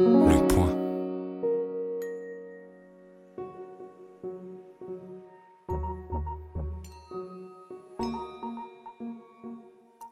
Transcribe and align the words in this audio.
Le 0.00 0.46
point. 0.46 0.76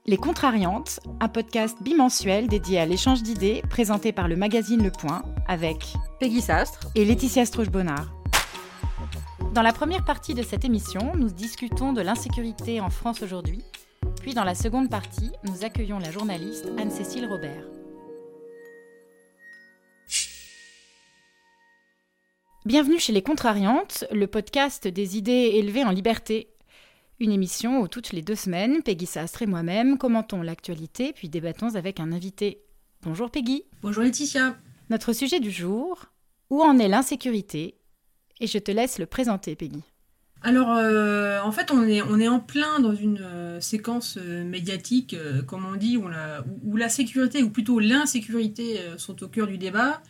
Les 0.07 0.17
Contrariantes, 0.17 0.99
un 1.21 1.29
podcast 1.29 1.81
bimensuel 1.83 2.49
dédié 2.49 2.81
à 2.81 2.87
l'échange 2.87 3.23
d'idées 3.23 3.63
présenté 3.71 4.11
par 4.11 4.27
le 4.27 4.35
magazine 4.35 4.83
Le 4.83 4.91
Point 4.91 5.23
avec 5.47 5.95
Peggy 6.19 6.41
Sastre 6.41 6.89
et 6.97 7.05
Laetitia 7.05 7.45
Stroche-Bonnard. 7.45 8.13
Dans 9.55 9.63
la 9.63 9.73
première 9.73 10.05
partie 10.05 10.35
de 10.35 10.43
cette 10.43 10.65
émission, 10.65 11.13
nous 11.15 11.31
discutons 11.31 11.93
de 11.93 12.01
l'insécurité 12.01 12.81
en 12.81 12.91
France 12.91 13.23
aujourd'hui. 13.23 13.63
Puis 14.21 14.35
dans 14.35 14.45
la 14.45 14.57
seconde 14.57 14.91
partie, 14.91 15.31
nous 15.45 15.65
accueillons 15.65 16.01
la 16.01 16.11
journaliste 16.11 16.67
Anne-Cécile 16.77 17.29
Robert. 17.31 17.76
Bienvenue 22.67 22.99
chez 22.99 23.13
Les 23.13 23.23
Contrariantes, 23.23 24.05
le 24.11 24.27
podcast 24.27 24.89
des 24.89 25.17
idées 25.17 25.53
élevées 25.55 25.85
en 25.85 25.93
liberté. 25.93 26.49
Une 27.21 27.31
émission 27.31 27.81
où 27.81 27.87
toutes 27.87 28.13
les 28.13 28.23
deux 28.23 28.35
semaines, 28.35 28.83
Peggy 28.83 29.07
Sastre 29.07 29.43
et 29.43 29.47
moi-même 29.47 29.99
commentons 29.99 30.43
l'actualité 30.43 31.13
puis 31.15 31.29
débattons 31.29 31.77
avec 31.77 32.01
un 32.01 32.11
invité. 32.11 32.63
Bonjour 33.03 33.31
Peggy. 33.31 33.63
Bonjour 33.83 34.03
Laetitia. 34.03 34.57
Notre 34.91 35.13
sujet 35.13 35.39
du 35.39 35.53
jour, 35.53 36.07
où 36.51 36.61
en 36.61 36.77
est 36.81 36.89
l'insécurité? 36.89 37.77
Et 38.41 38.49
je 38.49 38.59
te 38.59 38.73
laisse 38.73 38.99
le 38.99 39.07
présenter 39.07 39.55
Peggy. 39.55 39.85
Alors, 40.43 40.73
euh, 40.73 41.41
en 41.43 41.53
fait, 41.53 41.71
on 41.71 41.83
est, 41.85 42.03
on 42.03 42.19
est 42.19 42.29
en 42.29 42.41
plein 42.41 42.81
dans 42.81 42.95
une 42.95 43.21
euh, 43.23 43.61
séquence 43.61 44.19
euh, 44.21 44.43
médiatique, 44.45 45.15
comme 45.47 45.65
on 45.65 45.77
dit, 45.77 45.97
où 45.97 46.09
la, 46.09 46.43
où- 46.43 46.73
où 46.73 46.77
la 46.77 46.89
sécurité, 46.89 47.45
ou 47.45 47.51
plutôt 47.51 47.79
l'insécurité, 47.79 48.81
sont 48.97 49.23
au 49.23 49.29
cœur 49.29 49.47
du 49.47 49.57
débat. 49.57 50.03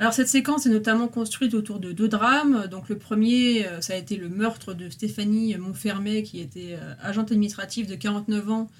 Alors, 0.00 0.14
cette 0.14 0.28
séquence 0.28 0.64
est 0.64 0.70
notamment 0.70 1.08
construite 1.08 1.52
autour 1.52 1.78
de 1.78 1.92
deux 1.92 2.08
drames. 2.08 2.66
Donc, 2.70 2.88
le 2.88 2.96
premier, 2.96 3.66
euh, 3.66 3.82
ça 3.82 3.92
a 3.92 3.96
été 3.96 4.16
le 4.16 4.30
meurtre 4.30 4.72
de 4.72 4.88
Stéphanie 4.88 5.54
Montfermé, 5.58 6.22
qui 6.22 6.40
était 6.40 6.78
euh, 6.80 6.94
agente 7.02 7.30
administrative 7.30 7.86
de 7.86 7.96
49 7.96 8.50
ans, 8.50 8.70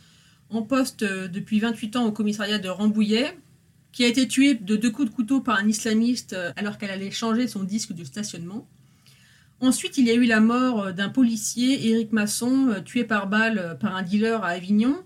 en 0.49 0.63
poste 0.63 1.03
euh, 1.03 1.29
depuis 1.29 1.61
28 1.61 1.97
ans 1.97 2.07
au 2.07 2.11
commissariat 2.11 2.59
de 2.59 2.71
Rambouillet, 2.71 3.37
qui 3.93 4.03
a 4.03 4.07
été 4.07 4.27
tuée 4.29 4.55
de 4.55 4.77
deux 4.77 4.91
coups 4.91 5.11
de 5.11 5.15
couteau 5.15 5.43
par 5.43 5.59
un 5.59 5.69
islamiste 5.69 6.35
alors 6.57 6.79
qu'elle 6.79 6.91
allait 6.91 7.11
changer 7.11 7.49
son 7.49 7.65
disque 7.65 7.93
de 7.93 8.05
stationnement. 8.05 8.67
Ensuite, 9.61 9.99
il 9.99 10.07
y 10.07 10.11
a 10.11 10.15
eu 10.15 10.25
la 10.25 10.41
mort 10.41 10.95
d'un 10.95 11.11
policier, 11.11 11.91
Éric 11.91 12.13
Masson, 12.13 12.77
tué 12.87 13.05
par 13.05 13.27
balle 13.27 13.77
par 13.79 13.95
un 13.95 14.03
dealer 14.03 14.43
à 14.43 14.51
Avignon. 14.51 14.97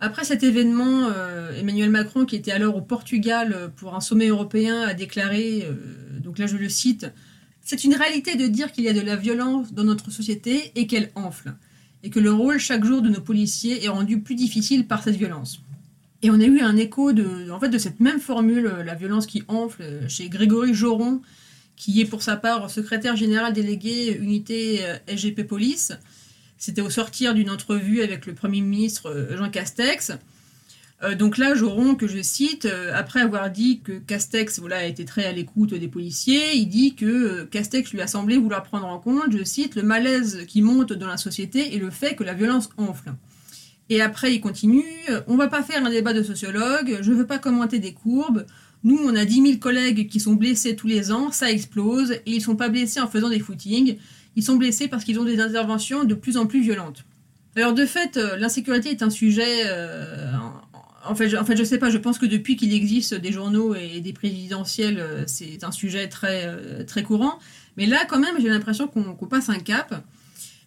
Après 0.00 0.24
cet 0.24 0.42
événement, 0.42 1.08
euh, 1.08 1.58
Emmanuel 1.58 1.90
Macron, 1.90 2.24
qui 2.24 2.36
était 2.36 2.52
alors 2.52 2.76
au 2.76 2.80
Portugal 2.80 3.52
euh, 3.54 3.68
pour 3.68 3.94
un 3.94 4.00
sommet 4.00 4.26
européen, 4.26 4.82
a 4.82 4.94
déclaré, 4.94 5.64
euh, 5.64 5.74
donc 6.20 6.38
là 6.38 6.46
je 6.46 6.56
le 6.56 6.68
cite, 6.68 7.06
C'est 7.62 7.84
une 7.84 7.94
réalité 7.94 8.36
de 8.36 8.46
dire 8.46 8.72
qu'il 8.72 8.84
y 8.84 8.88
a 8.88 8.92
de 8.92 9.00
la 9.00 9.16
violence 9.16 9.72
dans 9.72 9.84
notre 9.84 10.10
société 10.10 10.72
et 10.74 10.86
qu'elle 10.86 11.10
enfle, 11.14 11.54
et 12.02 12.10
que 12.10 12.20
le 12.20 12.32
rôle 12.32 12.58
chaque 12.58 12.84
jour 12.84 13.02
de 13.02 13.08
nos 13.08 13.20
policiers 13.20 13.84
est 13.84 13.88
rendu 13.88 14.20
plus 14.20 14.34
difficile 14.34 14.86
par 14.86 15.02
cette 15.02 15.16
violence. 15.16 15.60
Et 16.22 16.30
on 16.30 16.40
a 16.40 16.44
eu 16.44 16.60
un 16.60 16.76
écho 16.76 17.12
de, 17.12 17.46
cette 17.78 18.00
même 18.00 18.20
formule, 18.20 18.70
la 18.84 18.94
violence 18.94 19.26
qui 19.26 19.42
enfle, 19.48 19.82
chez 20.08 20.28
Grégory 20.28 20.74
Joron, 20.74 21.20
qui 21.76 22.00
est 22.00 22.06
pour 22.06 22.22
sa 22.22 22.36
part 22.36 22.70
secrétaire 22.70 23.14
général 23.14 23.52
délégué 23.52 24.16
unité 24.16 24.80
SGP 25.06 25.44
Police. 25.46 25.92
C'était 26.64 26.80
au 26.80 26.88
sortir 26.88 27.34
d'une 27.34 27.50
entrevue 27.50 28.00
avec 28.00 28.24
le 28.24 28.32
Premier 28.32 28.62
ministre 28.62 29.10
euh, 29.10 29.36
Jean 29.36 29.50
Castex. 29.50 30.12
Euh, 31.02 31.14
donc 31.14 31.36
là, 31.36 31.54
Joron, 31.54 31.94
que 31.94 32.06
je 32.06 32.22
cite, 32.22 32.64
euh, 32.64 32.90
après 32.94 33.20
avoir 33.20 33.50
dit 33.50 33.80
que 33.84 33.92
Castex 33.98 34.60
voilà, 34.60 34.78
a 34.78 34.84
été 34.84 35.04
très 35.04 35.26
à 35.26 35.32
l'écoute 35.32 35.74
des 35.74 35.88
policiers, 35.88 36.56
il 36.56 36.68
dit 36.68 36.94
que 36.94 37.44
Castex 37.44 37.92
lui 37.92 38.00
a 38.00 38.06
semblé 38.06 38.38
vouloir 38.38 38.62
prendre 38.62 38.86
en 38.86 38.98
compte, 38.98 39.30
je 39.30 39.44
cite, 39.44 39.74
le 39.74 39.82
malaise 39.82 40.46
qui 40.48 40.62
monte 40.62 40.94
dans 40.94 41.06
la 41.06 41.18
société 41.18 41.74
et 41.74 41.78
le 41.78 41.90
fait 41.90 42.16
que 42.16 42.24
la 42.24 42.32
violence 42.32 42.70
enfle. 42.78 43.12
Et 43.90 44.00
après, 44.00 44.34
il 44.34 44.40
continue, 44.40 44.86
on 45.26 45.36
va 45.36 45.48
pas 45.48 45.62
faire 45.62 45.84
un 45.84 45.90
débat 45.90 46.14
de 46.14 46.22
sociologue, 46.22 47.00
je 47.02 47.12
veux 47.12 47.26
pas 47.26 47.38
commenter 47.38 47.78
des 47.78 47.92
courbes, 47.92 48.46
nous, 48.84 48.98
on 49.02 49.16
a 49.16 49.24
10 49.24 49.42
000 49.42 49.58
collègues 49.58 50.08
qui 50.08 50.20
sont 50.20 50.34
blessés 50.34 50.76
tous 50.76 50.86
les 50.86 51.10
ans, 51.10 51.32
ça 51.32 51.50
explose, 51.50 52.12
et 52.12 52.22
ils 52.26 52.42
sont 52.42 52.54
pas 52.54 52.68
blessés 52.68 53.00
en 53.00 53.08
faisant 53.08 53.30
des 53.30 53.40
footings, 53.40 53.96
ils 54.36 54.42
sont 54.42 54.56
blessés 54.56 54.88
parce 54.88 55.04
qu'ils 55.04 55.18
ont 55.18 55.24
des 55.24 55.40
interventions 55.40 56.04
de 56.04 56.14
plus 56.14 56.36
en 56.36 56.46
plus 56.46 56.62
violentes. 56.62 57.04
Alors 57.56 57.72
de 57.72 57.86
fait, 57.86 58.16
euh, 58.16 58.36
l'insécurité 58.36 58.90
est 58.90 59.02
un 59.02 59.10
sujet... 59.10 59.62
euh, 59.66 60.32
en, 61.06 61.14
fait, 61.14 61.28
je, 61.28 61.36
en 61.36 61.64
sais 61.64 61.78
pas, 61.78 61.90
je 61.90 61.98
pense 61.98 62.18
que 62.18 62.26
depuis 62.26 62.56
qu'il 62.56 62.72
existe 62.72 63.14
des 63.14 63.30
journaux 63.30 63.74
et 63.74 64.00
des 64.00 64.12
présidentielles, 64.12 64.98
euh, 64.98 65.24
c'est 65.26 65.62
un 65.62 65.70
sujet 65.70 66.08
très, 66.08 66.84
très 66.86 67.02
courant. 67.02 67.38
Mais 67.76 67.86
là, 67.86 68.04
quand 68.08 68.18
même, 68.18 68.34
j'ai 68.40 68.48
l'impression 68.48 68.88
qu'on 68.88 69.26
passe 69.26 69.48
un 69.48 69.58
cap. 69.58 70.04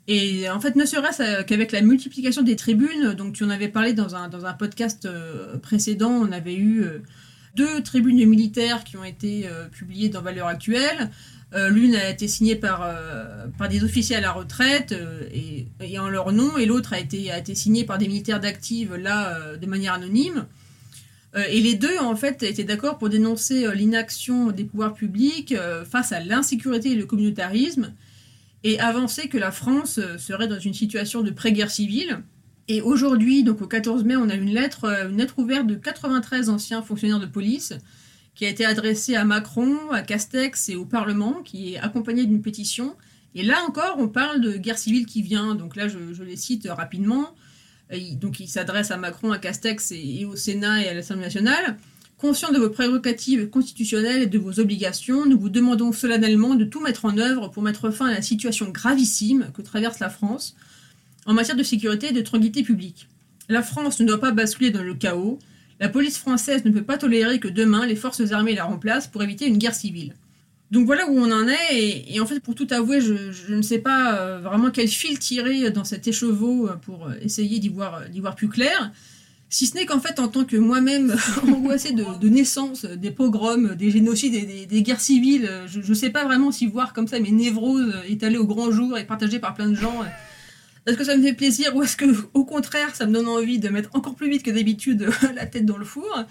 Et 0.10 0.50
en 0.50 0.62
fait, 0.62 0.78
ne 0.78 0.86
serait-ce 0.86 1.44
qu'avec 1.44 1.74
la 1.74 1.82
multiplication 1.82 2.42
des 2.42 2.56
tribunes, 2.56 3.14
donc 3.14 3.34
tu 3.34 3.44
en 3.44 3.50
avais 3.50 3.68
parlé 3.68 3.92
dans 3.92 4.16
un, 4.16 4.30
dans 4.30 4.46
un 4.46 4.54
podcast 4.54 5.10
précédent, 5.62 6.12
on 6.12 6.32
avait 6.32 6.56
eu 6.56 6.86
deux 7.56 7.82
tribunes 7.84 8.26
militaires 8.26 8.86
qui 8.86 8.96
ont 8.96 9.04
été 9.04 9.50
publiées 9.74 10.08
dans 10.08 10.22
Valeurs 10.22 10.48
Actuelles. 10.48 11.10
Euh, 11.54 11.70
L'une 11.70 11.96
a 11.96 12.10
été 12.10 12.28
signée 12.28 12.56
par, 12.56 12.82
euh, 12.84 13.48
par 13.58 13.70
des 13.70 13.84
officiers 13.84 14.18
à 14.18 14.22
la 14.22 14.32
retraite 14.32 14.92
euh, 14.92 15.22
et, 15.32 16.00
en 16.00 16.10
leur 16.10 16.34
nom, 16.34 16.58
et 16.58 16.66
l'autre 16.66 16.94
a 16.94 17.00
été, 17.00 17.32
a 17.32 17.38
été 17.38 17.56
signée 17.56 17.86
par 17.86 17.98
des 17.98 18.08
militaires 18.08 18.40
d'active, 18.40 18.96
là, 18.96 19.56
de 19.56 19.66
manière 19.66 19.94
anonyme. 19.94 20.46
Et 21.50 21.62
les 21.62 21.76
deux, 21.76 21.98
en 22.00 22.16
fait, 22.16 22.42
étaient 22.42 22.64
d'accord 22.64 22.98
pour 22.98 23.10
dénoncer 23.10 23.68
l'inaction 23.76 24.50
des 24.50 24.64
pouvoirs 24.64 24.96
publics 24.96 25.54
face 25.90 26.12
à 26.12 26.20
l'insécurité 26.20 26.92
et 26.92 26.96
le 26.96 27.06
communautarisme, 27.06 27.94
et 28.64 28.80
avancer 28.80 29.28
que 29.28 29.38
la 29.38 29.52
France 29.52 30.00
serait 30.18 30.48
dans 30.48 30.60
une 30.60 30.74
situation 30.74 31.22
de 31.22 31.30
pré-guerre 31.30 31.70
civile. 31.70 32.20
Et 32.68 32.82
aujourd'hui, 32.82 33.44
donc 33.44 33.62
au 33.62 33.68
14 33.68 34.04
mai, 34.04 34.16
on 34.16 34.30
a 34.30 34.36
une 34.36 34.52
lettre, 34.52 34.86
une 35.10 35.18
lettre 35.18 35.38
ouverte 35.38 35.68
de 35.68 35.76
93 35.76 36.50
anciens 36.50 36.82
fonctionnaires 36.82 37.20
de 37.20 37.28
police 37.28 37.74
qui 38.38 38.46
a 38.46 38.50
été 38.50 38.66
adressée 38.66 39.16
à 39.16 39.26
Macron, 39.26 39.76
à 39.92 40.04
Castex 40.04 40.70
et 40.70 40.76
au 40.76 40.86
Parlement, 40.86 41.42
qui 41.44 41.74
est 41.74 41.80
accompagnée 41.80 42.24
d'une 42.28 42.44
pétition. 42.44 42.96
Et 43.34 43.42
là 43.42 43.64
encore, 43.68 43.96
on 43.98 44.08
parle 44.08 44.42
de 44.42 44.58
guerre 44.58 44.78
civile 44.78 45.08
qui 45.08 45.24
vient. 45.24 45.56
Donc 45.56 45.76
là, 45.76 45.88
je, 45.88 46.24
les 46.24 46.36
cite 46.36 46.68
rapidement. 46.70 47.34
Donc 48.14 48.40
il 48.40 48.48
s'adresse 48.48 48.92
à 48.92 48.98
Macron, 48.98 49.32
à 49.32 49.40
Castex 49.40 49.92
et, 49.92 50.20
et 50.20 50.26
au 50.26 50.36
Sénat 50.36 50.84
et 50.84 50.88
à 50.88 50.94
l'Assemblée 50.94 51.24
nationale. 51.24 51.78
Conscient 52.20 52.52
de 52.52 52.60
vos 52.60 52.70
prérogatives 52.70 53.50
constitutionnelles 53.50 54.22
et 54.22 54.28
de 54.28 54.38
vos 54.38 54.60
obligations, 54.60 55.26
nous 55.26 55.40
vous 55.40 55.50
demandons 55.50 55.92
solennellement 55.92 56.54
de 56.54 56.64
tout 56.64 56.80
mettre 56.80 57.06
en 57.06 57.18
œuvre 57.18 57.48
pour 57.48 57.64
mettre 57.64 57.90
fin 57.90 58.06
à 58.06 58.14
la 58.14 58.22
situation 58.22 58.70
gravissime 58.70 59.50
que 59.56 59.64
traverse 59.64 59.98
la 59.98 60.12
France 60.12 60.56
en 61.26 61.34
matière 61.34 61.58
de 61.58 61.64
sécurité 61.64 62.10
et 62.10 62.14
de 62.14 62.22
tranquillité 62.22 62.62
publique. 62.62 63.08
La 63.50 63.64
France 63.64 64.00
ne 64.00 64.06
doit 64.06 64.20
pas 64.20 64.32
basculer 64.32 64.70
dans 64.70 64.84
le 64.84 64.94
chaos. 64.94 65.40
La 65.80 65.90
police 65.90 66.18
française 66.18 66.66
ne 66.66 66.72
peut 66.72 66.84
pas 66.84 66.98
tolérer 66.98 67.40
que 67.40 67.48
demain 67.48 67.86
les 67.86 67.96
forces 67.96 68.32
armées 68.32 68.56
la 68.56 68.64
remplacent 68.64 69.08
pour 69.08 69.24
éviter 69.24 69.46
une 69.46 69.58
guerre 69.58 69.76
civile. 69.76 70.14
Donc 70.72 70.86
voilà 70.86 71.08
où 71.08 71.18
on 71.18 71.32
en 71.32 71.48
est, 71.48 72.06
et, 72.10 72.20
en 72.20 72.26
fait, 72.26 72.42
pour 72.42 72.54
tout 72.54 72.68
avouer, 72.72 73.00
je, 73.00 73.54
ne 73.54 73.62
sais 73.62 73.80
pas 73.80 74.16
euh, 74.16 74.40
vraiment 74.40 74.70
quel 74.70 74.88
fil 74.88 75.18
tirer 75.18 75.70
dans 75.72 75.86
cet 75.86 76.08
écheveau 76.08 76.68
euh, 76.68 76.74
pour 76.76 77.08
euh, 77.08 77.14
essayer 77.22 77.60
d'y 77.60 77.70
voir, 77.70 78.02
voir 78.20 78.36
plus 78.36 78.50
clair. 78.50 78.92
Si 79.50 79.66
ce 79.66 79.76
n'est 79.76 79.86
qu'en 79.86 80.02
fait, 80.02 80.20
en 80.20 80.28
tant 80.28 80.44
que 80.44 80.58
moi-même 80.58 81.16
angoissée 81.44 81.94
de, 81.94 82.04
de 82.20 82.28
naissance, 82.28 82.84
des 82.84 83.12
pogroms, 83.12 83.76
des 83.76 83.92
génocides 83.92 84.36
et 84.36 84.46
des, 84.46 84.66
des 84.66 84.84
guerres 84.84 85.00
civiles, 85.00 85.50
je 85.68 85.80
ne 85.80 85.94
sais 85.94 86.10
pas 86.10 86.26
vraiment 86.26 86.52
si 86.52 86.66
voir 86.66 86.92
comme 86.92 87.08
ça 87.08 87.18
mes 87.22 87.32
névroses 87.32 87.94
étalées 88.10 88.38
au 88.38 88.46
grand 88.46 88.70
jour 88.70 88.98
et 88.98 89.06
partagées 89.06 89.40
par 89.40 89.54
plein 89.54 89.70
de 89.70 89.76
gens. 89.76 90.04
Est-ce 90.88 90.98
que 90.98 91.04
ça 91.04 91.18
me 91.18 91.22
fait 91.22 91.34
plaisir 91.34 91.76
ou 91.76 91.84
est-ce 91.84 91.98
que, 91.98 92.06
au 92.34 92.46
contraire, 92.46 92.96
ça 92.96 93.06
me 93.06 93.14
donne 93.14 93.28
envie 93.28 93.60
de 93.60 93.68
mettre 93.68 93.90
encore 93.94 94.16
plus 94.16 94.30
vite 94.30 94.44
que 94.44 94.52
d'habitude 94.52 95.10
la 95.36 95.46
tête 95.46 95.66
dans 95.66 95.78
le 95.78 95.86
four? 95.86 96.26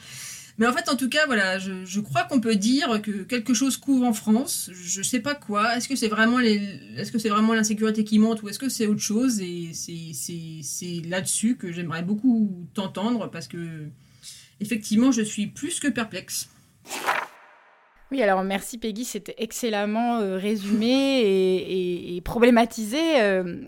Mais 0.58 0.66
en 0.66 0.72
fait, 0.72 0.88
en 0.88 0.96
tout 0.96 1.10
cas, 1.10 1.26
voilà, 1.26 1.58
je, 1.58 2.00
crois 2.00 2.24
qu'on 2.24 2.40
peut 2.40 2.56
dire 2.56 3.02
que 3.02 3.10
quelque 3.24 3.52
chose 3.52 3.76
couvre 3.76 4.06
en 4.06 4.14
France. 4.14 4.70
Je 4.72 5.02
sais 5.02 5.20
pas 5.20 5.34
quoi. 5.34 5.76
Est-ce 5.76 5.86
que 5.86 5.96
c'est 5.96 6.08
vraiment 6.08 6.40
est-ce 6.40 7.12
que 7.12 7.18
c'est 7.18 7.28
vraiment 7.28 7.52
l'insécurité 7.52 8.04
qui 8.04 8.18
monte 8.18 8.42
ou 8.42 8.48
est-ce 8.48 8.58
que 8.58 8.70
c'est 8.70 8.86
autre 8.86 9.02
chose? 9.02 9.40
Et 9.40 9.72
c'est 9.74 11.02
là-dessus 11.06 11.56
que 11.56 11.70
j'aimerais 11.72 12.02
beaucoup 12.02 12.66
t'entendre 12.72 13.30
parce 13.30 13.48
que 13.48 13.88
effectivement, 14.60 15.12
je 15.12 15.20
suis 15.20 15.46
plus 15.46 15.78
que 15.78 15.88
perplexe. 15.88 16.48
Oui, 18.12 18.22
alors 18.22 18.44
merci 18.44 18.78
Peggy, 18.78 19.04
c'était 19.04 19.34
excellemment 19.38 20.20
euh, 20.20 20.36
résumé 20.36 21.22
et, 22.14 22.20
problématisé. 22.20 23.20
Euh, 23.20 23.62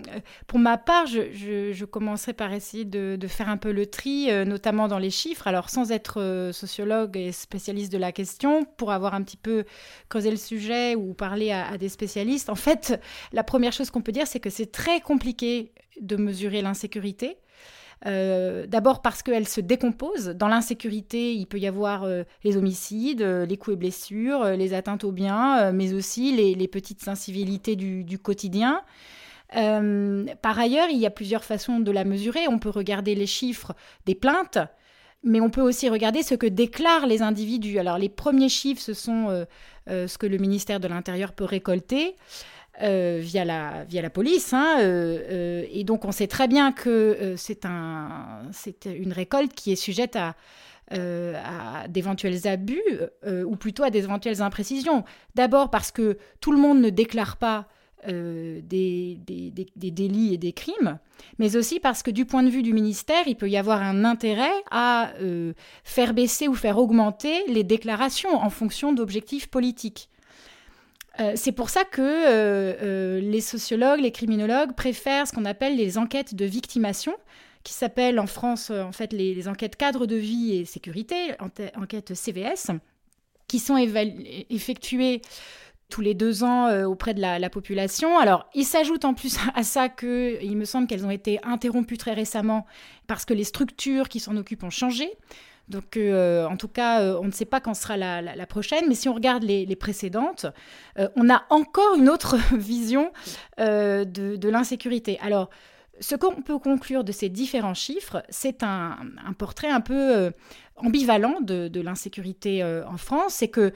pour 0.47 0.61
ma 0.61 0.79
part, 0.79 1.07
je, 1.07 1.85
commencerai 1.85 2.35
par 2.35 2.53
essayer 2.53 2.85
de, 2.85 3.19
faire 3.27 3.49
un 3.49 3.57
peu 3.57 3.73
le 3.73 3.87
tri, 3.87 4.31
euh, 4.31 4.45
notamment 4.45 4.87
dans 4.87 4.99
les 4.99 5.11
chiffres. 5.11 5.49
Alors 5.49 5.71
sans 5.71 5.91
être 5.91 6.21
euh, 6.21 6.53
sociologue 6.53 7.17
et 7.17 7.33
spécialiste 7.33 7.91
de 7.91 7.99
la 7.99 8.13
question, 8.13 8.65
pour 8.65 8.93
avoir 8.93 9.15
un 9.15 9.23
petit 9.23 9.37
peu 9.37 9.65
creusé 10.09 10.31
le 10.31 10.37
sujet 10.37 10.95
ou 10.95 11.15
parlé 11.15 11.51
à, 11.51 11.67
à 11.67 11.77
des 11.77 11.89
spécialistes, 11.89 12.49
en 12.49 12.55
fait, 12.55 13.01
la 13.33 13.43
première 13.43 13.73
chose 13.73 13.91
qu'on 13.91 14.03
peut 14.03 14.13
dire, 14.13 14.29
c'est 14.29 14.41
que 14.41 14.51
c'est 14.51 14.71
très 14.71 15.01
compliqué 15.01 15.73
de 16.01 16.15
mesurer 16.15 16.63
l'insécurité. 16.63 17.39
D'abord 18.05 19.03
parce 19.03 19.23
qu'elle 19.23 19.49
se 19.49 19.61
décompose. 19.61 20.29
Dans 20.29 20.49
l'insécurité, 20.49 21.35
il 21.35 21.47
peut 21.47 21.59
y 21.59 21.67
avoir 21.67 22.07
les 22.45 22.57
homicides, 22.57 23.23
les 23.23 23.57
coups 23.57 23.75
et 23.75 23.79
blessures, 23.79 24.45
les 24.45 24.73
atteintes 24.73 25.05
aux 25.05 25.13
biens, 25.13 25.73
mais 25.73 25.93
aussi 25.93 26.33
les, 26.35 26.69
petites 26.69 27.09
incivilités 27.09 27.77
du 27.77 28.19
quotidien. 28.19 28.83
Euh, 29.57 30.27
par 30.43 30.59
ailleurs, 30.59 30.89
il 30.91 30.99
y 30.99 31.07
a 31.07 31.11
plusieurs 31.11 31.45
façons 31.45 31.81
de 31.81 31.91
la 31.91 32.05
mesurer. 32.05 32.49
On 32.49 32.59
peut 32.59 32.71
regarder 32.71 33.15
les 33.15 33.27
chiffres 33.27 33.75
des 34.07 34.15
plaintes, 34.15 34.59
mais 35.23 35.41
on 35.41 35.51
peut 35.51 35.63
aussi 35.63 35.89
regarder 35.89 36.23
ce 36.23 36.35
que 36.35 36.47
déclarent 36.47 37.07
les 37.07 37.23
individus. 37.23 37.79
Alors 37.79 37.99
les 37.99 38.09
premiers 38.09 38.49
chiffres, 38.49 38.83
ce 38.83 38.95
sont 38.95 39.29
euh, 39.29 39.45
euh, 39.89 40.07
ce 40.07 40.19
que 40.19 40.27
le 40.27 40.39
ministère 40.39 40.81
de 40.81 40.89
l'Intérieur 40.89 41.33
peut 41.33 41.45
récolter. 41.45 42.17
Via, 42.81 43.45
la, 43.45 43.85
via 43.85 44.03
la 44.03 44.11
police. 44.11 44.53
Hein, 44.53 44.79
et 44.81 45.85
donc 45.85 46.05
on 46.05 46.13
sait 46.13 46.27
très 46.27 46.49
bien 46.49 46.73
que 46.73 47.35
c'est 47.37 47.65
un, 47.65 48.43
une 48.87 49.13
récolte 49.13 49.55
qui 49.55 49.73
est 49.73 49.77
sujette 49.77 50.17
à, 50.17 50.37
à 50.91 51.89
d'éventuels 51.89 52.47
abus, 52.47 52.83
ou 53.27 53.57
plutôt 53.57 53.83
à 53.83 53.91
des 53.91 54.05
éventuelles 54.05 54.43
imprécisions. 54.43 55.05
D'abord 55.35 55.71
parce 55.71 55.91
que 55.91 56.19
tout 56.41 56.53
le 56.53 56.59
monde 56.59 56.81
ne 56.81 56.91
déclare 56.91 57.37
pas 57.37 57.69
euh, 58.07 58.61
des, 58.63 59.19
délits 59.75 60.33
et 60.33 60.39
des 60.39 60.53
crimes, 60.53 61.01
mais 61.41 61.57
aussi 61.57 61.81
parce 61.81 62.05
que 62.05 62.13
du 62.13 62.27
point 62.27 62.45
de 62.45 62.49
vue 62.49 62.63
du 62.63 62.73
ministère, 62.73 63.27
il 63.27 63.35
peut 63.35 63.51
y 63.51 63.57
avoir 63.57 63.83
un 63.83 64.05
intérêt 64.05 64.53
à 64.71 65.11
euh, 65.21 65.53
faire 65.83 66.15
baisser 66.15 66.47
ou 66.47 66.55
faire 66.55 66.79
augmenter 66.79 67.45
les 67.49 67.65
déclarations 67.65 68.37
en 68.37 68.51
fonction 68.51 68.93
d'objectifs 68.93 69.49
politiques. 69.49 70.11
Euh, 71.21 71.33
c'est 71.35 71.53
pour 71.53 71.71
ça 71.71 71.85
que 71.85 73.21
les 73.21 73.41
sociologues, 73.41 74.01
les 74.01 74.13
criminologues 74.13 74.75
préfèrent 74.75 75.27
ce 75.27 75.33
qu'on 75.33 75.45
appelle 75.45 75.77
les 75.77 75.99
enquêtes 75.99 76.35
de 76.35 76.45
victimation, 76.45 77.15
qui 77.65 77.73
s'appellent 77.73 78.21
en 78.21 78.27
France 78.27 78.71
en 78.71 78.93
fait 78.93 79.13
les, 79.13 79.49
enquêtes 79.49 79.77
cadre 79.77 80.07
de 80.07 80.17
vie 80.17 80.57
et 80.57 80.65
sécurité, 80.65 81.33
enquêtes 81.77 82.15
CVS, 82.15 82.71
qui 83.49 83.59
sont 83.59 83.77
effectuées 83.77 85.23
tous 85.89 86.01
les 86.03 86.15
deux 86.15 86.45
ans 86.45 86.67
euh, 86.67 86.85
auprès 86.85 87.15
de 87.15 87.21
la, 87.21 87.51
population. 87.51 88.19
Alors, 88.19 88.49
il 88.55 88.65
s'ajoute 88.65 89.05
en 89.05 89.15
plus 89.15 89.39
à 89.55 89.63
ça 89.63 89.89
que 89.89 90.39
il 90.43 90.57
me 90.57 90.65
semble 90.65 90.87
qu'elles 90.87 91.07
ont 91.07 91.11
été 91.11 91.41
interrompues 91.43 91.99
très 91.99 92.13
récemment 92.13 92.67
parce 93.07 93.25
que 93.25 93.35
les 93.35 93.45
structures 93.45 94.09
qui 94.09 94.21
s'en 94.21 94.37
occupent 94.37 94.65
ont 94.65 94.71
changé. 94.71 95.11
Donc, 95.69 95.97
euh, 95.97 96.47
en 96.47 96.57
tout 96.57 96.69
cas, 96.69 97.03
euh, 97.03 97.19
on 97.21 97.27
ne 97.27 97.31
sait 97.31 97.45
pas 97.45 97.61
quand 97.61 97.75
sera 97.75 97.97
la, 97.97 98.47
prochaine, 98.47 98.85
mais 98.89 98.95
si 98.95 99.09
on 99.09 99.15
regarde 99.15 99.43
les, 99.43 99.77
précédentes, 99.77 100.47
on 101.17 101.31
a 101.31 101.45
encore 101.51 101.95
une 101.97 102.09
autre 102.09 102.37
vision 102.57 103.13
de, 103.59 104.49
l'insécurité. 104.49 105.19
Alors, 105.21 105.51
ce 106.01 106.15
qu'on 106.15 106.43
peut 106.43 106.59
conclure 106.59 107.05
de 107.05 107.13
ces 107.13 107.29
différents 107.29 107.75
chiffres, 107.75 108.23
c'est 108.29 108.63
un, 108.63 108.97
portrait 109.37 109.69
un 109.71 109.81
peu 109.81 110.33
ambivalent 110.77 111.41
de, 111.41 111.81
l'insécurité 111.81 112.65
en 112.65 112.97
France. 112.97 113.35
C'est 113.35 113.49
que 113.49 113.73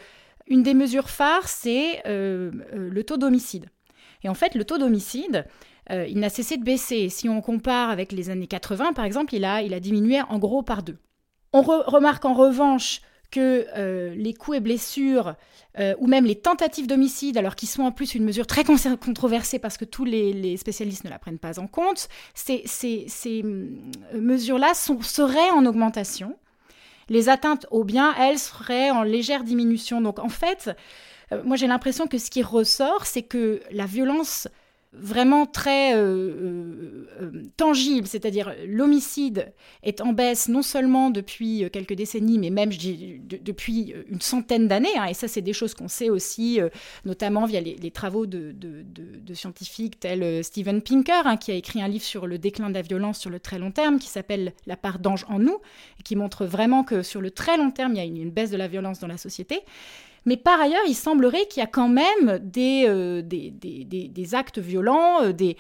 une 0.49 0.63
des 0.63 0.75
mesures 0.75 1.09
phares, 1.09 1.49
c'est 1.49 2.03
euh, 2.07 2.51
euh, 2.75 2.91
le 2.91 3.05
taux 3.05 3.17
d'homicide. 3.17 3.67
Et 4.25 4.29
en 4.29 4.35
fait, 4.35 4.55
le 4.55 4.65
taux 4.65 4.79
d'homicide, 4.79 5.47
euh, 5.91 6.07
il 6.07 6.19
n'a 6.19 6.29
cessé 6.29 6.57
de 6.57 6.65
baisser. 6.65 7.09
Si 7.09 7.29
on 7.29 7.41
compare 7.41 7.91
avec 7.91 8.13
les 8.13 8.31
années 8.31 8.47
80, 8.47 8.93
par 8.93 9.05
exemple, 9.05 9.35
il 9.35 9.45
a 9.45 9.81
diminué 9.81 10.21
en 10.23 10.39
gros 10.39 10.63
par 10.63 10.83
deux. 10.83 10.99
On 11.53 11.63
remarque 11.63 12.25
en 12.25 12.35
revanche 12.35 13.03
que 13.31 13.67
les 14.15 14.35
coups 14.35 14.59
et 14.59 14.61
blessures, 14.61 15.35
ou 15.99 16.07
même 16.07 16.25
les 16.25 16.35
tentatives 16.35 16.87
d'homicide, 16.87 17.37
alors 17.37 17.57
qui 17.57 17.67
sont 17.67 17.83
en 17.83 17.93
plus 17.93 18.15
une 18.15 18.25
mesure 18.25 18.47
très 18.47 18.65
controversée 18.65 19.59
parce 19.59 19.77
que 19.77 19.85
tous 19.85 20.05
les, 20.05 20.57
spécialistes 20.57 21.05
ne 21.05 21.11
la 21.11 21.19
prennent 21.19 21.39
pas 21.39 21.59
en 21.59 21.67
compte, 21.67 22.09
ces, 22.35 22.63
ces 22.67 23.43
mesures-là 24.15 24.73
seraient 24.75 25.51
en 25.51 25.67
augmentation 25.67 26.37
les 27.09 27.29
atteintes 27.29 27.67
aux 27.71 27.85
biens, 27.85 28.15
elles, 28.19 28.39
seraient 28.39 28.91
en 28.91 29.03
légère 29.03 29.45
diminution. 29.45 30.01
Donc 30.01 30.19
en 30.19 30.29
fait, 30.29 30.71
euh, 31.33 31.43
moi 31.45 31.57
j'ai 31.57 31.67
l'impression 31.67 32.07
que 32.07 32.19
ce 32.19 32.31
qui 32.31 32.43
ressort, 32.43 33.07
c'est 33.07 33.23
que 33.23 33.61
la 33.71 33.87
violence 33.87 34.49
vraiment 34.93 35.47
très 35.47 35.95
euh, 35.95 35.99
euh, 35.99 37.09
euh, 37.23 37.43
tangible, 37.57 38.07
c'est-à-dire 38.07 38.55
l'homicide 38.67 39.53
est 39.83 40.03
en 40.03 40.13
baisse 40.13 40.49
non 40.49 40.61
seulement 40.61 41.11
depuis 41.11 41.65
quelques 41.73 41.95
décennies, 41.95 42.39
mais 42.39 42.51
même 42.51 42.71
je 42.71 42.79
dis, 42.79 43.21
depuis 43.23 43.95
une 44.11 44.21
centaine 44.21 44.69
d'années, 44.69 44.97
hein, 44.97 45.07
et 45.07 45.15
ça 45.15 45.29
c'est 45.29 45.41
des 45.41 45.55
choses 45.55 45.75
qu'on 45.75 45.89
sait 45.89 46.11
aussi, 46.11 46.61
notamment 47.05 47.47
via 47.47 47.61
les, 47.61 47.91
travaux 47.91 48.27
de, 48.27 48.55
scientifiques 49.33 49.99
tels 49.99 50.45
Steven 50.45 50.83
Pinker, 50.83 51.27
hein, 51.27 51.37
qui 51.37 51.53
a 51.53 51.55
écrit 51.55 51.81
un 51.81 51.89
livre 51.89 52.05
sur 52.05 52.27
le 52.27 52.39
déclin 52.39 52.69
de 52.69 52.75
la 52.75 52.83
violence 52.83 53.19
sur 53.19 53.31
le 53.31 53.41
très 53.41 53.59
long 53.59 53.71
terme, 53.71 53.99
qui 53.99 54.09
s'appelle 54.09 54.53
La 54.67 54.77
part 54.77 54.99
d'ange 54.99 55.25
en 55.29 55.39
nous, 55.39 55.59
et 55.99 56.03
qui 56.03 56.17
montre 56.17 56.45
vraiment 56.45 56.85
que 56.85 57.03
sur 57.03 57.21
le 57.21 57.31
très 57.31 57.57
long 57.57 57.71
terme, 57.71 57.93
il 57.95 57.99
y 57.99 58.01
a 58.01 58.05
une 58.05 58.31
baisse 58.31 58.51
de 58.51 58.57
la 58.57 58.69
violence 58.69 59.01
dans 59.01 59.07
la 59.09 59.19
société. 59.19 59.61
Mais 60.25 60.37
par 60.37 60.61
ailleurs, 60.61 60.83
il 60.87 60.95
semblerait 60.95 61.47
qu'il 61.47 61.61
y 61.61 61.65
a 61.65 61.69
quand 61.69 61.89
même 61.89 62.39
des, 62.43 62.85
euh, 62.87 63.23
des, 63.23 64.35
actes 64.35 64.59
violents, 64.59 65.23
euh, 65.23 65.33
des, 65.33 65.57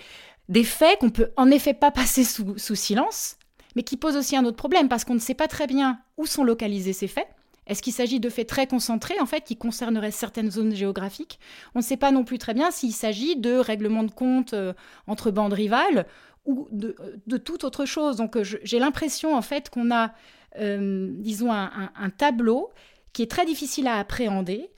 des 0.49 0.65
faits 0.65 0.99
qu'on 1.01 1.11
peut 1.11 1.31
en 1.37 1.51
effet 1.51 1.75
pas 1.75 1.91
passer 1.91 2.25
sous, 2.25 2.57
silence, 2.59 3.37
mais 3.75 3.83
qui 3.83 3.97
posent 3.97 4.17
aussi 4.17 4.37
un 4.37 4.45
autre 4.45 4.57
problème, 4.57 4.89
parce 4.89 5.05
qu'on 5.05 5.15
ne 5.15 5.21
sait 5.21 5.35
pas 5.35 5.49
très 5.49 5.67
bien 5.67 5.99
où 6.17 6.27
sont 6.27 6.45
localisés 6.45 6.93
ces 6.93 7.09
faits. 7.09 7.29
Est-ce 7.67 7.81
qu'il 7.81 7.93
s'agit 7.93 8.19
de 8.19 8.29
faits 8.29 8.49
très 8.49 8.67
concentrés, 8.67 9.19
en 9.21 9.27
fait, 9.27 9.43
qui 9.43 9.57
concerneraient 9.57 10.11
certaines 10.11 10.51
zones 10.51 10.75
géographiques? 10.75 11.39
On 11.75 11.79
ne 11.79 11.85
sait 11.85 11.97
pas 11.97 12.11
non 12.11 12.25
plus 12.25 12.39
très 12.39 12.55
bien 12.55 12.73
s'il 12.73 12.93
s'agit 12.93 13.37
de 13.37 13.55
règlements 13.55 14.03
de 14.03 14.11
compte 14.11 14.53
euh, 14.53 14.73
entre 15.07 15.31
bandes 15.31 15.53
rivales 15.53 16.07
ou 16.45 16.67
de, 16.73 16.97
toute 17.37 17.63
autre 17.63 17.85
chose. 17.85 18.17
Donc 18.17 18.37
j'ai 18.43 18.81
l'impression, 18.81 19.37
en 19.37 19.43
fait, 19.43 19.71
qu'on 19.71 19.93
a, 19.93 20.13
disons, 20.59 21.53
un, 21.53 22.11
tableau 22.19 22.73
qui 23.13 23.23
est 23.23 23.31
très 23.31 23.45
difficile 23.45 23.87
à 23.89 23.99
appréhender. 23.99 24.71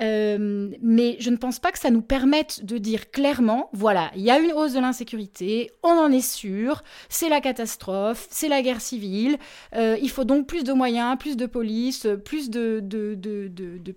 Euh, 0.00 0.70
mais 0.80 1.16
je 1.20 1.30
ne 1.30 1.36
pense 1.36 1.58
pas 1.58 1.70
que 1.70 1.78
ça 1.78 1.90
nous 1.90 2.02
permette 2.02 2.64
de 2.64 2.78
dire 2.78 3.10
clairement, 3.10 3.68
voilà, 3.72 4.10
il 4.16 4.22
y 4.22 4.30
a 4.30 4.38
une 4.38 4.52
hausse 4.52 4.72
de 4.72 4.80
l'insécurité, 4.80 5.70
on 5.82 5.90
en 5.90 6.10
est 6.10 6.26
sûr, 6.26 6.82
c'est 7.08 7.28
la 7.28 7.40
catastrophe, 7.40 8.26
c'est 8.30 8.48
la 8.48 8.62
guerre 8.62 8.80
civile, 8.80 9.36
euh, 9.74 9.96
il 10.00 10.10
faut 10.10 10.24
donc 10.24 10.46
plus 10.46 10.64
de 10.64 10.72
moyens, 10.72 11.18
plus 11.18 11.36
de 11.36 11.46
police, 11.46 12.06
plus 12.24 12.48
de, 12.48 12.80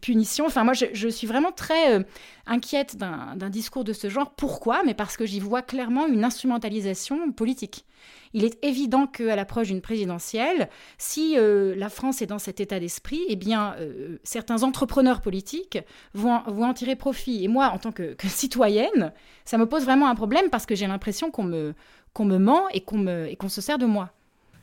punitions. 0.02 0.46
Enfin, 0.46 0.64
moi, 0.64 0.74
je, 0.74 1.08
suis 1.08 1.28
vraiment 1.28 1.52
très 1.52 1.94
euh, 1.94 2.04
inquiète 2.46 2.98
d'un 2.98 3.50
discours 3.50 3.84
de 3.84 3.94
ce 3.94 4.10
genre. 4.10 4.32
Pourquoi? 4.32 4.84
Mais 4.86 4.94
parce 4.94 5.16
que 5.16 5.26
j'y 5.26 5.40
vois 5.40 5.62
clairement 5.62 6.08
une 6.08 6.24
instrumentalisation 6.24 7.32
politique 7.32 7.86
il 8.34 8.44
est 8.44 8.64
évident 8.64 9.08
qu'à 9.08 9.36
l'approche 9.38 9.68
d'une 9.68 9.82
présidentielle, 9.82 10.68
si 10.98 11.38
la 11.38 11.90
France 11.90 12.22
est 12.22 12.26
dans 12.26 12.38
cet 12.38 12.60
état 12.60 12.82
d'esprit, 12.82 13.22
eh 13.30 13.38
bien, 13.38 13.78
certains 14.26 14.64
entrepreneurs 14.64 15.22
politiques 15.22 15.80
vont, 16.14 16.32
en 16.34 16.74
tirer 16.74 16.96
profit. 16.96 17.44
Et 17.44 17.48
moi, 17.48 17.68
en 17.68 17.78
tant 17.78 17.92
que, 17.92 18.16
citoyenne, 18.28 19.12
ça 19.46 19.58
me 19.58 19.66
pose 19.66 19.84
vraiment 19.84 20.08
un 20.08 20.16
problème 20.16 20.50
parce 20.50 20.66
que 20.66 20.76
j'ai 20.76 20.88
l'impression 20.88 21.32
qu'on 21.32 21.44
me, 21.44 21.74
me 22.20 22.38
ment 22.38 22.70
et 22.70 22.82
qu'on, 22.82 23.50
se 23.50 23.62
sert 23.62 23.78
de 23.78 23.86
moi. 23.86 24.12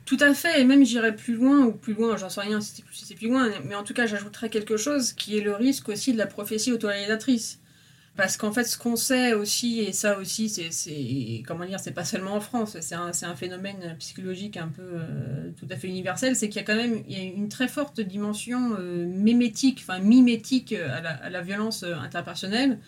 Tout 0.04 0.18
à 0.20 0.34
fait, 0.34 0.60
et 0.60 0.64
même 0.64 0.84
j'irais 0.84 1.14
plus 1.14 1.34
loin, 1.34 1.64
ou 1.64 1.72
plus 1.72 1.94
loin, 1.94 2.16
j'en 2.16 2.28
sais 2.28 2.40
rien 2.40 2.60
si 2.60 2.82
c'est 2.92 3.14
plus 3.14 3.28
loin, 3.28 3.50
mais 3.64 3.76
en 3.76 3.84
tout 3.84 3.94
cas 3.94 4.04
j'ajouterais 4.06 4.50
quelque 4.50 4.76
chose 4.76 5.12
qui 5.12 5.38
est 5.38 5.40
le 5.40 5.54
risque 5.54 5.88
aussi 5.88 6.12
de 6.12 6.18
la 6.18 6.26
prophétie 6.26 6.72
autoréalisatrice. 6.72 7.61
Parce 8.14 8.36
qu'en 8.36 8.52
fait, 8.52 8.64
ce 8.64 8.76
qu'on 8.76 8.96
sait 8.96 9.32
aussi, 9.32 9.80
et 9.80 9.92
ça 9.92 10.18
aussi, 10.18 10.50
c'est, 10.50 11.42
comment 11.46 11.64
dire, 11.64 11.80
c'est 11.80 11.92
pas 11.92 12.04
seulement 12.04 12.34
en 12.34 12.40
France, 12.40 12.76
c'est 12.80 12.94
un, 12.94 13.10
un, 13.22 13.34
phénomène 13.34 13.96
psychologique 13.98 14.58
un 14.58 14.68
peu 14.68 14.82
euh, 14.82 15.50
tout 15.58 15.66
à 15.70 15.76
fait 15.76 15.88
universel, 15.88 16.36
c'est 16.36 16.50
qu'il 16.50 16.60
y 16.60 16.64
a 16.64 16.66
quand 16.66 16.76
même 16.76 17.02
il 17.08 17.16
y 17.16 17.20
a 17.20 17.24
une 17.24 17.48
très 17.48 17.68
forte 17.68 18.02
dimension 18.02 18.76
euh, 18.78 19.06
mémétique, 19.06 19.82
enfin 19.82 19.98
mimétique 19.98 20.74
à 20.74 21.00
la, 21.00 21.10
à 21.10 21.30
la 21.30 21.40
violence 21.40 21.84
euh, 21.84 21.94
interpersonnelle. 21.94 22.78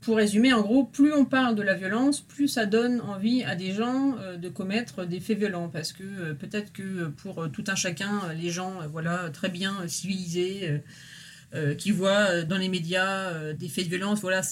Pour 0.00 0.16
résumer, 0.16 0.52
en 0.52 0.62
gros, 0.62 0.84
plus 0.84 1.12
on 1.12 1.24
parle 1.24 1.54
de 1.54 1.62
la 1.62 1.74
violence, 1.74 2.20
plus 2.20 2.48
ça 2.48 2.66
donne 2.66 3.00
envie 3.00 3.44
à 3.44 3.54
des 3.56 3.72
gens 3.72 4.14
de 4.36 4.48
commettre 4.48 5.04
des 5.04 5.18
faits 5.18 5.38
violents. 5.38 5.68
Parce 5.68 5.92
que 5.92 6.34
peut-être 6.34 6.72
que 6.72 7.08
pour 7.08 7.50
tout 7.50 7.64
un 7.66 7.74
chacun, 7.74 8.32
les 8.40 8.50
gens, 8.50 8.74
voilà, 8.92 9.28
très 9.30 9.48
bien 9.48 9.74
civilisés, 9.88 10.80
euh, 11.54 11.74
qui 11.74 11.92
voient 11.92 12.28
euh, 12.28 12.44
dans 12.44 12.58
les 12.58 12.68
médias 12.68 13.30
euh, 13.30 13.54
des 13.54 13.68
faits 13.68 13.86
de 13.86 13.88
violence, 13.88 14.20
voilà, 14.20 14.42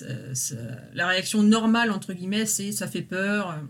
la 0.94 1.06
réaction 1.06 1.42
normale, 1.42 1.90
entre 1.90 2.14
guillemets, 2.14 2.46
c'est 2.46 2.72
ça 2.72 2.86
fait 2.86 3.02
peur, 3.02 3.60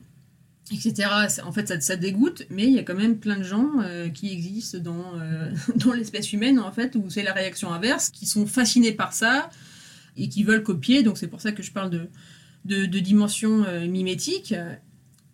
etc. 0.71 1.09
En 1.45 1.51
fait, 1.51 1.83
ça, 1.83 1.97
dégoûte, 1.97 2.45
mais 2.51 2.67
il 2.67 2.73
y 2.73 2.79
a 2.79 2.85
quand 2.85 2.95
même 2.95 3.19
plein 3.19 3.37
de 3.37 3.43
gens 3.43 3.69
qui 4.15 4.33
existent 4.33 4.79
dans, 4.79 5.15
dans 5.75 5.93
l'espèce 5.93 6.33
humaine, 6.33 6.61
en 6.61 6.71
fait, 6.71 6.95
où 6.95 7.11
c'est 7.11 7.25
la 7.25 7.33
réaction 7.33 7.73
inverse, 7.73 8.11
qui 8.11 8.27
sont 8.27 8.47
fascinés 8.47 8.93
par 8.93 9.13
ça 9.13 9.51
et 10.17 10.29
qui 10.29 10.45
veulent 10.45 10.63
copier. 10.63 11.03
Donc, 11.03 11.19
c'est 11.19 11.27
pour 11.27 11.41
ça 11.41 11.51
que 11.51 11.65
je 11.65 11.73
parle 11.73 11.91
de, 11.91 12.09
de, 12.65 12.99
dimension 13.01 13.67
mimétique. 13.89 14.55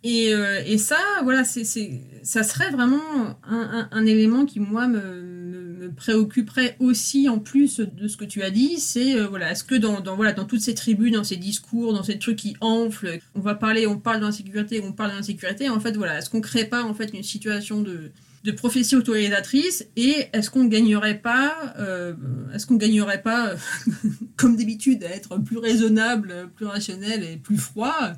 Et, 0.03 0.33
ça, 0.79 0.97
voilà, 1.21 1.43
ça 1.43 2.43
serait 2.43 2.71
vraiment 2.71 3.37
un 3.43 4.05
élément 4.07 4.45
qui, 4.47 4.59
moi, 4.59 4.87
me, 4.87 5.42
me 5.85 5.91
préoccuperait 5.91 6.75
aussi 6.79 7.29
en 7.29 7.39
plus 7.39 7.79
de 7.79 8.07
ce 8.07 8.17
que 8.17 8.25
tu 8.25 8.43
as 8.43 8.51
dit, 8.51 8.79
c'est 8.79 9.19
voilà, 9.25 9.51
est-ce 9.51 9.63
que 9.63 9.75
dans, 9.75 10.01
voilà, 10.15 10.33
dans 10.33 10.45
toutes 10.45 10.61
ces 10.61 10.75
tribunes, 10.75 11.13
dans 11.13 11.23
ces 11.23 11.37
discours, 11.37 11.93
dans 11.93 12.03
ces 12.03 12.19
trucs 12.19 12.37
qui 12.37 12.55
enflent, 12.61 13.19
on 13.35 13.41
va 13.41 13.55
parler, 13.55 13.87
on 13.87 13.99
parle 13.99 14.19
de 14.19 14.25
l'insécurité, 14.25 14.81
on 14.83 14.91
parle 14.91 15.11
de 15.11 15.15
l'insécurité, 15.17 15.69
en 15.69 15.79
fait, 15.79 15.95
voilà, 15.95 16.17
est-ce 16.17 16.29
qu'on 16.29 16.41
crée 16.41 16.65
pas 16.65 16.83
en 16.83 16.93
fait 16.93 17.13
une 17.13 17.23
situation 17.23 17.81
de 17.81 18.11
de 18.43 18.51
prophétie 18.51 18.95
autorisatrice 18.95 19.87
et 19.95 20.27
est-ce 20.33 20.49
qu'on 20.49 20.65
gagnerait 20.65 21.19
pas 21.19 21.73
euh, 21.79 22.13
est-ce 22.53 22.67
qu'on 22.67 22.75
gagnerait 22.75 23.21
pas 23.21 23.53
comme 24.35 24.57
d'habitude 24.57 25.03
à 25.03 25.09
être 25.09 25.37
plus 25.37 25.57
raisonnable 25.57 26.49
plus 26.55 26.65
rationnel 26.65 27.23
et 27.23 27.37
plus 27.37 27.57
froid 27.57 28.13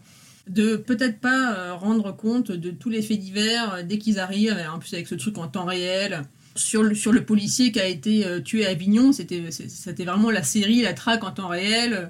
de 0.48 0.75
peut-être 0.77 1.19
pas 1.19 1.55
euh, 1.55 1.74
rendre 1.74 2.12
compte 2.15 2.51
de 2.51 2.72
tous 2.72 2.89
les 2.89 3.01
faits 3.01 3.19
divers 3.19 3.75
euh, 3.75 3.84
dès 3.84 4.00
qu'ils 4.00 4.19
arrivent 4.19 4.57
en 4.74 4.79
plus 4.79 4.93
avec 4.93 5.07
ce 5.07 5.15
truc 5.15 5.38
en 5.38 5.48
temps 5.48 5.65
réel 5.65 6.24
sur 6.55 6.83
le, 6.83 6.95
sur 6.95 7.12
le 7.12 7.25
policier 7.25 7.71
qui 7.71 7.79
a 7.79 7.88
été 7.88 8.25
tué 8.43 8.65
à 8.65 8.69
Avignon 8.69 9.12
c'était 9.12 10.05
vraiment 10.05 10.31
la 10.31 10.43
série 10.43 10.81
la 10.81 10.93
traque 10.93 11.24
en 11.24 11.31
temps 11.31 11.50
réel 11.50 12.09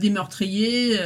des 0.00 0.10
meurtriers 0.10 0.96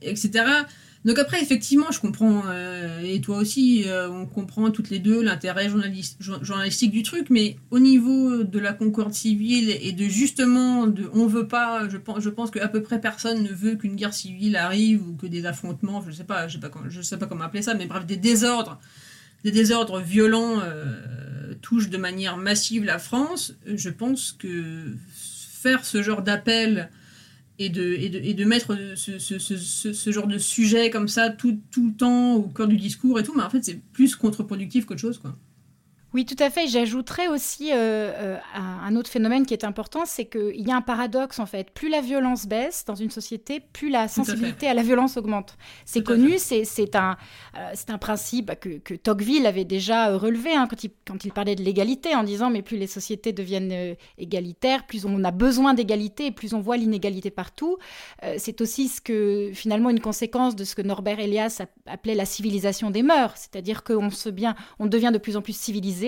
etc 0.00 0.64
donc 1.04 1.18
après, 1.18 1.42
effectivement, 1.42 1.90
je 1.90 2.00
comprends, 2.00 2.44
euh, 2.46 3.02
et 3.02 3.20
toi 3.20 3.36
aussi, 3.36 3.84
euh, 3.86 4.08
on 4.08 4.24
comprend 4.24 4.70
toutes 4.70 4.88
les 4.88 5.00
deux 5.00 5.22
l'intérêt 5.22 5.68
journalistique 5.68 6.92
du 6.92 7.02
truc, 7.02 7.28
mais 7.28 7.56
au 7.70 7.78
niveau 7.78 8.42
de 8.42 8.58
la 8.58 8.72
concorde 8.72 9.12
civile 9.12 9.70
et 9.82 9.92
de 9.92 10.04
justement, 10.04 10.86
de, 10.86 11.10
on 11.12 11.26
veut 11.26 11.46
pas, 11.46 11.90
je 11.90 11.98
pense, 11.98 12.20
je 12.20 12.30
pense 12.30 12.50
qu'à 12.50 12.68
peu 12.68 12.80
près 12.80 13.02
personne 13.02 13.42
ne 13.42 13.50
veut 13.50 13.74
qu'une 13.74 13.96
guerre 13.96 14.14
civile 14.14 14.56
arrive 14.56 15.06
ou 15.06 15.14
que 15.14 15.26
des 15.26 15.44
affrontements, 15.44 16.02
je 16.06 16.10
sais 16.10 16.18
sais 16.18 16.24
pas, 16.24 16.48
sais 16.48 17.18
pas 17.18 17.26
comment 17.26 17.44
appeler 17.44 17.62
ça, 17.62 17.74
mais 17.74 17.84
bref, 17.84 18.06
des 18.06 18.16
désordres, 18.16 18.80
des 19.44 19.50
désordres 19.50 20.00
violents 20.00 20.62
touchent 21.64 21.88
de 21.88 21.96
manière 21.96 22.36
massive 22.36 22.84
la 22.84 22.98
France. 22.98 23.54
Je 23.66 23.88
pense 23.88 24.32
que 24.32 24.94
faire 25.62 25.84
ce 25.84 26.02
genre 26.02 26.22
d'appel 26.22 26.90
et 27.58 27.70
de, 27.70 27.94
et 27.94 28.10
de, 28.10 28.18
et 28.18 28.34
de 28.34 28.44
mettre 28.44 28.76
ce, 28.96 29.18
ce, 29.18 29.38
ce, 29.38 29.92
ce, 29.92 30.10
genre 30.10 30.26
de 30.26 30.38
sujet 30.38 30.90
comme 30.90 31.08
ça 31.08 31.30
tout, 31.30 31.58
tout 31.70 31.86
le 31.88 31.94
temps 31.94 32.34
au 32.34 32.48
cœur 32.48 32.68
du 32.68 32.76
discours 32.76 33.18
et 33.18 33.22
tout, 33.22 33.34
mais 33.34 33.42
en 33.42 33.50
fait 33.50 33.64
c'est 33.64 33.80
plus 33.92 34.14
contre-productif 34.14 34.84
qu'autre 34.84 35.00
chose. 35.00 35.18
quoi. 35.18 35.36
Oui, 36.14 36.24
tout 36.24 36.36
à 36.38 36.48
fait. 36.48 36.68
J'ajouterais 36.68 37.26
aussi 37.26 37.72
euh, 37.72 37.76
euh, 37.76 38.36
un 38.54 38.94
autre 38.94 39.10
phénomène 39.10 39.44
qui 39.44 39.52
est 39.52 39.64
important, 39.64 40.02
c'est 40.06 40.26
qu'il 40.26 40.64
y 40.64 40.70
a 40.70 40.76
un 40.76 40.80
paradoxe 40.80 41.40
en 41.40 41.46
fait. 41.46 41.72
Plus 41.72 41.88
la 41.88 42.00
violence 42.00 42.46
baisse 42.46 42.84
dans 42.84 42.94
une 42.94 43.10
société, 43.10 43.58
plus 43.58 43.90
la 43.90 44.06
sensibilité 44.06 44.68
à, 44.68 44.74
la 44.74 44.84
violence 44.84 45.16
augmente. 45.16 45.56
C'est 45.84 46.04
connu, 46.04 46.36
c'est 46.38 46.94
un, 46.94 47.16
euh, 47.58 47.70
c'est 47.74 47.90
un 47.90 47.98
principe 47.98 48.54
que, 48.60 48.78
que, 48.78 48.94
Tocqueville 48.94 49.44
avait 49.44 49.64
déjà 49.64 50.16
relevé 50.16 50.54
hein, 50.54 50.68
quand, 50.70 50.84
il, 50.84 50.90
quand 51.04 51.24
il 51.24 51.32
parlait 51.32 51.56
de 51.56 51.64
l'égalité, 51.64 52.14
en 52.14 52.22
disant 52.22 52.48
mais 52.48 52.62
plus 52.62 52.76
les 52.76 52.86
sociétés 52.86 53.32
deviennent 53.32 53.96
égalitaires, 54.16 54.86
plus 54.86 55.06
on 55.06 55.24
a 55.24 55.32
besoin 55.32 55.74
d'égalité, 55.74 56.30
plus 56.30 56.54
on 56.54 56.60
voit 56.60 56.76
l'inégalité 56.76 57.32
partout. 57.32 57.76
c'est 58.38 58.60
aussi 58.60 58.86
ce 58.86 59.00
que 59.00 59.50
finalement 59.52 59.90
une 59.90 60.00
conséquence 60.00 60.54
de 60.54 60.62
ce 60.62 60.76
que 60.76 60.82
Norbert 60.82 61.18
Elias 61.18 61.60
appelait 61.86 62.14
la 62.14 62.24
civilisation 62.24 62.92
des 62.92 63.02
mœurs, 63.02 63.34
c'est-à-dire 63.36 63.82
qu'on 63.82 64.10
se 64.10 64.28
bien, 64.28 64.54
on 64.78 64.86
devient 64.86 65.10
de 65.12 65.18
plus 65.18 65.36
en 65.36 65.42
plus 65.42 65.56
civilisé 65.56 66.03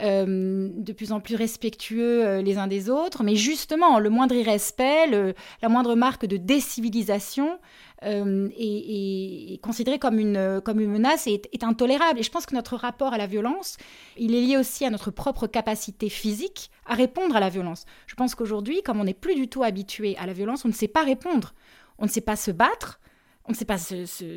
euh, 0.00 0.68
de 0.72 0.92
plus 0.92 1.10
en 1.10 1.18
plus 1.18 1.34
respectueux 1.34 2.24
euh, 2.24 2.40
les 2.40 2.56
uns 2.56 2.68
des 2.68 2.88
autres, 2.88 3.24
mais 3.24 3.34
justement, 3.34 3.98
le 3.98 4.10
moindre 4.10 4.36
irrespect, 4.36 5.34
la 5.60 5.68
moindre 5.68 5.96
marque 5.96 6.24
de 6.24 6.36
décivilisation 6.36 7.58
euh, 8.04 8.48
est, 8.56 9.60
considérée 9.60 9.98
comme 9.98 10.20
une, 10.20 10.60
comme 10.64 10.78
une 10.78 10.92
menace 10.92 11.26
et 11.26 11.42
est, 11.52 11.64
intolérable. 11.64 12.20
Et 12.20 12.22
je 12.22 12.30
pense 12.30 12.46
que 12.46 12.54
notre 12.54 12.76
rapport 12.76 13.12
à 13.12 13.18
la 13.18 13.26
violence, 13.26 13.76
il 14.16 14.36
est 14.36 14.40
lié 14.40 14.56
aussi 14.56 14.84
à 14.84 14.90
notre 14.90 15.10
propre 15.10 15.48
capacité 15.48 16.08
physique 16.08 16.70
à 16.86 16.94
répondre 16.94 17.34
à 17.34 17.40
la 17.40 17.48
violence. 17.48 17.84
Je 18.06 18.14
pense 18.14 18.36
qu'aujourd'hui, 18.36 18.82
comme 18.84 19.00
on 19.00 19.04
n'est 19.04 19.14
plus 19.14 19.34
du 19.34 19.48
tout 19.48 19.64
habitué 19.64 20.16
à 20.18 20.26
la 20.26 20.32
violence, 20.32 20.64
on 20.64 20.68
ne 20.68 20.74
sait 20.74 20.86
pas 20.86 21.02
répondre, 21.02 21.54
on 21.98 22.04
ne 22.04 22.10
sait 22.10 22.20
pas 22.20 22.36
se 22.36 22.52
battre, 22.52 23.00
on 23.46 23.50
ne 23.50 23.56
sait 23.56 23.64
pas 23.64 23.78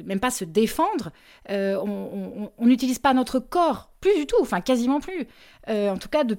même 0.06 0.20
pas 0.20 0.32
se 0.32 0.46
défendre, 0.46 1.12
on 1.50 2.66
n'utilise 2.66 2.98
pas 2.98 3.14
notre 3.14 3.38
corps 3.38 3.91
plus 4.02 4.16
du 4.16 4.26
tout, 4.26 4.36
enfin 4.42 4.60
quasiment 4.60 5.00
plus. 5.00 5.28
Euh, 5.70 5.90
en 5.90 5.98
tout 5.98 6.10
cas, 6.10 6.24
de, 6.24 6.36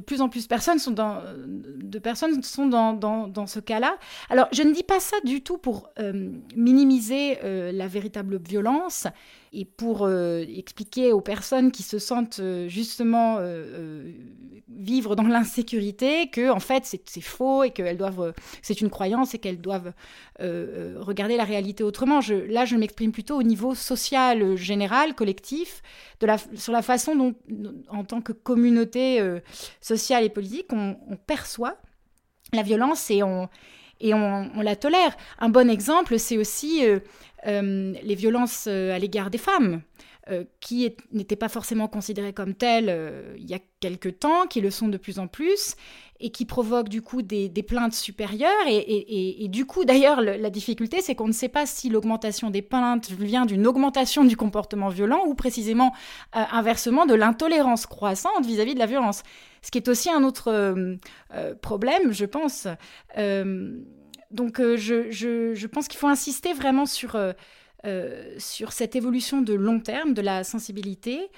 plus 0.00 0.20
en 0.20 0.28
plus 0.28 0.44
de 0.44 0.48
personnes 0.48 0.78
sont 0.78 0.92
dans 0.92 1.22
ce 3.46 3.60
cas-là. 3.60 3.96
Alors, 4.28 4.48
je 4.52 4.62
ne 4.62 4.72
dis 4.72 4.82
pas 4.82 5.00
ça 5.00 5.16
du 5.24 5.42
tout 5.42 5.58
pour 5.58 5.88
euh, 5.98 6.30
minimiser 6.54 7.38
euh, 7.42 7.72
la 7.72 7.88
véritable 7.88 8.38
violence 8.38 9.06
et 9.52 9.64
pour 9.64 10.08
expliquer 10.08 11.12
aux 11.12 11.20
personnes 11.20 11.72
qui 11.72 11.82
se 11.82 11.98
sentent 11.98 12.40
justement 12.68 13.38
vivre 14.68 15.16
dans 15.16 15.24
l'insécurité 15.24 16.28
que 16.28 16.50
en 16.50 16.60
fait 16.60 16.84
c'est 16.84 17.20
faux 17.20 17.64
et 17.64 17.70
qu'elles 17.70 17.96
doivent, 17.96 18.32
c'est 18.62 18.80
une 18.80 18.90
croyance 18.90 19.34
et 19.34 19.38
qu'elles 19.38 19.60
doivent 19.60 19.92
regarder 20.38 21.36
la 21.36 21.44
réalité 21.44 21.82
autrement. 21.82 22.20
Là, 22.48 22.64
je 22.64 22.76
m'exprime 22.76 23.12
plutôt 23.12 23.36
au 23.36 23.42
niveau 23.42 23.74
social, 23.74 24.56
général, 24.56 25.14
collectif, 25.14 25.82
de 26.20 26.26
la, 26.26 26.36
sur 26.54 26.72
la 26.72 26.82
façon 26.82 27.16
dont, 27.16 27.34
en 27.88 28.04
tant 28.04 28.20
que 28.20 28.32
communauté 28.32 29.20
euh, 29.20 29.40
sociale 29.80 30.24
et 30.24 30.28
politique, 30.28 30.66
on, 30.72 30.96
perçoit 31.26 31.76
la 32.52 32.62
violence 32.62 33.10
et 33.10 33.22
on, 33.22 33.48
et 34.00 34.14
on, 34.14 34.60
la 34.60 34.76
tolère. 34.76 35.16
Un 35.38 35.48
bon 35.48 35.70
exemple, 35.70 36.18
c'est 36.18 36.38
aussi 36.38 36.84
euh, 36.84 36.96
euh, 36.96 37.00
les 37.44 38.14
violences 38.14 38.66
à 38.66 38.98
l'égard 38.98 39.30
des 39.30 39.38
femmes. 39.38 39.82
qui 40.60 40.94
n'étaient 41.12 41.36
pas 41.36 41.48
forcément 41.48 41.88
considérées 41.88 42.32
comme 42.32 42.54
telles 42.54 43.34
il 43.36 43.48
y 43.48 43.54
a 43.54 43.58
quelque 43.80 44.08
temps, 44.08 44.46
qui 44.46 44.60
le 44.60 44.70
sont 44.70 44.88
de 44.88 44.98
plus 44.98 45.18
en 45.18 45.26
plus, 45.26 45.74
et 46.20 46.30
qui 46.30 46.44
provoque 46.44 46.88
du 46.88 47.00
coup 47.02 47.22
des, 47.22 47.48
plaintes 47.66 47.94
supérieures. 47.94 48.50
Et, 48.68 49.46
du 49.48 49.64
coup, 49.64 49.84
d'ailleurs, 49.84 50.20
la 50.20 50.50
difficulté, 50.50 51.00
c'est 51.00 51.14
qu'on 51.14 51.26
ne 51.26 51.32
sait 51.32 51.48
pas 51.48 51.66
si 51.66 51.88
l'augmentation 51.88 52.50
des 52.50 52.62
plaintes 52.62 53.10
vient 53.10 53.46
d'une 53.46 53.66
augmentation 53.66 54.24
du 54.24 54.36
comportement 54.36 54.90
violent 54.90 55.24
ou 55.26 55.34
précisément 55.34 55.92
euh, 56.36 56.42
inversement 56.52 57.06
de 57.06 57.14
l'intolérance 57.14 57.86
croissante 57.86 58.44
vis-à-vis 58.44 58.74
de 58.74 58.78
la 58.78 58.86
violence. 58.86 59.22
Ce 59.62 59.70
qui 59.70 59.78
est 59.78 59.88
aussi 59.88 60.10
un 60.10 60.22
autre 60.22 60.48
euh, 60.48 60.96
euh, 61.34 61.54
problème, 61.54 62.12
je 62.12 62.26
pense. 62.26 62.66
Donc, 64.30 64.60
je, 64.60 65.10
je, 65.10 65.66
pense 65.66 65.88
qu'il 65.88 65.98
faut 65.98 66.08
insister 66.08 66.52
vraiment 66.52 66.86
sur, 66.86 67.16
sur 68.38 68.72
cette 68.72 68.96
évolution 68.96 69.42
de 69.42 69.54
long 69.54 69.80
terme 69.80 70.14
de 70.14 70.22
la 70.22 70.44
sensibilité. 70.44 71.30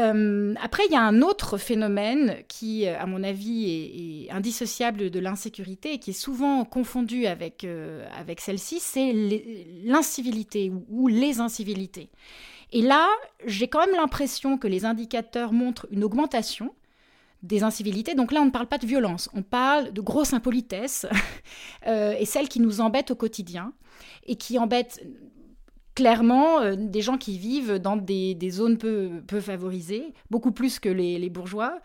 Euh, 0.00 0.54
après, 0.60 0.84
il 0.86 0.92
y 0.92 0.96
a 0.96 1.02
un 1.02 1.20
autre 1.20 1.58
phénomène 1.58 2.36
qui, 2.48 2.86
à 2.86 3.04
mon 3.06 3.22
avis, 3.22 4.26
est, 4.26 4.30
indissociable 4.32 5.10
de 5.10 5.20
l'insécurité 5.20 5.94
et 5.94 5.98
qui 5.98 6.10
est 6.10 6.14
souvent 6.14 6.64
confondu 6.64 7.26
avec, 7.26 7.64
euh, 7.64 8.06
avec 8.18 8.40
celle-ci, 8.40 8.80
c'est 8.80 9.12
l'incivilité 9.84 10.72
ou, 10.88 11.08
les 11.08 11.40
incivilités. 11.40 12.08
Et 12.72 12.80
là, 12.80 13.06
j'ai 13.44 13.68
quand 13.68 13.84
même 13.84 13.94
l'impression 13.96 14.56
que 14.56 14.66
les 14.66 14.86
indicateurs 14.86 15.52
montrent 15.52 15.86
une 15.90 16.04
augmentation 16.04 16.74
des 17.42 17.64
incivilités. 17.64 18.14
Donc 18.14 18.32
là, 18.32 18.40
on 18.40 18.46
ne 18.46 18.50
parle 18.50 18.66
pas 18.66 18.78
de 18.78 18.86
violence, 18.86 19.28
on 19.34 19.42
parle 19.42 19.92
de 19.92 20.00
grosse 20.00 20.32
impolitesse 20.32 21.06
euh, 21.86 22.14
et 22.18 22.24
celle 22.24 22.48
qui 22.48 22.60
nous 22.60 22.80
embête 22.80 23.10
au 23.10 23.16
quotidien 23.16 23.72
et 24.26 24.36
qui 24.36 24.58
embête 24.58 25.04
clairement 25.94 26.60
euh, 26.60 26.74
des 26.76 27.02
gens 27.02 27.18
qui 27.18 27.38
vivent 27.38 27.74
dans 27.74 27.96
des, 27.96 28.36
zones 28.50 28.78
peu, 28.78 29.22
peu, 29.26 29.40
favorisées, 29.40 30.14
beaucoup 30.30 30.52
plus 30.52 30.78
que 30.78 30.88
les, 30.88 31.30
bourgeois. 31.30 31.80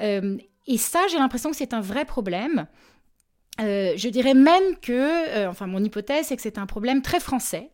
Euh, 0.00 0.38
et 0.66 0.78
ça, 0.78 1.00
j'ai 1.10 1.18
l'impression 1.18 1.50
que 1.50 1.56
c'est 1.56 1.74
un 1.74 1.82
vrai 1.82 2.04
problème. 2.04 2.66
Je 3.58 4.08
dirais 4.08 4.34
même 4.34 4.76
que, 4.82 5.46
enfin 5.46 5.68
mon 5.68 5.84
hypothèse, 5.84 6.26
c'est 6.26 6.36
que 6.36 6.42
c'est 6.42 6.58
un 6.58 6.66
problème 6.66 7.02
très 7.02 7.20
français, 7.20 7.70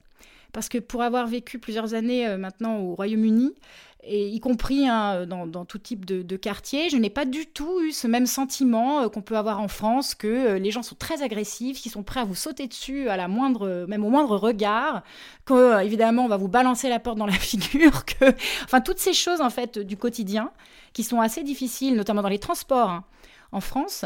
parce 0.53 0.69
que 0.69 0.79
pour 0.79 1.03
avoir 1.03 1.27
vécu 1.27 1.59
plusieurs 1.59 1.95
années 1.95 2.37
maintenant 2.37 2.79
au 2.79 2.95
Royaume-Uni, 2.95 3.55
et 4.03 4.29
y 4.29 4.41
compris 4.41 4.89
hein, 4.89 5.27
dans, 5.27 5.65
tout 5.65 5.79
type 5.79 6.05
de, 6.05 6.37
quartier. 6.37 6.89
Je 6.89 6.97
n'ai 6.97 7.11
pas 7.11 7.25
du 7.25 7.47
tout 7.47 7.81
eu 7.83 7.93
ce 7.93 8.07
même 8.07 8.27
sentiment 8.27 9.03
euh, 9.03 9.09
qu'on 9.09 9.21
peut 9.21 9.37
avoir 9.37 9.61
en 9.61 9.69
France, 9.69 10.15
que 10.15 10.27
euh, 10.27 10.59
les 10.59 10.71
gens 10.71 10.83
sont 10.83 10.95
très 10.95 11.23
agressifs, 11.23 11.81
qu'ils 11.81 11.93
sont 11.93 12.03
prêts 12.03 12.21
à 12.21 12.25
vous 12.25 12.35
sauter 12.35 12.67
dessus 12.67 13.09
à 13.09 13.17
la 13.17 13.29
moindre, 13.29 13.87
même 13.89 14.05
au 14.05 14.09
moindre 14.09 14.37
regard, 14.37 15.03
que 15.45 15.53
euh, 15.53 15.79
évidemment 15.81 16.25
on 16.25 16.29
va 16.29 16.39
vous 16.39 16.49
balancer 16.49 16.89
la 16.89 16.99
porte 16.99 17.19
dans 17.19 17.27
la 17.27 17.33
figure, 17.39 18.05
que, 18.07 18.33
enfin 18.65 18.81
toutes 18.81 18.99
ces 18.99 19.13
choses 19.13 19.41
en 19.41 19.51
fait 19.51 19.79
du 19.79 19.97
quotidien 19.97 20.51
qui 20.93 21.05
sont 21.05 21.21
assez 21.21 21.43
difficiles, 21.43 21.95
notamment 21.95 22.23
dans 22.23 22.29
les 22.29 22.39
transports. 22.39 22.91
Hein, 22.91 23.05
en 23.53 23.61
France. 23.61 24.05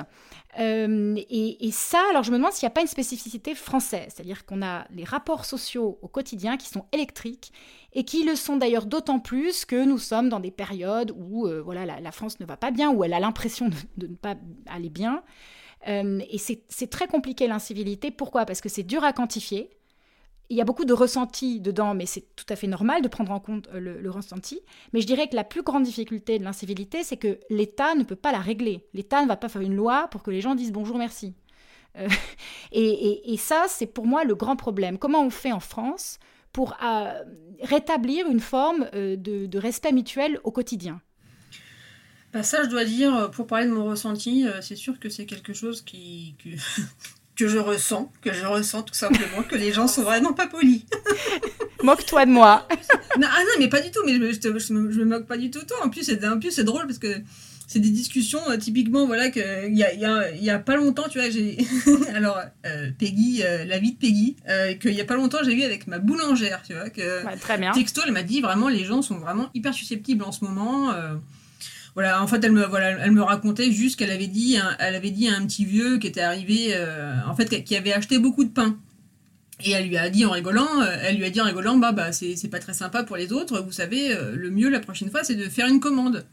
et, 0.59 1.67
et, 1.67 1.71
ça, 1.71 2.01
alors 2.11 2.23
je 2.23 2.31
me 2.31 2.37
demande 2.37 2.53
s'il 2.53 2.67
n'y 2.67 2.73
a 2.73 2.75
pas 2.75 2.81
une 2.81 2.87
spécificité 2.87 3.55
française, 3.55 4.13
c'est-à-dire 4.15 4.47
qu'on 4.47 4.63
a 4.63 4.87
les 4.91 5.05
rapports 5.05 5.45
sociaux 5.45 5.99
au 6.01 6.09
quotidien 6.09 6.57
qui 6.57 6.69
sont 6.69 6.87
électriques 6.93 7.53
et 7.95 8.05
qui 8.05 8.25
le 8.25 8.35
sont 8.35 8.57
d'ailleurs 8.57 8.87
d'autant 8.87 9.21
plus 9.21 9.65
que 9.65 9.85
nous 9.85 9.99
sommes 9.99 10.29
dans 10.29 10.41
des 10.41 10.51
périodes 10.51 11.13
où 11.17 11.47
euh, 11.47 11.63
voilà, 11.63 12.01
la, 12.01 12.13
France 12.13 12.41
ne 12.41 12.47
va 12.47 12.57
pas 12.57 12.71
bien, 12.71 12.91
où 12.91 13.05
elle 13.05 13.15
a 13.15 13.21
l'impression 13.21 13.69
de, 13.97 14.07
ne 14.07 14.15
pas 14.15 14.35
aller 14.67 14.91
bien. 14.91 15.23
Euh, 15.87 16.21
et 16.31 16.39
c'est 16.39 16.91
très 16.91 17.07
compliqué 17.07 17.47
l'incivilité. 17.47 18.11
Pourquoi? 18.11 18.47
Parce 18.47 18.61
que 18.61 18.69
c'est 18.69 18.83
dur 18.83 19.05
à 19.05 19.13
quantifier. 19.13 19.71
Il 20.51 20.57
y 20.57 20.61
a 20.61 20.65
beaucoup 20.65 20.85
de 20.85 20.93
ressenti 20.93 21.61
dedans, 21.61 21.95
mais 21.95 22.07
c'est 22.07 22.25
tout 22.37 22.45
à 22.49 22.57
fait 22.57 22.67
normal 22.67 23.03
de 23.03 23.09
prendre 23.09 23.33
en 23.33 23.41
compte 23.41 23.69
euh, 23.75 23.81
le, 23.81 24.11
ressenti. 24.11 24.61
Mais 24.93 25.01
je 25.01 25.07
dirais 25.07 25.29
que 25.29 25.37
la 25.37 25.45
plus 25.45 25.63
grande 25.63 25.85
difficulté 25.85 26.39
de 26.39 26.45
l'incivilité, 26.45 27.03
c'est 27.03 27.17
que 27.17 27.39
l'État 27.49 27.95
ne 27.95 28.05
peut 28.05 28.17
pas 28.17 28.33
la 28.33 28.41
régler. 28.41 28.87
L'État 28.93 29.23
ne 29.23 29.29
va 29.29 29.37
pas 29.37 29.49
faire 29.49 29.63
une 29.63 29.75
loi 29.75 30.09
pour 30.11 30.23
que 30.23 30.31
les 30.31 30.41
gens 30.41 30.55
disent 30.55 30.73
bonjour, 30.73 30.99
merci. 30.99 31.35
Euh, 31.97 32.09
et, 32.73 33.37
ça, 33.39 33.65
c'est 33.69 33.87
pour 33.87 34.07
moi 34.07 34.25
le 34.25 34.35
grand 34.35 34.57
problème. 34.57 34.99
Comment 34.99 35.23
on 35.23 35.31
fait 35.31 35.53
en 35.53 35.61
France 35.61 36.19
pour 36.53 36.77
euh, 36.85 37.23
rétablir 37.63 38.29
une 38.29 38.41
forme 38.41 38.89
de, 38.93 39.59
respect 39.59 39.93
mutuel 39.93 40.41
au 40.45 40.51
quotidien? 40.51 41.01
Bah 42.33 42.43
ça, 42.43 42.65
je 42.65 42.69
dois 42.69 42.85
dire, 42.85 43.31
pour 43.31 43.47
parler 43.47 43.67
de 43.67 43.73
mon 43.73 43.85
ressenti, 43.85 44.45
c'est 44.61 44.77
sûr 44.77 44.99
que 44.99 45.09
c'est 45.09 45.25
quelque 45.25 45.53
chose 45.53 45.83
qui, 45.83 46.37
je 47.37 47.59
ressens, 47.59 48.13
que 48.23 48.33
je 48.33 48.47
ressens 48.47 48.83
tout 48.83 48.95
simplement, 48.95 49.43
que 49.49 49.57
les 49.57 49.73
gens 49.73 49.89
sont 49.89 50.03
vraiment 50.03 50.33
pas 50.33 50.47
polis. 50.47 50.85
Moque-toi 51.83 52.27
de 52.27 52.31
moi. 52.31 52.67
non, 53.19 53.27
ah 53.31 53.41
non, 53.41 53.53
mais 53.59 53.69
pas 53.69 53.81
du 53.81 53.91
tout, 53.91 54.01
mais 54.07 54.15
je, 54.15 54.59
je, 54.59 54.73
me, 54.73 55.05
moque 55.05 55.27
pas 55.27 55.37
du 55.37 55.51
tout 55.51 55.65
toi. 55.67 55.77
En 55.85 55.91
plus, 55.91 56.05
c'est, 56.05 56.27
en 56.27 56.39
plus, 56.39 56.51
c'est 56.51 56.65
drôle 56.65 56.87
parce 56.87 56.99
que 56.99 57.17
c'est 57.67 57.81
des 57.81 57.91
discussions, 57.91 58.41
euh, 58.49 58.57
typiquement, 58.57 59.07
voilà, 59.07 59.31
qu'il 59.31 59.43
y 59.75 59.85
a, 59.85 59.93
y, 59.93 60.05
a, 60.05 60.31
y 60.35 60.51
a 60.51 60.59
pas 60.59 60.77
longtemps, 60.77 61.09
tu 61.11 61.19
vois, 61.19 61.29
j'ai. 61.29 61.59
Alors, 62.15 62.41
euh, 62.67 62.91
Peggy, 62.99 63.43
euh, 63.43 63.65
la 63.65 63.79
vie 63.79 63.93
de 63.93 63.99
Peggy, 63.99 64.37
qu'il 64.81 64.93
y 64.95 65.01
a 65.01 65.05
pas 65.05 65.17
longtemps, 65.17 65.39
j'ai 65.45 65.55
eu 65.55 65.63
avec 65.63 65.87
ma 65.87 65.99
boulangère, 65.99 66.63
tu 66.63 66.75
vois. 66.75 66.89
Que, 66.91 67.23
très 67.39 67.59
bien. 67.59 67.73
Texto, 67.73 68.01
elle 68.07 68.13
m'a 68.13 68.23
dit 68.23 68.41
vraiment, 68.41 68.69
les 68.69 68.85
gens 68.85 69.03
sont 69.03 69.19
vraiment 69.19 69.51
hyper 69.55 69.75
susceptibles 69.75 70.25
en 70.25 70.33
ce 70.33 70.45
moment 70.45 70.93
voilà, 71.95 72.21
en 72.23 72.27
fait, 72.27 72.43
elle 72.43 72.53
me, 72.53 72.67
voilà, 72.67 72.91
elle 73.05 73.13
me 73.13 73.23
racontait 73.23 73.71
juste 73.71 73.99
qu'elle 73.99 74.11
avait 74.11 74.27
dit, 74.27 74.59
elle 74.81 74.95
avait 74.97 75.13
dit 75.13 75.29
à 75.29 75.37
un 75.37 75.47
petit 75.47 75.65
vieux 75.65 75.99
qui 75.99 76.09
était 76.09 76.21
arrivé, 76.21 76.71
euh, 76.71 77.15
en 77.29 77.37
fait, 77.37 77.63
qui 77.63 77.77
avait 77.77 77.93
acheté 77.93 78.19
beaucoup 78.19 78.45
de 78.45 78.51
pain. 78.51 78.77
Et 79.63 79.71
elle 79.71 79.87
lui 79.87 79.97
a 79.97 80.11
dit 80.11 80.25
en 80.25 80.33
rigolant, 80.33 80.83
euh, 80.83 80.97
elle 81.03 81.17
lui 81.17 81.25
a 81.25 81.31
dit 81.31 81.41
en 81.41 81.45
rigolant, 81.45 81.77
bah, 81.77 81.93
bah 81.93 82.11
c'est 82.11 82.51
pas 82.51 82.59
très 82.59 82.75
sympa 82.75 83.05
pour 83.05 83.17
les 83.17 83.33
autres, 83.33 83.61
vous 83.61 83.71
savez, 83.71 84.13
euh, 84.13 84.35
le 84.35 84.51
mieux 84.51 84.69
la 84.69 84.81
prochaine 84.81 85.11
fois, 85.11 85.23
c'est 85.23 85.37
de 85.37 85.49
faire 85.49 85.69
une 85.69 85.79
commande. 85.79 86.25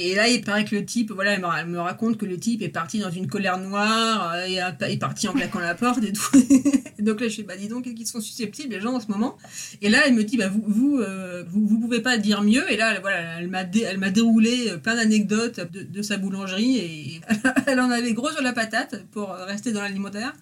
Et 0.00 0.14
là, 0.14 0.28
il 0.28 0.42
paraît 0.42 0.64
que 0.64 0.76
le 0.76 0.84
type, 0.84 1.10
voilà, 1.10 1.32
elle 1.32 1.66
me, 1.66 1.80
raconte 1.80 2.18
que 2.18 2.24
le 2.24 2.38
type 2.38 2.62
est 2.62 2.68
parti 2.68 3.00
dans 3.00 3.10
une 3.10 3.26
colère 3.26 3.58
noire 3.58 4.32
euh, 4.32 4.46
et 4.46 4.92
est 4.92 4.96
parti 4.96 5.26
en 5.26 5.32
claquant 5.32 5.58
la 5.58 5.74
porte 5.74 6.04
et 6.04 6.12
tout. 6.12 6.30
donc 7.00 7.20
là, 7.20 7.26
je 7.26 7.34
fais, 7.34 7.42
bah 7.42 7.56
dis 7.56 7.66
donc, 7.66 7.82
qu'ils 7.82 8.06
sont 8.06 8.20
susceptibles 8.20 8.72
les 8.72 8.80
gens 8.80 8.94
en 8.94 9.00
ce 9.00 9.08
moment. 9.08 9.36
Et 9.82 9.90
là, 9.90 10.02
elle 10.06 10.14
me 10.14 10.22
dit, 10.22 10.36
bah 10.36 10.46
vous, 10.48 10.62
vous, 10.64 10.98
euh, 11.00 11.42
pouvez 11.80 12.00
pas 12.00 12.16
dire 12.16 12.42
mieux. 12.42 12.70
Et 12.72 12.76
là, 12.76 13.00
voilà, 13.00 13.40
elle 13.40 13.48
m'a, 13.48 13.64
m'a 13.96 14.10
déroulé 14.10 14.68
euh, 14.68 14.76
plein 14.76 14.94
d'anecdotes 14.94 15.60
de, 15.72 16.02
sa 16.02 16.16
boulangerie 16.16 16.78
et 16.78 17.20
elle 17.66 17.80
en 17.80 17.90
avait 17.90 18.12
gros 18.12 18.30
sur 18.30 18.42
la 18.42 18.52
patate 18.52 19.04
pour 19.10 19.30
rester 19.30 19.72
dans 19.72 19.82
l'alimentaire 19.82 20.32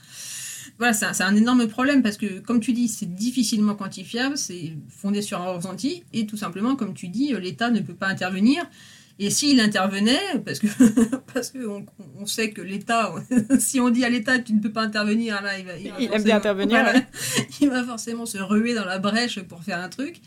voilà, 0.78 0.92
c'est 0.92 1.22
un, 1.22 1.34
énorme 1.34 1.66
problème 1.68 2.02
parce 2.02 2.18
que, 2.18 2.40
comme 2.40 2.60
tu 2.60 2.74
dis, 2.74 2.88
c'est 2.88 3.14
difficilement 3.14 3.74
quantifiable, 3.74 4.36
c'est 4.36 4.74
fondé 4.90 5.22
sur 5.22 5.40
un 5.40 5.52
ressenti, 5.52 6.04
et 6.12 6.26
tout 6.26 6.36
simplement, 6.36 6.76
comme 6.76 6.92
tu 6.92 7.08
dis, 7.08 7.32
l'État 7.40 7.70
ne 7.70 7.80
peut 7.80 7.94
pas 7.94 8.08
intervenir. 8.08 8.68
Et 9.18 9.30
s'il 9.30 9.60
intervenait, 9.60 10.20
parce 10.44 10.58
que 10.58 10.66
parce 11.32 11.50
que 11.50 11.58
on, 11.66 12.26
sait 12.26 12.50
que 12.50 12.60
l'État, 12.60 13.14
si 13.58 13.80
on 13.80 13.88
dit 13.88 14.04
à 14.04 14.10
l'État 14.10 14.38
tu 14.38 14.52
ne 14.52 14.60
peux 14.60 14.72
pas 14.72 14.82
intervenir, 14.82 15.40
là, 15.42 15.58
il 15.58 15.64
va, 15.64 15.72
il, 15.76 16.12
aime 16.12 16.22
bien 16.22 16.36
intervenir. 16.36 16.84
il 17.60 17.70
va 17.70 17.82
forcément 17.82 18.26
se 18.26 18.38
ruer 18.38 18.74
dans 18.74 18.84
la 18.84 18.98
brèche 18.98 19.40
pour 19.40 19.62
faire 19.62 19.80
un 19.80 19.88
truc, 19.88 20.20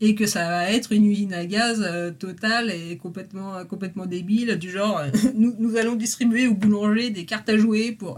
et 0.00 0.14
que 0.14 0.26
ça 0.26 0.48
va 0.48 0.70
être 0.70 0.92
une 0.92 1.06
usine 1.06 1.34
à 1.34 1.44
gaz 1.44 1.84
euh, 1.84 2.12
totale 2.12 2.70
et 2.70 2.96
complètement 2.98 3.64
complètement 3.64 4.06
débile, 4.06 4.56
du 4.58 4.70
genre 4.70 5.02
nous, 5.34 5.56
nous 5.58 5.76
allons 5.76 5.96
distribuer 5.96 6.46
au 6.46 6.54
boulanger 6.54 7.10
des 7.10 7.24
cartes 7.24 7.48
à 7.48 7.56
jouer 7.56 7.92
pour 7.92 8.14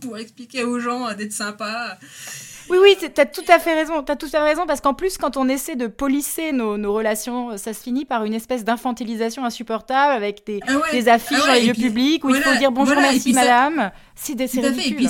pour 0.00 0.16
expliquer 0.16 0.62
aux 0.62 0.78
gens 0.78 1.12
d'être 1.14 1.32
sympas. 1.32 1.98
Oui, 2.68 2.78
oui, 2.80 2.96
tu 2.98 3.20
as 3.20 3.26
tout 3.26 3.44
à 3.48 3.58
fait 3.58 3.74
raison. 3.74 4.02
Tu 4.02 4.12
as 4.12 4.16
tout 4.16 4.26
à 4.26 4.30
fait 4.30 4.42
raison 4.42 4.66
parce 4.66 4.80
qu'en 4.80 4.94
plus, 4.94 5.18
quand 5.18 5.36
on 5.36 5.48
essaie 5.48 5.76
de 5.76 5.86
polisser 5.86 6.52
nos, 6.52 6.76
nos, 6.76 6.92
relations, 6.92 7.56
ça 7.56 7.72
se 7.72 7.82
finit 7.82 8.04
par 8.04 8.24
une 8.24 8.34
espèce 8.34 8.64
d'infantilisation 8.64 9.44
insupportable 9.44 10.12
avec 10.12 10.46
des, 10.46 10.60
ah 10.66 10.80
des 10.92 11.08
affiches 11.08 11.38
ah 11.42 11.48
dans 11.48 11.52
les 11.54 11.66
lieux 11.66 11.74
publics 11.74 12.24
où 12.24 12.34
il 12.34 12.42
faut 12.42 12.56
dire 12.58 12.72
bonjour, 12.72 12.96
merci 12.96 13.32
madame. 13.32 13.90
C'est 14.14 14.34
des 14.34 14.44
Et 14.56 14.94
puis, 14.94 15.08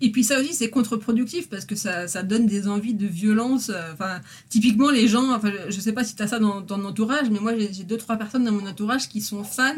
et, 0.00 0.10
puis, 0.10 0.24
ça 0.24 0.38
aussi, 0.38 0.52
c'est 0.52 0.68
contre-productif 0.68 1.48
parce 1.48 1.64
que 1.64 1.76
ça, 1.76 2.08
ça, 2.08 2.22
donne 2.22 2.46
des 2.46 2.68
envies 2.68 2.94
de 2.94 3.06
violence. 3.06 3.70
Euh, 3.70 3.92
enfin, 3.94 4.20
typiquement, 4.50 4.90
les 4.90 5.08
gens, 5.08 5.32
enfin, 5.32 5.50
je 5.68 5.80
sais 5.80 5.92
pas 5.92 6.04
si 6.04 6.14
tu 6.14 6.22
as 6.22 6.26
ça 6.26 6.38
dans, 6.38 6.60
dans 6.60 6.76
ton 6.76 6.84
entourage, 6.84 7.30
mais 7.30 7.38
moi, 7.38 7.52
j'ai 7.56 7.84
deux, 7.84 7.96
trois 7.96 8.16
personnes 8.16 8.44
dans 8.44 8.52
mon 8.52 8.66
entourage 8.66 9.08
qui 9.08 9.20
sont 9.20 9.44
fans 9.44 9.72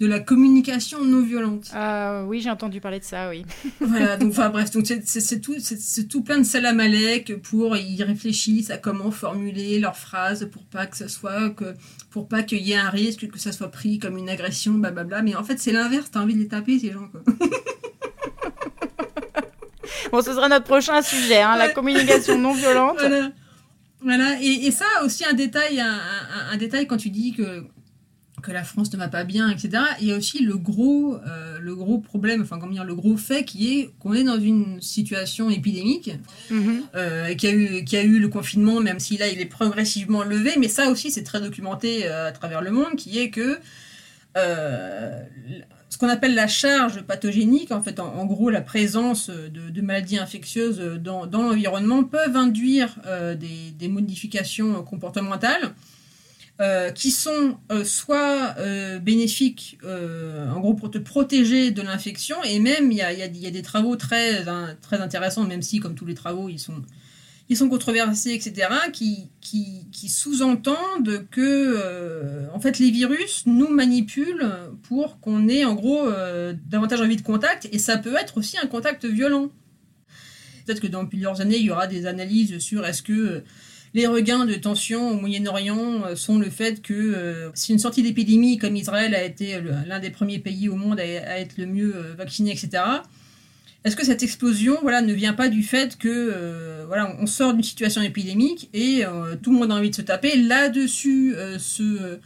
de 0.00 0.06
la 0.06 0.18
communication 0.18 1.04
non 1.04 1.22
violente. 1.22 1.70
Ah 1.74 2.24
oui, 2.26 2.40
j'ai 2.40 2.48
entendu 2.50 2.80
parler 2.80 3.00
de 3.00 3.04
ça, 3.04 3.28
oui. 3.28 3.44
voilà, 3.80 4.16
donc 4.16 4.30
enfin 4.30 4.48
bref, 4.48 4.70
donc 4.70 4.86
c'est 4.86 5.40
tout, 5.40 5.56
c'est 5.58 6.08
tout 6.08 6.22
plein 6.22 6.38
de 6.38 6.44
salamalek 6.44 7.42
pour 7.42 7.76
ils 7.76 8.02
réfléchissent 8.02 8.70
à 8.70 8.78
comment 8.78 9.10
formuler 9.10 9.78
leurs 9.78 9.96
phrases 9.96 10.48
pour 10.50 10.64
pas 10.64 10.86
que 10.86 10.96
ce 10.96 11.06
soit 11.06 11.50
que 11.50 11.74
pour 12.10 12.28
pas 12.28 12.42
qu'il 12.42 12.62
y 12.62 12.72
ait 12.72 12.76
un 12.76 12.88
risque 12.88 13.28
que 13.28 13.38
ça 13.38 13.52
soit 13.52 13.70
pris 13.70 13.98
comme 13.98 14.16
une 14.16 14.30
agression, 14.30 14.72
blablabla. 14.72 15.22
Mais 15.22 15.36
en 15.36 15.44
fait, 15.44 15.58
c'est 15.58 15.72
l'inverse. 15.72 16.10
T'as 16.10 16.20
envie 16.20 16.34
de 16.34 16.40
les 16.40 16.48
taper 16.48 16.78
ces 16.78 16.92
gens, 16.92 17.08
quoi. 17.08 17.22
bon, 20.12 20.22
ce 20.22 20.32
sera 20.32 20.48
notre 20.48 20.64
prochain 20.64 21.02
sujet, 21.02 21.42
hein, 21.42 21.56
la 21.56 21.68
communication 21.68 22.38
non 22.38 22.52
violente. 22.52 22.98
Voilà. 23.10 23.32
Voilà, 24.02 24.40
et, 24.40 24.70
ça 24.70 24.86
aussi 25.04 25.26
un 25.26 25.34
détail, 25.34 25.78
un, 25.78 26.56
détail 26.56 26.86
quand 26.86 26.96
tu 26.96 27.10
dis 27.10 27.34
que 27.34 27.64
que 28.40 28.52
la 28.52 28.64
France 28.64 28.92
ne 28.92 28.98
va 28.98 29.08
pas 29.08 29.24
bien, 29.24 29.48
etc. 29.50 29.82
Il 30.00 30.08
y 30.08 30.12
a 30.12 30.16
aussi 30.16 30.42
le 30.42 30.56
gros, 30.56 31.16
euh, 31.26 31.58
le 31.60 31.74
gros 31.74 31.98
problème, 31.98 32.42
enfin 32.42 32.58
comment 32.58 32.72
dire, 32.72 32.84
le 32.84 32.94
gros 32.94 33.16
fait 33.16 33.44
qui 33.44 33.78
est 33.78 33.90
qu'on 33.98 34.14
est 34.14 34.24
dans 34.24 34.40
une 34.40 34.80
situation 34.80 35.50
épidémique, 35.50 36.12
mhm. 36.50 36.82
euh, 36.94 37.34
qui, 37.34 37.46
a 37.46 37.52
eu, 37.52 37.84
qui 37.84 37.96
a 37.96 38.02
eu 38.02 38.18
le 38.18 38.28
confinement, 38.28 38.80
même 38.80 38.98
si 38.98 39.16
là 39.16 39.28
il 39.28 39.40
est 39.40 39.46
progressivement 39.46 40.22
levé, 40.22 40.52
mais 40.58 40.68
ça 40.68 40.90
aussi 40.90 41.10
c'est 41.10 41.24
très 41.24 41.40
documenté 41.40 42.06
euh, 42.06 42.28
à 42.28 42.32
travers 42.32 42.62
le 42.62 42.70
monde, 42.70 42.96
qui 42.96 43.18
est 43.18 43.30
que 43.30 43.58
ce 44.36 45.98
qu'on 45.98 46.08
appelle 46.08 46.36
la 46.36 46.46
charge 46.46 47.02
pathogénique, 47.02 47.72
en 47.72 47.82
fait, 47.82 47.98
en, 47.98 48.24
gros, 48.26 48.48
la 48.48 48.60
présence 48.60 49.28
de, 49.28 49.80
maladies 49.80 50.18
infectieuses 50.18 50.78
dans, 50.78 51.26
dans 51.26 51.42
l'environnement 51.42 52.04
peuvent 52.04 52.36
induire 52.36 52.96
des, 53.36 53.72
des, 53.76 53.88
modifications 53.88 54.84
comportementales 54.84 55.74
euh, 56.60 56.90
qui 56.90 57.10
sont 57.10 57.56
euh, 57.72 57.84
soit 57.84 58.54
euh, 58.58 58.98
bénéfiques, 58.98 59.78
en 59.82 60.60
gros, 60.60 60.74
pour 60.74 60.90
te 60.90 60.98
protéger 60.98 61.70
de 61.70 61.80
l'infection, 61.80 62.36
et 62.44 62.58
même 62.58 62.92
il 62.92 62.98
y 62.98 63.02
a, 63.02 63.28
des 63.28 63.62
travaux 63.62 63.96
très, 63.96 64.44
très 64.82 65.00
intéressants, 65.00 65.44
même 65.44 65.62
si, 65.62 65.80
comme 65.80 65.94
tous 65.94 66.04
les 66.04 66.12
travaux, 66.14 66.50
ils 66.50 66.58
sont, 66.58 66.82
ils 67.48 67.56
sont 67.56 67.70
controversés, 67.70 68.34
etc., 68.34 68.68
qui, 68.92 69.30
qui, 69.40 69.86
qui 69.90 70.10
sous-entendent 70.10 71.26
que, 71.30 72.50
en 72.52 72.60
fait, 72.60 72.78
les 72.78 72.90
virus 72.90 73.44
nous 73.46 73.68
manipulent 73.68 74.50
pour 74.82 75.18
qu'on 75.20 75.48
ait, 75.48 75.64
en 75.64 75.74
gros, 75.74 76.10
davantage 76.66 77.00
envie 77.00 77.16
de 77.16 77.22
contact, 77.22 77.70
et 77.72 77.78
ça 77.78 77.96
peut 77.96 78.16
être 78.16 78.36
aussi 78.36 78.58
un 78.58 78.66
contact 78.66 79.06
violent. 79.06 79.50
Peut-être 80.66 80.80
que 80.80 80.88
dans 80.88 81.06
plusieurs 81.06 81.40
années, 81.40 81.56
il 81.56 81.64
y 81.64 81.70
aura 81.70 81.86
des 81.86 82.04
analyses 82.04 82.58
sur 82.58 82.84
est-ce 82.84 83.02
que 83.02 83.44
les 83.94 84.06
regains 84.06 84.46
de 84.46 84.54
tension 84.54 85.10
au 85.10 85.14
Moyen-Orient 85.14 86.04
euh, 86.04 86.16
sont 86.16 86.38
le 86.38 86.48
fait 86.48 86.80
que 86.80 86.94
euh, 86.94 87.50
si 87.54 87.72
une 87.72 87.78
sortie 87.78 88.02
d'épidémie 88.02 88.56
comme 88.56 88.76
Israël 88.76 89.14
a 89.14 89.24
été 89.24 89.60
l'un 89.86 89.98
des 89.98 90.10
premiers 90.10 90.38
pays 90.38 90.68
au 90.68 90.76
monde 90.76 91.00
à, 91.00 91.04
être 91.04 91.58
le 91.58 91.66
mieux 91.66 91.94
euh, 91.96 92.14
vacciné, 92.16 92.52
etc. 92.52 92.82
Est-ce 93.84 93.96
que 93.96 94.04
cette 94.04 94.22
explosion 94.22 94.76
voilà, 94.82 95.02
ne 95.02 95.12
vient 95.12 95.32
pas 95.32 95.48
du 95.48 95.62
fait 95.62 95.96
que 95.96 96.84
voilà, 96.86 97.16
on 97.18 97.26
sort 97.26 97.54
d'une 97.54 97.62
situation 97.62 98.02
épidémique 98.02 98.68
et 98.74 99.04
tout 99.42 99.52
le 99.52 99.56
monde 99.56 99.72
a 99.72 99.76
envie 99.76 99.88
de 99.88 99.94
se 99.94 100.02
taper 100.02 100.36
Là-dessus 100.36 101.34
se, 101.58 102.18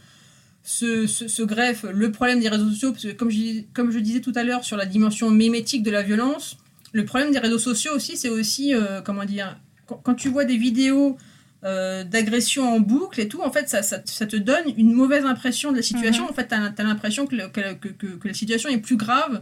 greffe 1.43 1.83
le 1.83 2.11
problème 2.11 2.41
des 2.41 2.49
réseaux 2.49 2.69
sociaux, 2.71 2.91
parce 2.91 3.05
que 3.05 3.13
comme 3.13 3.29
je, 3.29 3.61
comme 3.73 3.89
je 3.89 3.99
disais 3.99 4.19
tout 4.19 4.33
à 4.35 4.43
l'heure 4.43 4.65
sur 4.65 4.75
la 4.75 4.85
dimension 4.85 5.31
mémétique 5.31 5.81
de 5.81 5.91
la 5.91 6.01
violence, 6.01 6.57
le 6.91 7.05
problème 7.05 7.31
des 7.31 7.39
réseaux 7.39 7.57
sociaux 7.57 7.93
aussi, 7.95 8.17
c'est 8.17 8.27
aussi, 8.27 8.73
comment 9.05 9.23
dire, 9.23 9.57
quand, 9.85 10.15
tu 10.15 10.27
vois 10.27 10.43
des 10.43 10.57
vidéos 10.57 11.15
euh, 11.65 12.03
d'agression 12.03 12.75
en 12.75 12.79
boucle 12.79 13.19
et 13.19 13.27
tout, 13.27 13.41
en 13.41 13.51
fait, 13.51 13.67
ça, 13.67 13.81
ça, 13.81 13.97
te 13.97 14.35
donne 14.35 14.65
une 14.77 14.93
mauvaise 14.93 15.25
impression 15.25 15.71
de 15.71 15.77
la 15.77 15.81
situation. 15.81 16.25
Mhm. 16.25 16.29
En 16.29 16.33
fait, 16.33 16.47
tu 16.49 16.53
as, 16.53 16.83
l'impression 16.83 17.25
que, 17.25 17.35
que, 17.47 17.87
que, 17.87 18.27
la 18.27 18.35
situation 18.35 18.69
est 18.69 18.77
plus 18.77 18.97
grave 18.97 19.41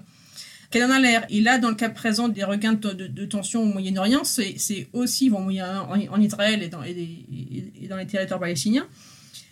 qu'elle 0.72 0.86
en 0.86 0.92
a 0.92 1.00
l'air. 1.00 1.26
Et 1.30 1.42
là, 1.42 1.58
dans 1.58 1.68
le 1.68 1.76
cas 1.76 1.90
présent 1.90 2.30
des 2.30 2.46
regains 2.46 2.74
de, 2.74 3.26
tension 3.26 3.64
au 3.64 3.66
Moyen-Orient, 3.66 4.24
c'est 4.24 4.88
aussi 4.94 5.30
bon, 5.30 5.50
en, 5.50 6.00
en, 6.00 6.22
Israël 6.22 6.64
et 6.64 6.70
dans, 6.70 6.82
et, 6.84 7.88
dans 7.90 7.98
les 7.98 8.08
territoires 8.08 8.40
palestiniens. 8.40 8.88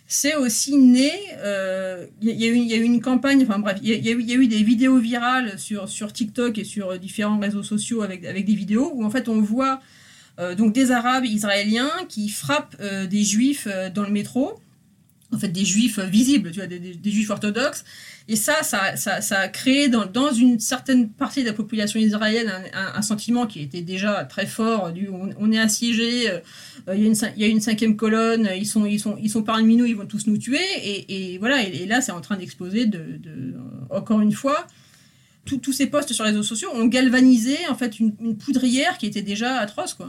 C'est 0.06 0.36
aussi 0.36 0.76
né, 0.76 1.12
euh, 1.44 2.06
il 2.22 2.30
y, 2.30 2.46
y, 2.46 2.74
a 2.74 2.76
eu 2.76 2.82
une 2.82 3.02
campagne, 3.02 3.42
enfin 3.42 3.58
bref, 3.58 3.78
il 3.82 3.90
y, 3.90 3.98
y, 3.98 4.32
a 4.32 4.36
eu 4.36 4.46
des 4.46 4.62
vidéos 4.62 4.96
virales 4.96 5.58
sur, 5.58 5.90
sur 5.90 6.10
TikTok 6.10 6.56
et 6.56 6.64
sur 6.64 6.98
différents 6.98 7.38
réseaux 7.38 7.62
sociaux 7.62 8.00
avec, 8.00 8.24
avec 8.24 8.46
des 8.46 8.54
vidéos 8.54 8.92
où 8.94 9.04
en 9.04 9.10
fait 9.10 9.28
on 9.28 9.40
voit 9.40 9.74
euh, 9.74 9.76
donc 10.38 10.72
des 10.72 10.90
Arabes 10.90 11.24
israéliens 11.24 11.90
qui 12.08 12.28
frappent 12.28 12.76
euh, 12.80 13.06
des 13.06 13.22
Juifs 13.22 13.68
euh, 13.70 13.90
dans 13.90 14.02
le 14.02 14.10
métro. 14.10 14.60
en 15.32 15.38
fait 15.38 15.48
des 15.48 15.64
juifs 15.64 15.98
visibles, 15.98 16.50
tu 16.50 16.58
vois, 16.58 16.66
des, 16.66 17.10
juifs 17.10 17.30
orthodoxes. 17.30 17.84
Et 18.28 18.36
ça, 18.36 18.62
ça, 18.62 18.96
ça, 18.96 19.38
a 19.38 19.48
créé 19.48 19.88
dans, 19.88 20.30
une 20.32 20.60
certaine 20.60 21.08
partie 21.08 21.42
de 21.42 21.48
la 21.48 21.54
population 21.54 21.98
israélienne 21.98 22.52
un, 22.72 23.02
sentiment 23.02 23.46
qui 23.46 23.60
était 23.62 23.80
déjà 23.80 24.24
très 24.24 24.46
fort. 24.46 24.92
On, 25.38 25.50
est 25.50 25.58
assiégé, 25.58 26.30
euh, 26.30 26.38
il, 26.94 27.02
y 27.02 27.44
a 27.44 27.46
une, 27.46 27.60
cinquième 27.60 27.96
colonne, 27.96 28.48
ils 28.54 28.66
sont, 28.66 28.84
ils 28.84 29.00
sont, 29.00 29.16
ils 29.20 29.30
sont 29.30 29.42
parmi 29.42 29.76
nous, 29.76 29.86
ils 29.86 29.96
vont 29.96 30.06
tous 30.06 30.26
nous 30.26 30.38
tuer. 30.38 30.60
Et, 30.84 31.38
voilà, 31.38 31.62
et, 31.62 31.86
là, 31.86 32.00
c'est 32.00 32.12
en 32.12 32.20
train 32.20 32.36
d'exploser. 32.36 32.86
De, 32.86 32.98
de, 32.98 33.54
encore 33.90 34.20
une 34.20 34.32
fois, 34.32 34.66
tous 35.44 35.72
ces 35.72 35.86
posts 35.86 36.12
sur 36.12 36.24
les 36.24 36.30
réseaux 36.30 36.42
sociaux 36.42 36.70
ont 36.72 36.86
galvanisé 36.86 37.56
en 37.68 37.74
fait 37.74 37.98
une, 38.00 38.36
poudrière 38.36 38.98
qui 38.98 39.06
était 39.06 39.22
déjà 39.22 39.56
atroce, 39.56 39.94
quoi. 39.94 40.08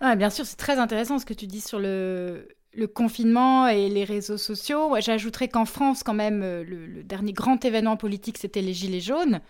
Ah, 0.00 0.16
bien 0.16 0.30
sûr, 0.30 0.46
c'est 0.46 0.56
très 0.56 0.78
intéressant 0.78 1.18
ce 1.18 1.26
que 1.26 1.34
tu 1.34 1.46
dis 1.46 1.60
sur 1.60 1.78
le, 1.78 2.48
le 2.72 2.86
confinement 2.86 3.66
et 3.68 3.88
les 3.88 4.04
réseaux 4.04 4.38
sociaux. 4.38 4.94
J'ajouterais 5.00 5.48
qu'en 5.48 5.64
France, 5.64 6.02
quand 6.02 6.14
même, 6.14 6.42
euh, 6.42 6.64
le, 6.64 7.02
dernier 7.02 7.32
grand 7.32 7.64
événement 7.64 7.96
politique, 7.96 8.38
c'était 8.38 8.62
les 8.62 8.72
Gilets 8.72 9.00
jaunes. 9.00 9.40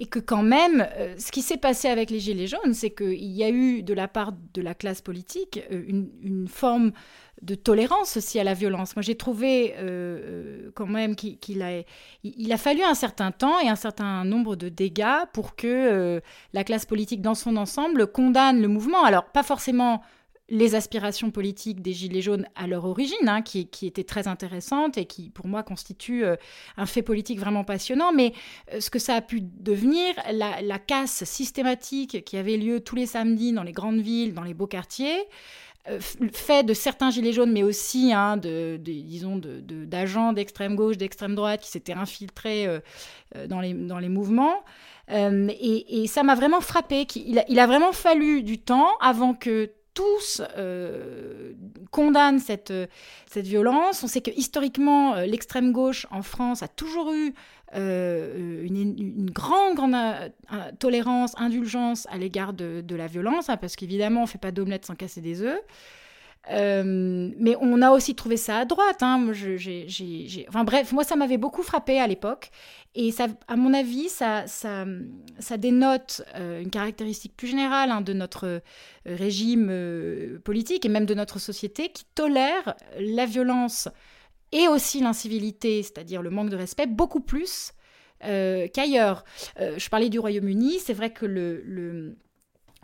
Et 0.00 0.06
que 0.06 0.18
quand 0.18 0.42
même, 0.42 0.86
euh, 0.96 1.14
ce 1.18 1.32
qui 1.32 1.42
s'est 1.42 1.56
passé 1.56 1.88
avec 1.88 2.10
les 2.10 2.20
Gilets 2.20 2.46
jaunes, 2.46 2.74
c'est 2.74 2.90
qu'il 2.90 3.32
y 3.32 3.42
a 3.42 3.50
eu 3.50 3.82
de 3.82 3.94
la 3.94 4.08
part 4.08 4.32
de 4.54 4.62
la 4.62 4.74
classe 4.74 5.00
politique 5.00 5.60
euh, 5.72 5.82
une, 5.88 6.48
forme 6.48 6.92
de 7.42 7.54
tolérance 7.54 8.16
aussi 8.16 8.38
à 8.38 8.44
la 8.44 8.54
violence. 8.54 8.96
Moi, 8.96 9.02
j'ai 9.02 9.16
trouvé 9.16 9.74
quand 10.74 10.86
même 10.86 11.14
qu'il 11.16 11.62
a, 11.62 11.82
il 12.24 12.52
a 12.52 12.56
fallu 12.58 12.82
un 12.82 12.94
certain 12.94 13.30
temps 13.30 13.60
et 13.60 13.68
un 13.68 13.76
certain 13.76 14.24
nombre 14.24 14.56
de 14.56 14.68
dégâts 14.68 15.24
pour 15.32 15.54
que 15.56 16.20
la 16.52 16.64
classe 16.64 16.86
politique 16.86 17.22
dans 17.22 17.34
son 17.34 17.56
ensemble 17.56 18.06
condamne 18.08 18.60
le 18.60 18.68
mouvement. 18.68 19.04
Alors, 19.04 19.26
pas 19.26 19.42
forcément 19.42 20.02
les 20.50 20.74
aspirations 20.74 21.30
politiques 21.30 21.82
des 21.82 21.92
Gilets 21.92 22.22
jaunes 22.22 22.46
à 22.54 22.66
leur 22.66 22.84
origine, 22.86 23.28
hein, 23.28 23.42
qui, 23.42 23.68
étaient 23.82 24.04
très 24.04 24.28
intéressantes 24.28 24.96
et 24.96 25.04
qui, 25.04 25.30
pour 25.30 25.46
moi, 25.46 25.62
constituent 25.62 26.24
euh, 26.24 26.36
un 26.76 26.86
fait 26.86 27.02
politique 27.02 27.38
vraiment 27.38 27.64
passionnant. 27.64 28.12
Mais 28.12 28.32
euh, 28.72 28.80
ce 28.80 28.88
que 28.88 28.98
ça 28.98 29.14
a 29.14 29.20
pu 29.20 29.42
devenir, 29.42 30.14
la, 30.30 30.78
casse 30.78 31.24
systématique 31.24 32.24
qui 32.24 32.36
avait 32.38 32.56
lieu 32.56 32.80
tous 32.80 32.96
les 32.96 33.06
samedis 33.06 33.52
dans 33.52 33.62
les 33.62 33.72
grandes 33.72 34.00
villes, 34.00 34.32
dans 34.32 34.44
les 34.44 34.54
beaux 34.54 34.66
quartiers, 34.66 35.18
euh, 35.18 35.22
fait 36.32 36.64
de 36.64 36.74
certains 36.74 37.10
gilets 37.10 37.32
jaunes, 37.32 37.52
mais 37.52 37.62
aussi 37.62 38.12
hein, 38.12 38.36
de, 38.36 38.76
disons 38.78 39.40
d'agents 39.40 40.32
d'extrême 40.32 40.76
gauche, 40.76 40.96
d'extrême 40.96 41.34
droite 41.34 41.60
qui 41.60 41.70
s'étaient 41.70 41.92
infiltrés 41.92 42.66
dans, 43.46 43.60
les, 43.60 43.72
dans 43.74 43.98
les 43.98 44.08
mouvements. 44.08 44.64
et, 45.10 46.04
ça 46.06 46.22
m'a 46.22 46.34
vraiment 46.34 46.60
frappé. 46.60 47.06
il 47.14 47.60
a 47.60 47.66
vraiment 47.66 47.92
fallu 47.92 48.42
du 48.42 48.58
temps 48.58 48.88
avant 49.00 49.34
que 49.34 49.70
tous 49.98 50.40
euh, 50.56 51.54
condamnent 51.90 52.38
cette, 52.38 52.72
cette 53.28 53.46
violence. 53.48 54.04
On 54.04 54.06
sait 54.06 54.20
que 54.20 54.30
historiquement, 54.30 55.14
euh, 55.14 55.26
l'extrême 55.26 55.72
gauche 55.72 56.06
en 56.12 56.22
France 56.22 56.62
a 56.62 56.68
toujours 56.68 57.12
eu 57.12 57.34
euh, 57.74 58.64
une, 58.64 59.28
grande, 59.32 59.74
grande 59.74 59.96
tolérance, 60.78 61.32
indulgence 61.36 62.06
à 62.12 62.16
l'égard 62.16 62.52
de, 62.52 62.94
la 62.94 63.08
violence, 63.08 63.50
hein, 63.50 63.56
parce 63.56 63.74
qu'évidemment, 63.74 64.20
on 64.20 64.24
ne 64.24 64.28
fait 64.28 64.38
pas 64.38 64.52
d'omelette 64.52 64.86
sans 64.86 64.94
casser 64.94 65.20
des 65.20 65.42
œufs. 65.42 65.60
Euh, 66.50 67.30
mais 67.36 67.56
on 67.60 67.82
a 67.82 67.90
aussi 67.90 68.14
trouvé 68.14 68.36
ça 68.36 68.58
à 68.58 68.64
droite. 68.64 69.02
Hein. 69.02 69.30
Enfin 70.48 70.64
bref, 70.64 70.92
moi 70.92 71.04
ça 71.04 71.16
m'avait 71.16 71.38
beaucoup 71.38 71.62
frappé 71.62 71.98
à 72.00 72.06
l'époque. 72.06 72.50
Et 72.94 73.14
à 73.46 73.56
mon 73.56 73.74
avis, 73.74 74.08
ça, 74.08 74.44
dénote 75.58 76.22
euh, 76.34 76.62
une 76.62 76.70
caractéristique 76.70 77.36
plus 77.36 77.48
générale 77.48 77.90
hein, 77.90 78.00
de 78.00 78.12
notre 78.12 78.46
euh, 78.46 78.60
régime 79.04 80.40
politique 80.42 80.84
et 80.84 80.88
même 80.88 81.06
de 81.06 81.14
notre 81.14 81.38
société 81.38 81.90
qui 81.90 82.04
tolère 82.14 82.74
la 82.98 83.26
violence 83.26 83.88
et 84.52 84.66
aussi 84.66 85.00
l'incivilité, 85.00 85.82
c'est-à-dire 85.82 86.22
le 86.22 86.30
manque 86.30 86.48
de 86.50 86.56
respect, 86.56 86.86
beaucoup 86.86 87.20
plus 87.20 87.72
qu'ailleurs. 88.20 89.24
je 89.58 89.88
parlais 89.90 90.08
du 90.08 90.18
Royaume-Uni, 90.18 90.80
c'est 90.80 90.92
vrai 90.92 91.10
que 91.10 91.24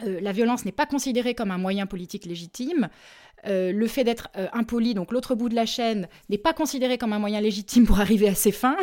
la 0.01 0.33
violence 0.33 0.65
n'est 0.65 0.73
pas 0.73 0.87
considérée 0.87 1.35
comme 1.35 1.51
un 1.51 1.59
moyen 1.59 1.87
politique 1.87 2.25
légitime. 2.25 2.89
Euh, 3.47 3.73
le 3.73 3.87
fait 3.87 4.05
d'être 4.05 4.29
euh, 4.37 4.47
impoli, 4.53 4.95
donc 4.95 5.13
l'autre 5.13 5.35
bout 5.35 5.49
de 5.49 5.55
la 5.55 5.67
chaîne, 5.67 6.09
n'est 6.31 6.39
pas 6.39 6.53
considéré 6.53 6.99
comme 6.99 7.13
un 7.13 7.19
moyen 7.19 7.41
légitime 7.41 7.87
pour 7.87 8.01
arriver 8.01 8.29
à 8.29 8.35
ses 8.35 8.53
fins. 8.53 8.77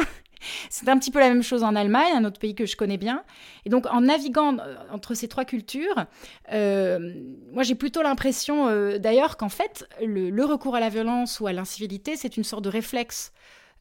C'est 0.69 0.89
un 0.89 0.97
petit 0.97 1.11
peu 1.11 1.19
la 1.19 1.29
même 1.29 1.43
chose 1.43 1.63
en 1.63 1.75
Allemagne, 1.75 2.13
un 2.15 2.25
autre 2.25 2.39
pays 2.39 2.55
que 2.55 2.65
je 2.65 2.75
connais 2.75 2.97
bien. 2.97 3.23
Et 3.65 3.69
donc, 3.69 3.85
en 3.91 4.01
naviguant 4.01 4.57
euh, 4.57 4.75
entre 4.91 5.13
ces 5.13 5.27
trois 5.27 5.45
cultures, 5.45 6.05
moi 6.51 7.63
j'ai 7.63 7.75
plutôt 7.75 8.01
l'impression 8.01 8.97
d'ailleurs 8.97 9.37
qu'en 9.37 9.49
fait, 9.49 9.87
le, 10.01 10.43
recours 10.43 10.75
à 10.75 10.79
la 10.79 10.89
violence 10.89 11.39
ou 11.39 11.47
à 11.47 11.53
l'incivilité, 11.53 12.15
c'est 12.15 12.37
une 12.37 12.43
sorte 12.43 12.63
de 12.63 12.69
réflexe 12.69 13.33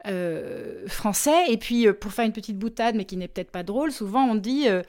euh, 0.06 0.88
français. 0.88 1.50
Et 1.50 1.58
puis, 1.58 1.86
euh, 1.86 1.92
pour 1.92 2.12
faire 2.12 2.24
une 2.24 2.32
petite 2.32 2.58
boutade, 2.58 2.94
mais 2.94 3.04
qui 3.04 3.18
n'est 3.18 3.28
peut-être 3.28 3.50
pas 3.50 3.62
drôle, 3.62 3.92
souvent 3.92 4.24
on 4.24 4.34
dit, 4.34 4.66
euh, 4.66 4.82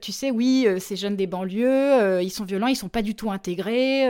tu 0.00 0.10
sais, 0.10 0.32
oui, 0.32 0.66
ces 0.80 0.96
jeunes 0.96 1.14
des 1.14 1.28
banlieues, 1.28 2.20
ils 2.22 2.30
sont 2.30 2.44
violents, 2.44 2.66
ils 2.66 2.76
sont 2.76 2.88
pas 2.88 3.02
du 3.02 3.14
tout 3.14 3.30
intégrés, 3.30 4.08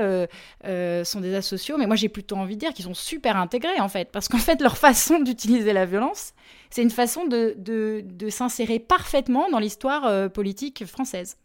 sont 1.05 1.20
des 1.20 1.35
asociaux. 1.35 1.76
Mais 1.76 1.87
moi, 1.87 1.96
j'ai 1.96 2.09
plutôt 2.09 2.37
envie 2.37 2.55
de 2.55 2.61
dire 2.61 2.72
qu'ils 2.72 2.87
sont 2.87 2.94
super 2.94 3.37
intégrés, 3.37 3.81
en 3.81 3.88
fait. 3.88 4.11
Parce 4.11 4.29
qu'en 4.29 4.38
fait, 4.38 4.61
leur 4.62 4.79
façon 4.79 5.18
d'utiliser 5.22 5.72
la 5.72 5.85
violence, 5.85 6.33
c'est 6.70 6.83
une 6.83 6.90
façon 6.90 7.26
de, 7.26 7.55
de, 7.59 8.31
s'insérer 8.31 8.79
parfaitement 8.79 9.50
dans 9.50 9.59
l'histoire 9.59 10.31
politique 10.31 10.87
française. 10.87 11.37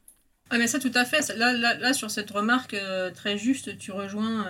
Ah, 0.51 0.57
mais 0.57 0.67
ça, 0.67 0.79
tout 0.79 0.91
à 0.93 1.03
fait. 1.03 1.35
Là, 1.35 1.51
là, 1.51 1.75
là 1.75 1.93
sur 1.93 2.11
cette 2.11 2.31
remarque 2.31 2.75
très 3.13 3.37
juste, 3.37 3.77
tu 3.77 3.91
rejoins 3.91 4.45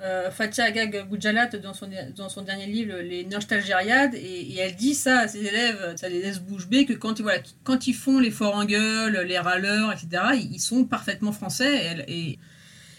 euh, 0.00 0.30
Fatia 0.30 0.64
Agag 0.64 1.08
Gujalat 1.08 1.46
dans 1.46 1.74
son, 1.74 1.90
dans 2.16 2.28
son 2.28 2.42
dernier 2.42 2.66
livre 2.66 2.98
Les 2.98 3.24
Nostalgériades 3.24 4.14
et, 4.14 4.18
et, 4.18 4.58
elle 4.58 4.76
dit 4.76 4.94
ça 4.94 5.20
à 5.20 5.28
ses 5.28 5.44
élèves, 5.44 5.94
ça 5.96 6.08
les 6.08 6.22
laisse 6.22 6.38
bouche 6.38 6.68
bée 6.68 6.86
que 6.86 6.92
quand, 6.92 7.20
voilà, 7.20 7.40
quand 7.64 7.86
ils 7.88 7.94
font 7.94 8.20
les 8.20 8.30
forts 8.30 8.56
les 9.24 9.38
râleurs, 9.38 9.92
etc., 9.92 10.22
ils, 10.34 10.60
sont 10.60 10.84
parfaitement 10.84 11.32
français 11.32 12.04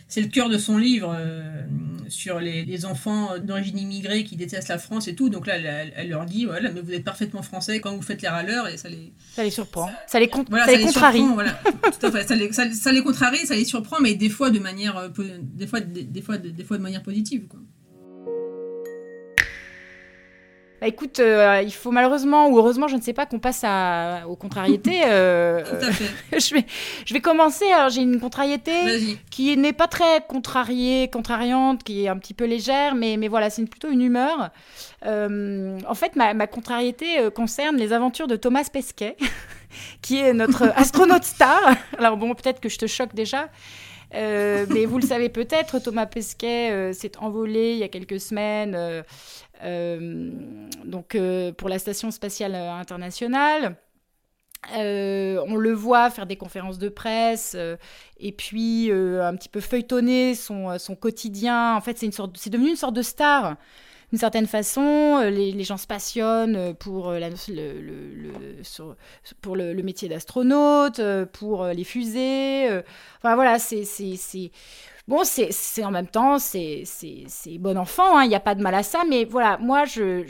c'est 0.10 0.22
le 0.22 0.28
cœur 0.28 0.50
de 0.50 0.58
son 0.58 0.78
livre 0.78 1.16
euh, 1.16 1.62
sur 2.08 2.40
les, 2.40 2.86
enfants 2.86 3.38
d'origine 3.38 3.78
immigrée 3.78 4.24
qui 4.24 4.36
détestent 4.36 4.68
la 4.68 4.80
France 4.80 5.08
et 5.08 5.14
tout. 5.14 5.30
Donc 5.30 5.46
là, 5.46 5.58
elle, 5.58 6.10
leur 6.10 6.26
dit 6.26 6.46
voilà, 6.46 6.72
mais 6.72 6.82
vous 6.82 6.92
êtes 6.92 7.04
parfaitement 7.04 7.44
français 7.44 7.80
quand 7.80 7.96
vous 7.96 8.02
faites 8.02 8.24
les 8.24 8.28
râleurs 8.28 8.68
et 8.68 8.78
ça 8.78 8.90
les. 8.90 9.14
Ça 9.36 9.44
les 9.44 9.52
surprend. 9.52 9.90
Ça, 10.08 10.20
les, 10.20 10.28
ça 10.28 10.72
les, 10.72 10.84
contrarie. 10.84 11.22
Ça 12.02 12.36
les, 12.36 12.52
ça, 12.52 12.92
les 12.92 13.02
contrarie, 13.04 13.46
ça 13.46 13.56
les 13.56 13.66
surprend, 13.66 14.00
mais 14.02 14.16
des 14.16 14.30
fois 14.30 14.50
de 14.50 14.60
manière, 14.60 14.98
euh, 14.98 15.10
des 15.42 15.68
fois, 15.68 15.80
des, 15.80 16.22
fois, 16.22 16.38
des 16.38 16.64
fois 16.64 16.78
de 16.78 16.84
manière 16.84 17.04
positive. 17.04 17.48
Quoi. 17.48 17.60
Bah, 20.82 20.88
écoute, 20.88 21.20
euh, 21.20 21.62
il 21.62 21.74
faut 21.74 21.92
malheureusement 21.92 22.48
ou 22.48 22.58
heureusement, 22.58 22.88
je 22.88 22.96
ne 22.96 23.02
sais 23.02 23.12
pas, 23.12 23.26
qu'on 23.26 23.40
passe 23.40 23.62
à, 23.66 24.24
aux 24.28 24.38
contrariétés. 24.38 25.02
Euh, 25.06 25.62
Tout 25.64 25.86
à 25.86 25.92
fait. 25.92 26.40
je, 26.40 26.54
vais, 26.54 26.66
je 27.06 27.14
vais 27.14 27.20
commencer. 27.20 27.66
Alors, 27.66 27.90
j'ai 27.90 28.02
une 28.02 28.20
contrariété 28.20 28.72
qui 29.30 29.56
n'est 29.58 29.74
pas 29.74 29.88
très 29.88 30.22
contrariée, 30.28 31.10
contrariante, 31.10 31.84
qui 31.84 32.06
est 32.06 32.08
un 32.08 32.18
petit 32.18 32.34
peu 32.34 32.46
légère, 32.46 32.96
mais, 32.96 33.18
mais 33.18 33.28
voilà, 33.28 33.50
c'est 33.50 33.66
plutôt 33.66 33.90
une 33.90 34.02
humeur. 34.02 34.52
Euh, 35.06 35.78
en 35.88 35.96
fait, 35.96 36.16
ma, 36.16 36.34
ma 36.34 36.48
contrariété 36.48 37.30
concerne 37.36 37.76
les 37.76 37.92
aventures 37.92 38.28
de 38.28 38.38
Thomas 38.38 38.68
Pesquet, 38.72 39.18
qui 40.02 40.20
est 40.20 40.34
notre 40.34 40.64
astronaute 40.78 41.26
star. 41.26 41.60
Alors, 41.98 42.16
bon, 42.16 42.34
peut-être 42.36 42.62
que 42.62 42.70
je 42.70 42.78
te 42.78 42.88
choque 42.88 43.14
déjà. 43.14 43.50
mais 44.14 44.86
vous 44.86 44.98
le 44.98 45.06
savez 45.06 45.28
peut-être, 45.28 45.80
Thomas 45.80 46.06
Pesquet 46.06 46.94
s'est 46.94 47.18
envolé 47.18 47.74
il 47.74 47.80
y 47.80 47.84
a 47.84 47.90
quelques 47.90 48.22
semaines 48.22 49.04
donc 49.62 51.16
euh, 51.16 51.52
pour 51.52 51.70
la 51.70 51.80
Station 51.80 52.12
spatiale 52.12 52.56
internationale. 52.56 53.76
Euh, 54.78 55.42
on 55.48 55.56
le 55.56 55.72
voit 55.72 56.10
faire 56.10 56.26
des 56.26 56.36
conférences 56.36 56.80
de 56.80 56.90
presse 56.90 57.56
et 58.20 58.32
puis 58.34 58.92
un 58.92 59.36
petit 59.36 59.48
peu 59.48 59.62
feuilletonner 59.62 60.36
son, 60.36 60.78
son 60.78 60.96
quotidien. 60.96 61.76
En 61.76 61.82
fait, 61.82 61.98
c'est, 61.98 62.06
une 62.06 62.12
sorte, 62.12 62.36
c'est 62.38 62.50
devenu 62.50 62.72
une 62.72 62.76
sorte 62.76 62.96
de 62.96 63.02
star 63.02 63.56
d'une 64.12 64.20
certaine 64.20 64.48
façon. 64.48 65.22
Les, 65.30 65.64
gens 65.64 65.78
se 65.78 65.88
passionnent 65.88 66.74
pour, 66.76 67.12
le, 67.12 68.62
pour 69.40 69.56
le, 69.56 69.82
métier 69.82 70.10
d'astronaute, 70.10 71.00
pour 71.32 71.66
les 71.68 71.86
fusées. 71.86 72.68
Enfin 73.20 73.36
voilà, 73.36 73.60
c'est, 73.60 73.86
c'est, 73.86 74.52
Bon, 75.10 75.24
c'est 75.24 75.84
en 75.84 75.90
même 75.90 76.06
temps, 76.06 76.38
c'est 76.38 76.84
bon 77.58 77.80
enfant, 77.80 78.16
hein, 78.16 78.26
il 78.26 78.30
n'y 78.30 78.36
a 78.36 78.40
pas 78.40 78.54
de 78.54 78.62
mal 78.62 78.76
à 78.76 78.84
ça, 78.84 79.02
mais 79.10 79.26
voilà, 79.26 79.58
moi, 79.58 79.84
je, 79.86 80.24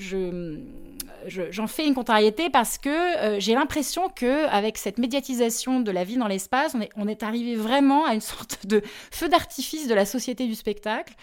j'en 1.27 1.67
fais 1.67 1.85
une 1.85 1.93
contrariété 1.93 2.49
parce 2.49 2.77
que 2.77 2.89
euh, 2.89 3.41
j'ai 3.41 3.55
l'impression 3.55 4.07
que 4.07 4.47
avec 4.47 4.77
cette 4.77 4.97
médiatisation 4.97 5.81
de 5.81 5.91
la 5.91 6.05
vie 6.05 6.15
dans 6.15 6.29
l'espace, 6.29 6.77
on 6.95 7.09
est, 7.09 7.23
arrivé 7.23 7.57
vraiment 7.57 8.05
à 8.05 8.13
une 8.13 8.21
sorte 8.33 8.67
de 8.67 8.81
feu 9.11 9.27
d'artifice 9.27 9.89
de 9.89 9.93
la 9.93 10.05
société 10.05 10.47
du 10.47 10.55
spectacle. 10.55 11.13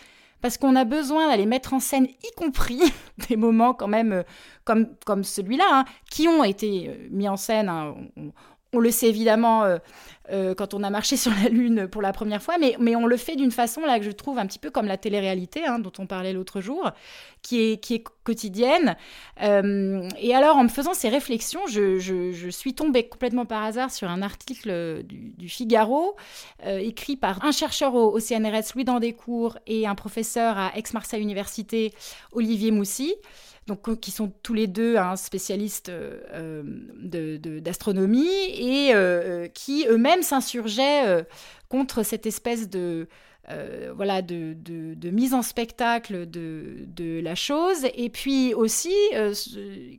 Parce 0.42 0.58
qu'on 0.58 0.76
a 0.76 0.84
besoin 0.84 1.28
d'aller 1.30 1.46
mettre 1.46 1.72
en 1.72 1.80
scène, 1.80 2.04
y 2.04 2.34
compris 2.36 2.82
des 3.30 3.36
moments 3.36 3.72
quand 3.72 3.88
même 3.88 4.12
euh, 4.12 4.84
comme, 5.06 5.24
celui-là, 5.24 5.64
hein, 5.72 5.84
qui 6.10 6.28
ont 6.28 6.44
été 6.44 6.90
euh, 6.90 7.08
mis 7.10 7.26
en 7.26 7.38
scène. 7.38 7.70
Hein, 7.70 7.94
le 8.72 8.90
sait 8.90 9.08
évidemment 9.08 9.64
euh, 9.64 9.78
euh, 10.32 10.54
quand 10.54 10.74
on 10.74 10.82
a 10.82 10.90
marché 10.90 11.16
sur 11.16 11.32
la 11.42 11.48
Lune 11.48 11.86
pour 11.88 12.02
la 12.02 12.12
première 12.12 12.42
fois, 12.42 12.56
mais, 12.58 12.96
on 12.96 13.06
le 13.06 13.16
fait 13.16 13.36
d'une 13.36 13.52
façon 13.52 13.82
là 13.82 13.98
que 13.98 14.04
je 14.04 14.10
trouve 14.10 14.38
un 14.38 14.46
petit 14.46 14.58
peu 14.58 14.70
comme 14.70 14.86
la 14.86 14.96
télé-réalité 14.96 15.64
hein, 15.64 15.78
dont 15.78 15.92
on 15.98 16.06
parlait 16.06 16.32
l'autre 16.32 16.60
jour, 16.60 16.90
qui 17.42 17.60
est, 17.60 18.04
quotidienne. 18.24 18.96
Euh, 19.42 20.08
et 20.18 20.34
alors, 20.34 20.56
en 20.56 20.64
me 20.64 20.68
faisant 20.68 20.94
ces 20.94 21.08
réflexions, 21.08 21.60
je, 21.68 21.98
je, 21.98 22.48
suis 22.50 22.74
tombée 22.74 23.08
complètement 23.08 23.46
par 23.46 23.62
hasard 23.62 23.90
sur 23.92 24.08
un 24.10 24.20
article 24.20 25.02
du, 25.04 25.48
Figaro, 25.48 26.16
écrit 26.64 27.16
par 27.16 27.44
un 27.44 27.52
chercheur 27.52 27.94
au, 27.94 28.12
au 28.12 28.18
CNRS, 28.18 28.74
Louis 28.74 28.84
Dandécourt, 28.84 29.58
et 29.66 29.86
un 29.86 29.94
professeur 29.94 30.58
à 30.58 30.76
Aix-Marseille 30.76 31.22
Université, 31.22 31.92
Olivier 32.32 32.72
Moussy 32.72 33.14
donc, 33.66 33.88
euh, 33.88 33.96
qui 33.96 34.10
sont 34.10 34.32
tous 34.42 34.54
les 34.54 34.66
deux 34.66 34.96
un 34.96 35.16
spécialistes 35.16 35.88
euh, 35.88 36.62
d'astronomie 37.60 38.28
et 38.54 38.94
euh, 38.94 39.48
qui 39.48 39.86
eux-mêmes 39.88 40.22
s'insurgeaient 40.22 41.26
contre 41.68 42.02
cette 42.02 42.26
espèce 42.26 42.70
de, 42.70 43.08
voilà, 43.94 44.22
de, 44.22 45.10
mise 45.10 45.34
en 45.34 45.42
spectacle 45.42 46.28
de, 46.30 47.20
la 47.20 47.34
chose, 47.34 47.86
et 47.94 48.08
puis 48.08 48.54
aussi 48.54 48.94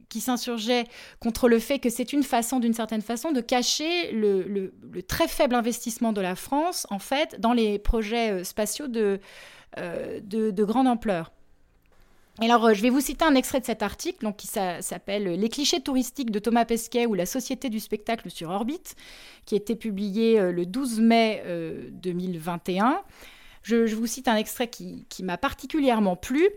qui 0.10 0.21
s'insurgeait 0.21 0.86
contre 1.19 1.49
le 1.49 1.60
fait 1.60 1.80
que 1.80 1.89
c'est 1.89 2.13
une 2.13 2.23
façon, 2.23 2.60
d'une 2.60 2.73
certaine 2.73 3.01
façon, 3.01 3.32
de 3.32 3.41
cacher 3.41 4.12
le, 4.12 4.43
le, 4.43 4.73
le, 4.91 5.03
très 5.03 5.27
faible 5.27 5.56
investissement 5.56 6.13
de 6.13 6.21
la 6.21 6.36
France, 6.36 6.88
en 6.89 6.99
fait, 6.99 7.39
dans 7.39 7.53
les 7.53 7.80
projets 7.80 8.43
spatiaux 8.45 8.88
de, 8.88 9.19
de, 9.75 10.63
grande 10.63 10.88
ampleur. 10.88 11.32
Alors, 12.39 12.67
euh, 12.67 12.73
je 12.73 12.82
vais 12.84 12.89
vous 12.89 13.02
citer 13.02 13.26
un 13.26 13.34
extrait 13.34 13.60
de 13.60 13.65
cet 13.65 13.82
article 13.82 14.23
donc, 14.23 14.38
qui 14.38 14.47
s'appelle 14.47 15.23
Les 15.23 15.50
clichés 15.50 15.82
touristiques 15.82 16.30
de 16.30 16.39
Thomas 16.39 16.65
Pesquet 16.65 17.08
ou 17.08 17.15
la 17.15 17.26
Société 17.26 17.69
du 17.69 17.80
spectacle 17.80 18.30
sur 18.30 18.50
orbite, 18.50 18.95
qui 19.45 19.56
a 19.56 19.76
publié 19.76 20.39
euh, 20.39 20.52
le 20.52 20.65
12 20.65 21.00
mai 21.00 21.43
2021. 21.91 22.91
Euh, 22.91 22.93
je, 23.63 23.95
vous 23.95 24.06
cite 24.06 24.28
un 24.28 24.36
extrait 24.36 24.67
qui 24.67 25.23
m'a 25.23 25.38
particulièrement 25.38 26.15
plu. 26.15 26.47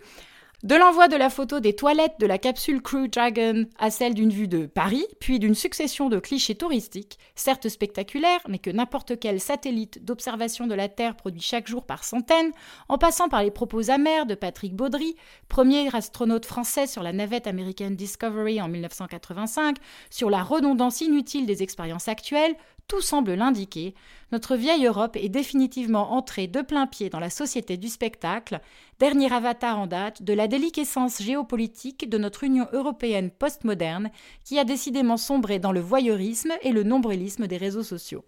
De 0.63 0.75
l'envoi 0.75 1.09
de 1.09 1.17
la 1.17 1.31
photo 1.31 1.59
des 1.59 1.73
toilettes 1.73 2.21
de 2.21 2.27
la 2.27 2.37
capsule 2.37 2.83
Crew 2.83 3.09
Dragon 3.11 3.65
à 3.79 3.91
celle 3.91 4.13
d'une 4.13 4.29
vue 4.29 4.47
de 4.47 4.67
Paris, 4.67 5.07
puis 5.19 5.39
d'une 5.39 5.55
succession 5.55 6.11
de 6.11 6.19
clichés 6.19 6.55
touristiques, 6.55 7.19
certes 7.35 7.71
spectaculaires, 7.71 8.43
mais 8.47 8.59
que 8.59 8.69
n'importe 8.69 9.19
quel 9.19 9.41
satellite 9.41 10.05
d'observation 10.05 10.67
de 10.67 10.75
la 10.75 10.91
Terre 10.91 11.17
produit 11.17 11.41
chaque 11.41 11.67
jour 11.67 11.87
par 11.87 12.05
centaines, 12.05 12.53
en 12.91 12.99
passant 12.99 13.31
par 13.31 13.43
les 13.43 13.51
propos 13.51 13.89
amers 13.89 14.27
de 14.27 14.35
Patrick 14.35 14.77
Baudry, 14.77 15.17
premier 15.49 15.89
astronaute 15.97 16.45
français 16.45 16.87
sur 16.87 17.03
la 17.03 17.15
navette 17.15 17.47
américaine 17.47 17.97
Discovery 17.97 18.61
en 18.61 18.69
1985, 18.69 19.79
sur 20.11 20.29
la 20.29 20.43
redondance 20.43 21.01
inutile 21.01 21.47
des 21.47 21.63
expériences 21.63 22.09
actuelles, 22.09 22.55
tout 22.91 23.01
semble 23.01 23.35
l'indiquer, 23.35 23.95
notre 24.33 24.57
vieille 24.57 24.85
Europe 24.85 25.17
est 25.17 25.29
définitivement 25.29 26.13
entrée 26.13 26.49
de 26.49 26.61
plein 26.61 26.89
pied 26.89 27.09
dans 27.09 27.21
la 27.21 27.31
société 27.31 27.77
du 27.77 27.89
spectacle, 27.89 28.61
dernier 28.99 29.33
avatar 29.33 29.79
en 29.79 29.87
date 29.87 30.25
de 30.25 30.33
la 30.33 30.49
déliquescence 30.49 31.23
géopolitique 31.23 32.11
de 32.11 32.19
notre 32.19 32.43
Union 32.43 32.67
européenne 32.73 33.31
postmoderne, 33.31 34.11
qui 34.45 34.59
a 34.59 34.65
décidément 34.65 35.17
sombré 35.17 35.61
dans 35.61 35.71
le 35.71 35.79
voyeurisme 35.79 36.53
et 36.63 36.73
le 36.73 36.83
nombrilisme 36.83 37.47
des 37.47 37.59
réseaux 37.59 37.85
sociaux. 37.85 38.25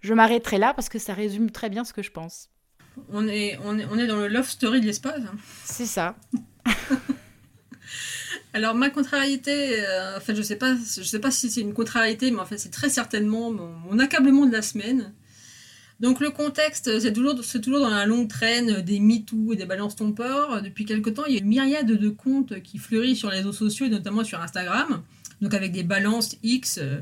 Je 0.00 0.14
m'arrêterai 0.14 0.58
là 0.58 0.72
parce 0.72 0.88
que 0.88 1.00
ça 1.00 1.12
résume 1.12 1.50
très 1.50 1.68
bien 1.68 1.84
ce 1.84 1.92
que 1.92 2.04
je 2.04 2.12
pense. 2.12 2.50
On 3.10 3.26
est, 3.26 3.58
on 3.64 3.76
est, 3.80 3.86
on 3.90 3.98
est 3.98 4.06
dans 4.06 4.18
le 4.18 4.28
love 4.28 4.48
story 4.48 4.80
de 4.80 4.86
l'espace. 4.86 5.22
Hein. 5.22 5.36
C'est 5.64 5.86
ça. 5.86 6.14
Alors 8.56 8.74
ma 8.74 8.88
contrariété, 8.88 9.84
euh, 9.84 10.16
en 10.16 10.20
fait 10.20 10.34
je 10.34 10.40
sais 10.40 10.56
pas, 10.56 10.74
je 10.76 11.02
sais 11.02 11.18
pas 11.18 11.30
si 11.30 11.50
c'est 11.50 11.60
une 11.60 11.74
contrariété, 11.74 12.30
mais 12.30 12.38
en 12.38 12.46
fait 12.46 12.56
c'est 12.56 12.70
très 12.70 12.88
certainement 12.88 13.52
mon, 13.52 13.98
accablement 13.98 14.46
de 14.46 14.52
la 14.52 14.62
semaine. 14.62 15.12
Donc 16.00 16.20
le 16.20 16.30
contexte, 16.30 16.98
c'est 16.98 17.12
toujours, 17.12 17.34
dans 17.34 17.90
la 17.90 18.06
longue 18.06 18.28
traîne 18.28 18.80
des 18.80 18.98
MeToo 18.98 19.52
et 19.52 19.56
des 19.56 19.66
balances 19.66 19.94
ton 19.96 20.12
port. 20.12 20.62
Depuis 20.62 20.86
quelque 20.86 21.10
temps, 21.10 21.26
il 21.26 21.34
y 21.34 21.36
a 21.36 21.40
une 21.40 21.48
myriade 21.48 21.86
de 21.86 22.08
comptes 22.08 22.62
qui 22.62 22.78
fleurissent 22.78 23.18
sur 23.18 23.30
les 23.30 23.38
réseaux 23.38 23.52
sociaux 23.52 23.84
et 23.84 23.90
notamment 23.90 24.24
sur 24.24 24.40
Instagram. 24.40 25.02
Donc 25.42 25.52
avec 25.52 25.72
des 25.72 25.82
balances 25.82 26.38
X, 26.42 26.78
euh, 26.78 27.00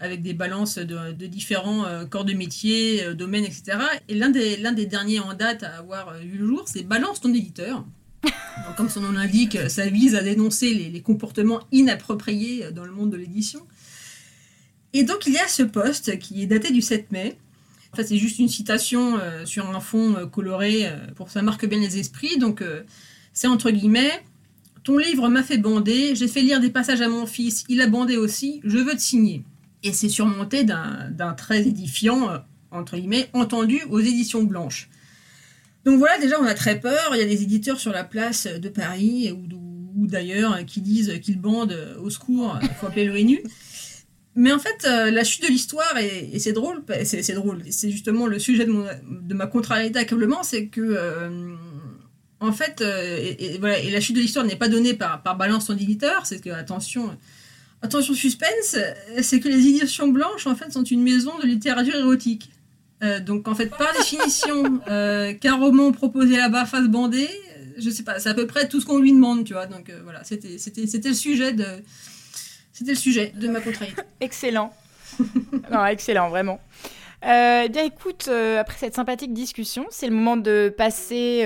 avec 0.00 0.22
des 0.22 0.34
balances 0.34 0.78
de, 0.78 1.12
différents 1.26 1.86
euh, 1.86 2.04
corps 2.04 2.24
de 2.24 2.32
métier, 2.32 3.14
domaines, 3.14 3.44
etc. 3.44 3.78
Et 4.08 4.16
l'un 4.16 4.30
des, 4.30 4.56
l'un 4.56 4.72
des 4.72 4.86
derniers 4.86 5.20
en 5.20 5.34
date 5.34 5.62
à 5.62 5.76
avoir 5.76 6.18
vu 6.18 6.36
le 6.38 6.46
jour, 6.48 6.64
c'est 6.66 6.82
Balance 6.82 7.20
ton 7.20 7.32
éditeur 7.32 7.84
comme 8.76 8.88
son 8.88 9.00
nom 9.00 9.12
l'indique, 9.12 9.58
ça 9.68 9.86
vise 9.88 10.14
à 10.14 10.22
dénoncer 10.22 10.72
les, 10.74 11.00
comportements 11.00 11.60
inappropriés 11.72 12.70
dans 12.72 12.84
le 12.84 12.92
monde 12.92 13.10
de 13.10 13.16
l'édition. 13.16 13.60
Et 14.92 15.02
donc 15.02 15.26
il 15.26 15.32
y 15.32 15.38
a 15.38 15.48
ce 15.48 15.62
poste 15.62 16.18
qui 16.18 16.42
est 16.42 16.46
daté 16.46 16.72
du 16.72 16.82
7 16.82 17.10
mai. 17.10 17.36
En 17.92 17.96
fait, 17.96 18.04
c'est 18.04 18.18
juste 18.18 18.38
une 18.38 18.48
citation 18.48 19.18
euh, 19.18 19.46
sur 19.46 19.68
un 19.74 19.80
fond 19.80 20.16
euh, 20.16 20.26
coloré 20.26 20.86
euh, 20.86 20.96
pour 21.14 21.30
ça 21.30 21.40
marque 21.40 21.66
bien 21.66 21.80
les 21.80 21.98
esprits. 21.98 22.38
Donc 22.38 22.62
c'est 23.32 23.46
entre 23.46 23.70
guillemets 23.70 24.22
Ton 24.84 24.98
livre 24.98 25.28
m'a 25.28 25.42
fait 25.42 25.58
bander, 25.58 26.14
j'ai 26.14 26.28
fait 26.28 26.42
lire 26.42 26.60
des 26.60 26.70
passages 26.70 27.00
à 27.00 27.08
mon 27.08 27.26
fils, 27.26 27.64
il 27.68 27.80
a 27.80 27.86
bandé 27.86 28.16
aussi, 28.16 28.60
je 28.64 28.78
veux 28.78 28.94
te 28.94 29.00
signer. 29.00 29.42
Et 29.82 29.92
c'est 29.92 30.08
surmonté 30.08 30.64
d'un 30.64 31.34
très 31.36 31.66
édifiant, 31.66 32.42
entre 32.70 32.96
guillemets, 32.96 33.28
entendu 33.32 33.80
aux 33.90 34.00
éditions 34.00 34.42
blanches. 34.42 34.88
Donc 35.86 35.98
voilà, 35.98 36.18
déjà 36.18 36.38
on 36.40 36.44
a 36.44 36.54
très 36.54 36.78
peur. 36.80 37.12
Il 37.14 37.18
y 37.18 37.22
a 37.22 37.26
des 37.26 37.42
éditeurs 37.42 37.80
sur 37.80 37.92
la 37.92 38.04
place 38.04 38.46
de 38.46 38.68
Paris 38.68 39.32
ou, 39.32 40.06
d'ailleurs 40.06 40.64
qui 40.66 40.82
disent 40.82 41.18
qu'ils 41.22 41.40
bandent 41.40 41.96
au 42.02 42.10
secours, 42.10 42.58
il 42.60 42.68
faut 42.68 42.86
appeler 42.86 43.06
l'ONU. 43.06 43.40
Mais 44.36 44.52
en 44.52 44.58
fait, 44.58 44.84
euh, 44.84 45.10
la 45.10 45.24
chute 45.24 45.42
de 45.42 45.48
l'histoire, 45.48 45.96
et, 45.96 46.38
c'est 46.38 46.52
drôle, 46.52 46.82
c'est 47.04 47.32
drôle, 47.32 47.62
c'est 47.70 47.90
justement 47.90 48.26
le 48.26 48.38
sujet 48.38 48.66
de, 48.66 49.34
ma 49.34 49.46
contrariété 49.46 49.98
accablement, 49.98 50.42
c'est 50.42 50.66
que, 50.66 50.82
euh, 50.82 51.54
en 52.40 52.52
fait, 52.52 52.82
euh, 52.82 53.34
et, 53.38 53.56
voilà, 53.58 53.78
et 53.78 53.90
la 53.90 54.00
chute 54.00 54.14
de 54.14 54.20
l'histoire 54.20 54.44
n'est 54.44 54.56
pas 54.56 54.68
donnée 54.68 54.92
par, 54.92 55.22
par 55.22 55.38
balance 55.38 55.66
ton 55.66 55.74
éditeur, 55.74 56.26
c'est 56.26 56.42
que, 56.42 56.50
attention, 56.50 57.16
attention 57.80 58.12
suspense, 58.12 58.76
c'est 59.22 59.40
que 59.40 59.48
les 59.48 59.66
éditions 59.66 60.08
blanches, 60.08 60.46
en 60.46 60.54
fait, 60.54 60.70
sont 60.70 60.84
une 60.84 61.02
maison 61.02 61.38
de 61.38 61.46
littérature 61.46 61.96
érotique. 61.96 62.50
Euh, 63.02 63.20
donc 63.20 63.46
en 63.48 63.54
fait, 63.54 63.68
par 63.68 63.92
définition, 63.92 64.80
euh, 64.88 65.34
qu'un 65.34 65.56
roman 65.56 65.92
proposé 65.92 66.36
là-bas 66.36 66.64
fasse 66.64 66.88
bander, 66.88 67.28
euh, 67.28 67.64
je 67.78 67.90
sais 67.90 68.02
pas, 68.02 68.18
c'est 68.18 68.30
à 68.30 68.34
peu 68.34 68.46
près 68.46 68.68
tout 68.68 68.80
ce 68.80 68.86
qu'on 68.86 68.98
lui 68.98 69.12
demande, 69.12 69.44
tu 69.44 69.52
vois. 69.52 69.66
Donc 69.66 69.90
voilà, 70.04 70.22
c'était 70.24 70.48
le 71.04 71.14
sujet 71.14 71.52
de 71.52 71.66
c'était 72.72 72.92
le 72.92 72.96
sujet 72.96 73.32
de 73.34 73.48
ma 73.48 73.60
contrainte. 73.60 73.94
excellent. 74.20 74.72
non, 75.70 75.84
excellent, 75.86 76.30
vraiment. 76.30 76.60
Euh, 77.24 77.68
bien 77.68 77.84
écoute, 77.84 78.28
après 78.28 78.76
cette 78.78 78.94
sympathique 78.94 79.32
discussion, 79.32 79.86
c'est 79.90 80.06
le 80.06 80.14
moment 80.14 80.36
de 80.36 80.72
passer 80.76 81.44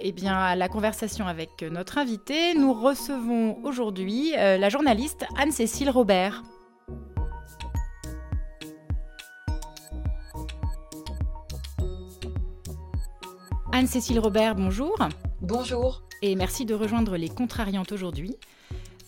eh 0.00 0.12
bien, 0.12 0.36
à 0.36 0.56
la 0.56 0.68
conversation 0.68 1.26
avec 1.26 1.50
notre 1.62 1.98
invité. 1.98 2.54
Nous 2.54 2.72
recevons 2.72 3.58
aujourd'hui 3.64 4.32
la 4.36 4.68
journaliste 4.68 5.24
Anne-Cécile 5.36 5.90
Robert. 5.90 6.42
Anne-Cécile 13.72 14.18
Robert, 14.18 14.54
bonjour. 14.54 14.96
Bonjour. 15.42 16.02
Et 16.22 16.34
merci 16.36 16.64
de 16.64 16.74
rejoindre 16.74 17.16
les 17.16 17.28
Contrariantes 17.28 17.92
aujourd'hui. 17.92 18.34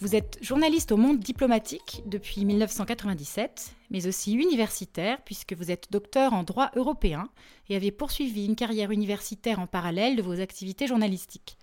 Vous 0.01 0.15
êtes 0.15 0.39
journaliste 0.43 0.93
au 0.93 0.97
monde 0.97 1.19
diplomatique 1.19 2.03
depuis 2.07 2.45
1997, 2.45 3.75
mais 3.91 4.07
aussi 4.07 4.35
universitaire, 4.35 5.19
puisque 5.25 5.55
vous 5.55 5.71
êtes 5.71 5.89
docteur 5.91 6.35
en 6.35 6.43
droit 6.43 6.71
européen 6.77 7.29
et 7.69 7.77
avez 7.77 7.91
poursuivi 7.91 8.47
une 8.47 8.55
carrière 8.55 8.91
universitaire 8.91 9.61
en 9.61 9.67
parallèle 9.67 10.17
de 10.17 10.23
vos 10.23 10.41
activités 10.41 10.87
journalistiques. 10.87 11.57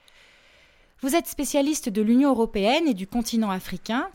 Vous 1.02 1.16
êtes 1.16 1.28
spécialiste 1.28 1.90
de 1.90 2.02
l'Union 2.02 2.32
européenne 2.32 2.88
et 2.88 2.96
du 2.96 3.06
continent 3.06 3.52
africain, 3.52 4.10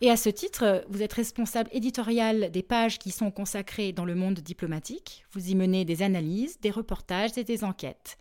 et 0.00 0.10
à 0.10 0.16
ce 0.16 0.30
titre, 0.30 0.84
vous 0.88 1.02
êtes 1.02 1.12
responsable 1.12 1.68
éditorial 1.72 2.50
des 2.50 2.62
pages 2.62 2.98
qui 2.98 3.10
sont 3.10 3.30
consacrées 3.30 3.92
dans 3.92 4.04
le 4.04 4.14
monde 4.14 4.40
diplomatique. 4.40 5.24
Vous 5.32 5.50
y 5.50 5.54
menez 5.54 5.84
des 5.84 6.02
analyses, 6.02 6.58
des 6.60 6.70
reportages 6.70 7.36
et 7.36 7.44
des 7.44 7.64
enquêtes. 7.64 8.16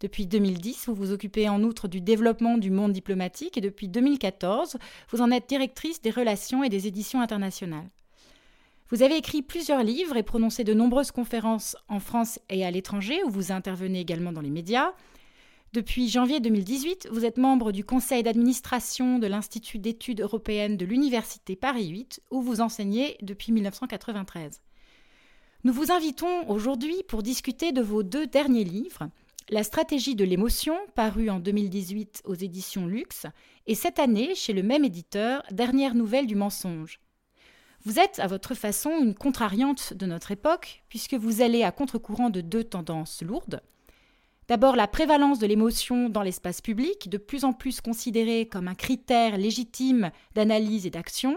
Depuis 0.00 0.26
2010, 0.26 0.86
vous 0.86 0.94
vous 0.94 1.12
occupez 1.12 1.48
en 1.48 1.62
outre 1.62 1.88
du 1.88 2.00
développement 2.00 2.58
du 2.58 2.70
monde 2.70 2.92
diplomatique 2.92 3.56
et 3.56 3.62
depuis 3.62 3.88
2014, 3.88 4.76
vous 5.10 5.22
en 5.22 5.30
êtes 5.30 5.48
directrice 5.48 6.02
des 6.02 6.10
relations 6.10 6.62
et 6.62 6.68
des 6.68 6.86
éditions 6.86 7.20
internationales. 7.20 7.88
Vous 8.90 9.02
avez 9.02 9.16
écrit 9.16 9.42
plusieurs 9.42 9.82
livres 9.82 10.16
et 10.16 10.22
prononcé 10.22 10.62
de 10.62 10.74
nombreuses 10.74 11.10
conférences 11.10 11.76
en 11.88 11.98
France 11.98 12.38
et 12.50 12.64
à 12.64 12.70
l'étranger, 12.70 13.20
où 13.24 13.30
vous 13.30 13.50
intervenez 13.50 14.00
également 14.00 14.32
dans 14.32 14.42
les 14.42 14.50
médias. 14.50 14.92
Depuis 15.76 16.08
janvier 16.08 16.40
2018, 16.40 17.08
vous 17.12 17.26
êtes 17.26 17.36
membre 17.36 17.70
du 17.70 17.84
conseil 17.84 18.22
d'administration 18.22 19.18
de 19.18 19.26
l'Institut 19.26 19.78
d'études 19.78 20.22
européennes 20.22 20.78
de 20.78 20.86
l'Université 20.86 21.54
Paris 21.54 21.88
8, 21.88 22.22
où 22.30 22.40
vous 22.40 22.62
enseignez 22.62 23.18
depuis 23.20 23.52
1993. 23.52 24.62
Nous 25.64 25.72
vous 25.74 25.92
invitons 25.92 26.48
aujourd'hui 26.48 27.02
pour 27.06 27.22
discuter 27.22 27.72
de 27.72 27.82
vos 27.82 28.02
deux 28.02 28.26
derniers 28.26 28.64
livres, 28.64 29.10
la 29.50 29.62
stratégie 29.62 30.14
de 30.14 30.24
l'émotion, 30.24 30.78
paru 30.94 31.28
en 31.28 31.40
2018 31.40 32.22
aux 32.24 32.34
éditions 32.34 32.86
Luxe, 32.86 33.26
et 33.66 33.74
cette 33.74 33.98
année, 33.98 34.34
chez 34.34 34.54
le 34.54 34.62
même 34.62 34.82
éditeur, 34.82 35.42
Dernière 35.50 35.94
nouvelle 35.94 36.26
du 36.26 36.36
mensonge. 36.36 37.00
Vous 37.84 37.98
êtes, 37.98 38.18
à 38.18 38.28
votre 38.28 38.54
façon, 38.54 38.92
une 38.98 39.14
contrariante 39.14 39.92
de 39.92 40.06
notre 40.06 40.32
époque, 40.32 40.84
puisque 40.88 41.12
vous 41.12 41.42
allez 41.42 41.64
à 41.64 41.70
contre-courant 41.70 42.30
de 42.30 42.40
deux 42.40 42.64
tendances 42.64 43.20
lourdes. 43.20 43.60
D'abord, 44.48 44.76
la 44.76 44.86
prévalence 44.86 45.40
de 45.40 45.46
l'émotion 45.46 46.08
dans 46.08 46.22
l'espace 46.22 46.60
public, 46.60 47.08
de 47.08 47.18
plus 47.18 47.44
en 47.44 47.52
plus 47.52 47.80
considérée 47.80 48.46
comme 48.46 48.68
un 48.68 48.76
critère 48.76 49.38
légitime 49.38 50.12
d'analyse 50.34 50.86
et 50.86 50.90
d'action, 50.90 51.36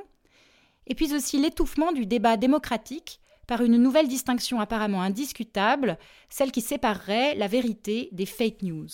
et 0.86 0.94
puis 0.94 1.16
aussi 1.16 1.40
l'étouffement 1.40 1.92
du 1.92 2.06
débat 2.06 2.38
démocratique 2.38 3.20
par 3.48 3.64
une 3.64 3.78
nouvelle 3.78 4.08
distinction 4.08 4.60
apparemment 4.60 5.02
indiscutable, 5.02 5.98
celle 6.30 6.52
qui 6.52 6.62
séparerait 6.62 7.34
la 7.34 7.48
vérité 7.48 8.10
des 8.12 8.28
fake 8.28 8.62
news. 8.62 8.88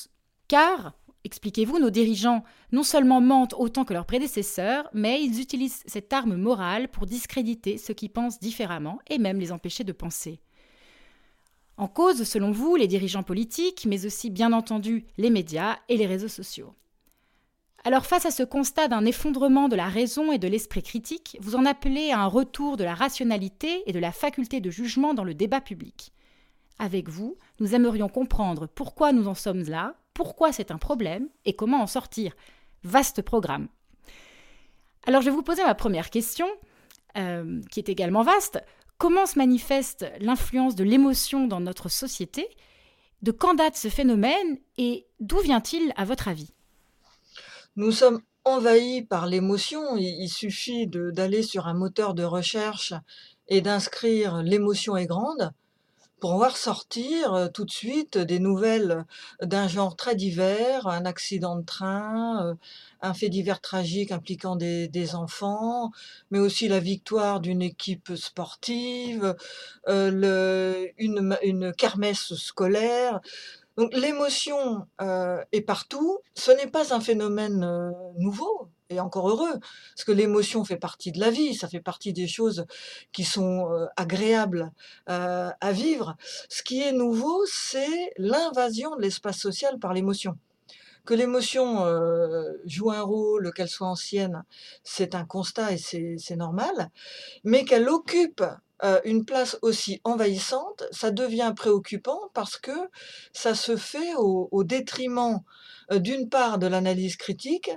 Car, 0.47 0.93
expliquez-vous, 1.25 1.79
nos 1.79 1.89
dirigeants 1.89 2.45
non 2.71 2.83
seulement 2.83 3.19
mentent 3.19 3.55
autant 3.57 3.83
que 3.83 3.93
leurs 3.93 4.05
prédécesseurs, 4.05 4.89
mais 4.93 5.21
ils 5.21 5.41
utilisent 5.41 5.83
cette 5.87 6.13
arme 6.13 6.37
morale 6.37 6.87
pour 6.87 7.05
discréditer 7.05 7.77
ceux 7.77 7.93
qui 7.93 8.07
pensent 8.07 8.39
différemment 8.39 8.99
et 9.09 9.17
même 9.17 9.41
les 9.41 9.51
empêcher 9.51 9.83
de 9.83 9.91
penser. 9.91 10.39
En 11.77 11.87
cause, 11.87 12.23
selon 12.23 12.51
vous, 12.51 12.75
les 12.75 12.87
dirigeants 12.87 13.23
politiques, 13.23 13.85
mais 13.85 14.05
aussi 14.05 14.29
bien 14.29 14.53
entendu 14.53 15.05
les 15.17 15.29
médias 15.29 15.77
et 15.89 15.97
les 15.97 16.05
réseaux 16.05 16.29
sociaux. 16.29 16.73
Alors 17.83 18.07
face 18.07 18.25
à 18.25 18.31
ce 18.31 18.41
constat 18.41 18.87
d'un 18.87 19.05
effondrement 19.05 19.67
de 19.67 19.75
la 19.75 19.87
raison 19.87 20.31
et 20.31 20.39
de 20.39 20.47
l'esprit 20.47 20.81
critique, 20.81 21.37
vous 21.39 21.55
en 21.55 21.65
appelez 21.65 22.09
à 22.09 22.19
un 22.19 22.25
retour 22.25 22.77
de 22.77 22.83
la 22.83 22.95
rationalité 22.95 23.83
et 23.85 23.93
de 23.93 23.99
la 23.99 24.11
faculté 24.11 24.59
de 24.59 24.71
jugement 24.71 25.13
dans 25.13 25.23
le 25.23 25.35
débat 25.35 25.61
public. 25.61 26.11
Avec 26.79 27.09
vous, 27.09 27.37
nous 27.59 27.75
aimerions 27.75 28.09
comprendre 28.09 28.67
pourquoi 28.67 29.11
nous 29.11 29.27
en 29.27 29.35
sommes 29.35 29.63
là, 29.63 29.93
pourquoi 30.15 30.51
c'est 30.51 30.71
un 30.71 30.79
problème 30.79 31.29
et 31.45 31.53
comment 31.53 31.81
en 31.81 31.87
sortir. 31.87 32.35
Vaste 32.83 33.21
programme. 33.21 33.67
Alors 35.05 35.21
je 35.21 35.29
vais 35.29 35.35
vous 35.35 35.43
poser 35.43 35.63
ma 35.63 35.75
première 35.75 36.09
question, 36.09 36.47
euh, 37.17 37.61
qui 37.69 37.79
est 37.79 37.89
également 37.89 38.23
vaste. 38.23 38.63
Comment 38.97 39.25
se 39.25 39.37
manifeste 39.37 40.05
l'influence 40.19 40.75
de 40.75 40.85
l'émotion 40.85 41.47
dans 41.47 41.59
notre 41.59 41.89
société 41.89 42.47
De 43.21 43.31
quand 43.31 43.53
date 43.53 43.75
ce 43.75 43.89
phénomène 43.89 44.57
et 44.77 45.05
d'où 45.19 45.39
vient-il 45.39 45.91
à 45.97 46.05
votre 46.05 46.29
avis? 46.29 46.53
Nous 47.75 47.91
sommes 47.91 48.21
envahis 48.45 49.01
par 49.01 49.27
l'émotion. 49.27 49.97
Il 49.97 50.29
suffit 50.29 50.87
d'aller 50.87 51.43
sur 51.43 51.67
un 51.67 51.73
moteur 51.73 52.13
de 52.13 52.23
recherche 52.23 52.93
et 53.49 53.59
d'inscrire 53.59 54.41
l'émotion 54.41 54.95
est 54.95 55.07
grande 55.07 55.51
pour 56.21 56.37
voir 56.37 56.55
sortir 56.55 57.49
tout 57.53 57.65
de 57.65 57.71
suite 57.71 58.17
des 58.17 58.39
nouvelles 58.39 59.05
d'un 59.41 59.67
genre 59.67 59.97
très 59.97 60.15
divers, 60.15 60.87
un 60.87 61.05
accident 61.05 61.57
de 61.57 61.65
train, 61.65 62.55
un 63.05 63.13
fait 63.13 63.29
divers 63.29 63.61
tragique 63.61 64.11
impliquant 64.11 64.55
des, 64.55 65.15
enfants, 65.15 65.91
mais 66.31 66.39
aussi 66.39 66.67
la 66.67 66.79
victoire 66.79 67.39
d'une 67.39 67.61
équipe 67.61 68.15
sportive, 68.15 69.35
le, 69.87 70.89
une, 70.97 71.73
kermesse 71.77 72.33
scolaire. 72.35 73.19
Donc 73.77 73.93
l'émotion 73.93 74.87
est 75.51 75.61
partout. 75.61 76.19
Ce 76.35 76.51
n'est 76.51 76.67
pas 76.67 76.93
un 76.93 76.99
phénomène 76.99 77.93
nouveau 78.17 78.69
et 78.89 78.99
encore 78.99 79.29
heureux, 79.29 79.59
parce 79.59 80.03
que 80.05 80.11
l'émotion 80.11 80.63
fait 80.63 80.77
partie 80.77 81.11
de 81.11 81.19
la 81.19 81.31
vie, 81.31 81.55
ça 81.55 81.67
fait 81.67 81.79
partie 81.79 82.13
des 82.13 82.27
choses 82.27 82.65
qui 83.11 83.23
sont 83.23 83.71
euh, 83.71 83.85
agréables 83.97 84.71
euh, 85.09 85.49
à 85.59 85.71
vivre. 85.71 86.15
Ce 86.49 86.61
qui 86.61 86.81
est 86.81 86.91
nouveau, 86.91 87.43
c'est 87.47 88.13
l'invasion 88.17 88.95
de 88.95 89.01
l'espace 89.01 89.37
social 89.37 89.79
par 89.79 89.93
l'émotion. 89.93 90.37
Que 91.05 91.13
l'émotion 91.13 91.85
euh, 91.85 92.51
joue 92.65 92.91
un 92.91 93.01
rôle, 93.01 93.53
qu'elle 93.53 93.69
soit 93.69 93.87
ancienne, 93.87 94.43
c'est 94.83 95.13
un 95.13 95.25
constat 95.25 95.73
et 95.73 95.77
c'est 95.77 96.35
normal, 96.35 96.89
mais 97.43 97.63
qu'elle 97.63 97.89
occupe 97.89 98.43
une 99.05 99.25
place 99.25 99.57
aussi 99.61 100.01
envahissante, 100.03 100.83
ça 100.91 101.11
devient 101.11 101.53
préoccupant 101.55 102.19
parce 102.33 102.57
que 102.57 102.71
ça 103.33 103.55
se 103.55 103.77
fait 103.77 104.15
au 104.15 104.63
détriment 104.63 105.41
euh, 105.91 105.99
d'une 105.99 106.29
part 106.29 106.57
de 106.57 106.67
l'analyse 106.67 107.15
critique 107.15 107.69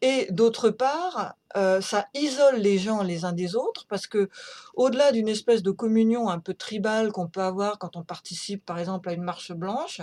et 0.00 0.26
d'autre 0.30 0.70
part 0.70 1.34
euh, 1.56 1.80
ça 1.80 2.06
isole 2.14 2.56
les 2.56 2.78
gens 2.78 3.02
les 3.02 3.24
uns 3.24 3.32
des 3.32 3.54
autres 3.54 3.86
parce 3.88 4.06
que 4.06 4.30
au-delà 4.74 5.12
d'une 5.12 5.28
espèce 5.28 5.62
de 5.62 5.70
communion 5.70 6.28
un 6.30 6.38
peu 6.38 6.54
tribale 6.54 7.12
qu'on 7.12 7.28
peut 7.28 7.42
avoir 7.42 7.78
quand 7.78 7.96
on 7.96 8.02
participe 8.02 8.64
par 8.64 8.78
exemple 8.78 9.10
à 9.10 9.12
une 9.12 9.22
marche 9.22 9.52
blanche, 9.52 10.00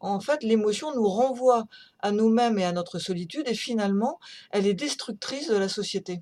en 0.00 0.20
fait 0.20 0.42
l'émotion 0.42 0.94
nous 0.94 1.08
renvoie 1.08 1.64
à 2.00 2.12
nous-mêmes 2.12 2.58
et 2.58 2.64
à 2.64 2.72
notre 2.72 2.98
solitude 2.98 3.48
et 3.48 3.54
finalement 3.54 4.20
elle 4.50 4.66
est 4.66 4.74
destructrice 4.74 5.48
de 5.48 5.56
la 5.56 5.68
société. 5.68 6.20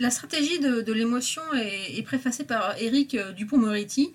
La 0.00 0.10
stratégie 0.10 0.58
de, 0.58 0.92
l'émotion 0.92 1.42
est, 1.54 2.02
préfacée 2.02 2.44
par 2.44 2.76
Éric 2.80 3.14
euh, 3.14 3.32
Dupont-Moretti 3.32 4.12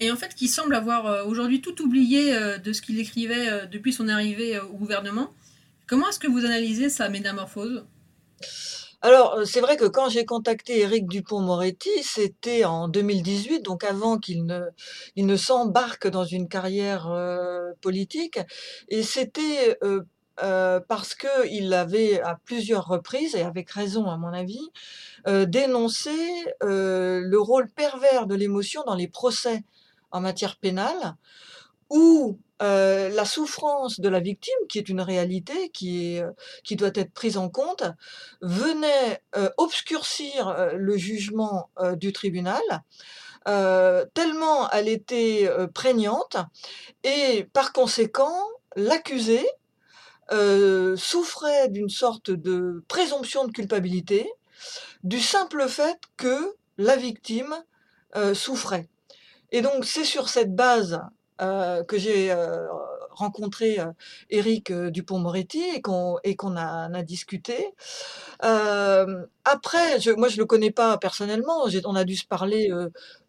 et 0.00 0.10
en 0.10 0.16
fait 0.16 0.34
qui 0.34 0.48
semble 0.48 0.74
avoir 0.74 1.06
euh, 1.06 1.24
aujourd'hui 1.24 1.60
tout 1.60 1.82
oublié 1.82 2.34
euh, 2.34 2.58
de 2.58 2.72
ce 2.72 2.80
qu'il 2.80 2.98
écrivait 2.98 3.66
depuis 3.66 3.92
son 3.92 4.08
arrivée 4.08 4.58
au 4.58 4.72
gouvernement. 4.72 5.34
Comment 5.86 6.08
est-ce 6.08 6.18
que 6.18 6.26
vous 6.26 6.46
analysez 6.46 6.88
sa 6.88 7.10
métamorphose? 7.10 7.84
Alors, 9.02 9.42
c'est 9.44 9.60
vrai 9.60 9.76
que 9.76 9.84
quand 9.84 10.08
j'ai 10.08 10.24
contacté 10.24 10.80
Éric 10.80 11.06
Dupont-Moretti, 11.06 11.90
c'était 12.02 12.64
en 12.64 12.88
2018, 12.88 13.60
donc 13.60 13.84
avant 13.84 14.18
qu'il 14.18 14.46
ne, 14.46 14.62
il 15.14 15.26
ne 15.26 15.36
s'embarque 15.36 16.08
dans 16.08 16.24
une 16.24 16.48
carrière 16.48 17.06
politique. 17.82 18.40
Et 18.88 19.02
c'était 19.02 19.78
parce 20.36 21.14
qu'il 21.14 21.72
avait 21.72 22.20
à 22.20 22.38
plusieurs 22.44 22.86
reprises, 22.86 23.34
et 23.34 23.42
avec 23.42 23.70
raison 23.70 24.10
à 24.10 24.16
mon 24.16 24.32
avis, 24.32 24.70
dénoncé 25.26 26.10
le 26.60 27.36
rôle 27.36 27.70
pervers 27.70 28.26
de 28.26 28.34
l'émotion 28.34 28.82
dans 28.86 28.94
les 28.94 29.08
procès 29.08 29.64
en 30.10 30.20
matière 30.20 30.56
pénale, 30.56 31.16
où 31.90 32.38
euh, 32.62 33.10
la 33.10 33.24
souffrance 33.26 34.00
de 34.00 34.08
la 34.08 34.20
victime, 34.20 34.54
qui 34.68 34.78
est 34.78 34.88
une 34.88 35.02
réalité 35.02 35.68
qui, 35.70 36.18
euh, 36.20 36.30
qui 36.64 36.76
doit 36.76 36.90
être 36.94 37.12
prise 37.12 37.36
en 37.36 37.50
compte, 37.50 37.84
venait 38.40 39.22
euh, 39.36 39.50
obscurcir 39.58 40.72
le 40.74 40.96
jugement 40.96 41.70
du 41.96 42.12
tribunal, 42.12 42.62
tellement 44.14 44.68
elle 44.70 44.88
était 44.88 45.48
prégnante, 45.72 46.36
et 47.04 47.44
par 47.52 47.72
conséquent, 47.72 48.36
l'accusé 48.74 49.46
souffrait 50.96 51.68
d'une 51.68 51.88
sorte 51.88 52.30
de 52.30 52.84
présomption 52.88 53.46
de 53.46 53.52
culpabilité 53.52 54.30
du 55.04 55.20
simple 55.20 55.68
fait 55.68 55.98
que 56.16 56.54
la 56.78 56.96
victime 56.96 57.54
souffrait. 58.34 58.88
Et 59.52 59.62
donc, 59.62 59.84
c'est 59.84 60.04
sur 60.04 60.28
cette 60.28 60.54
base 60.54 61.00
euh, 61.42 61.84
que 61.84 61.98
j'ai 61.98 62.32
euh, 62.32 62.66
rencontré 63.10 63.78
euh, 63.78 63.92
Éric 64.30 64.72
Dupont-Moretti 64.72 65.62
et 65.74 65.82
qu'on 65.82 66.16
a, 66.56 66.88
a, 66.90 67.02
discuté. 67.02 67.74
après, 68.40 70.00
je, 70.00 70.12
moi 70.12 70.28
je 70.28 70.38
le 70.38 70.46
connais 70.46 70.70
pas 70.70 70.96
personnellement, 70.96 71.66
on 71.84 71.94
a 71.94 72.04
dû 72.04 72.16
se 72.16 72.26
parler 72.26 72.70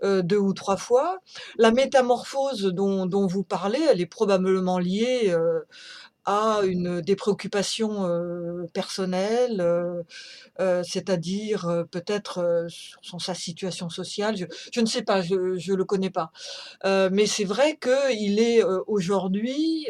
deux 0.02 0.38
ou 0.38 0.54
trois 0.54 0.78
fois. 0.78 1.20
La 1.58 1.72
métamorphose 1.72 2.64
dont, 2.64 3.06
dont, 3.06 3.28
vous 3.28 3.44
parlez, 3.44 3.82
elle 3.92 4.02
est 4.02 4.06
probablement 4.06 4.80
liée 4.80 5.36
a 6.28 6.62
une, 6.64 7.02
des 7.02 7.16
préoccupations 7.16 8.08
personnelles, 8.74 9.66
c'est-à-dire 10.84 11.86
peut-être 11.90 12.68
sa 13.20 13.34
situation 13.34 13.90
sociale. 13.90 14.36
Je, 14.72 14.82
ne 14.82 14.86
sais 14.86 15.02
pas, 15.02 15.22
je 15.22 15.36
ne 15.36 15.76
le 15.76 15.86
connais 15.86 16.12
pas. 16.12 16.32
mais 16.84 17.26
c'est 17.26 17.46
vrai 17.46 17.78
qu'il 17.78 18.40
est 18.40 18.62
aujourd'hui 18.88 19.88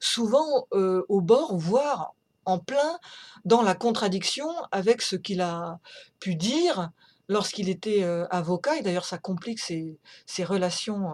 souvent 0.00 0.66
au 0.72 1.20
bord, 1.20 1.56
voire 1.56 2.14
en 2.44 2.58
plein 2.58 2.98
dans 3.44 3.62
la 3.62 3.74
contradiction 3.74 4.48
avec 4.72 5.00
ce 5.00 5.16
qu'il 5.16 5.40
a 5.40 5.78
pu 6.20 6.34
dire 6.34 6.90
lorsqu'il 7.28 7.68
était 7.70 8.04
avocat, 8.30 8.76
et 8.76 8.82
d'ailleurs 8.82 9.04
ça 9.06 9.16
complique 9.16 9.58
ses, 9.58 9.98
ses 10.26 10.44
relations 10.44 11.12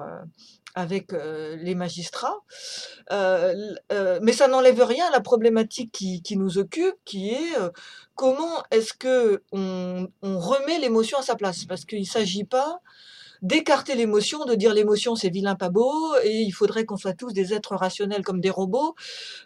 avec 0.75 1.13
les 1.13 1.75
magistrats. 1.75 2.39
mais 3.11 4.33
ça 4.33 4.49
n'enlève 4.49 4.83
rien 4.83 5.07
à 5.07 5.11
la 5.11 5.21
problématique 5.21 5.93
qui, 5.93 6.23
qui 6.23 6.37
nous 6.37 6.59
occupe, 6.59 6.97
qui 7.05 7.31
est 7.31 7.55
comment 8.15 8.63
est-ce 8.71 8.93
que 8.93 9.43
on, 9.53 10.09
on 10.23 10.39
remet 10.39 10.79
l'émotion 10.79 11.19
à 11.19 11.23
sa 11.23 11.37
place? 11.37 11.65
Parce 11.65 11.85
qu'il 11.85 12.01
ne 12.01 12.05
s'agit 12.05 12.45
pas 12.45 12.81
d'écarter 13.43 13.95
l'émotion, 13.95 14.45
de 14.45 14.55
dire 14.55 14.75
l'émotion 14.75 15.15
c'est 15.15 15.29
vilain 15.29 15.55
pas 15.55 15.71
beau 15.71 16.15
et 16.25 16.41
il 16.41 16.51
faudrait 16.51 16.85
qu'on 16.85 16.97
soit 16.97 17.13
tous 17.15 17.33
des 17.33 17.55
êtres 17.55 17.77
rationnels 17.77 18.23
comme 18.23 18.41
des 18.41 18.51
robots. 18.51 18.95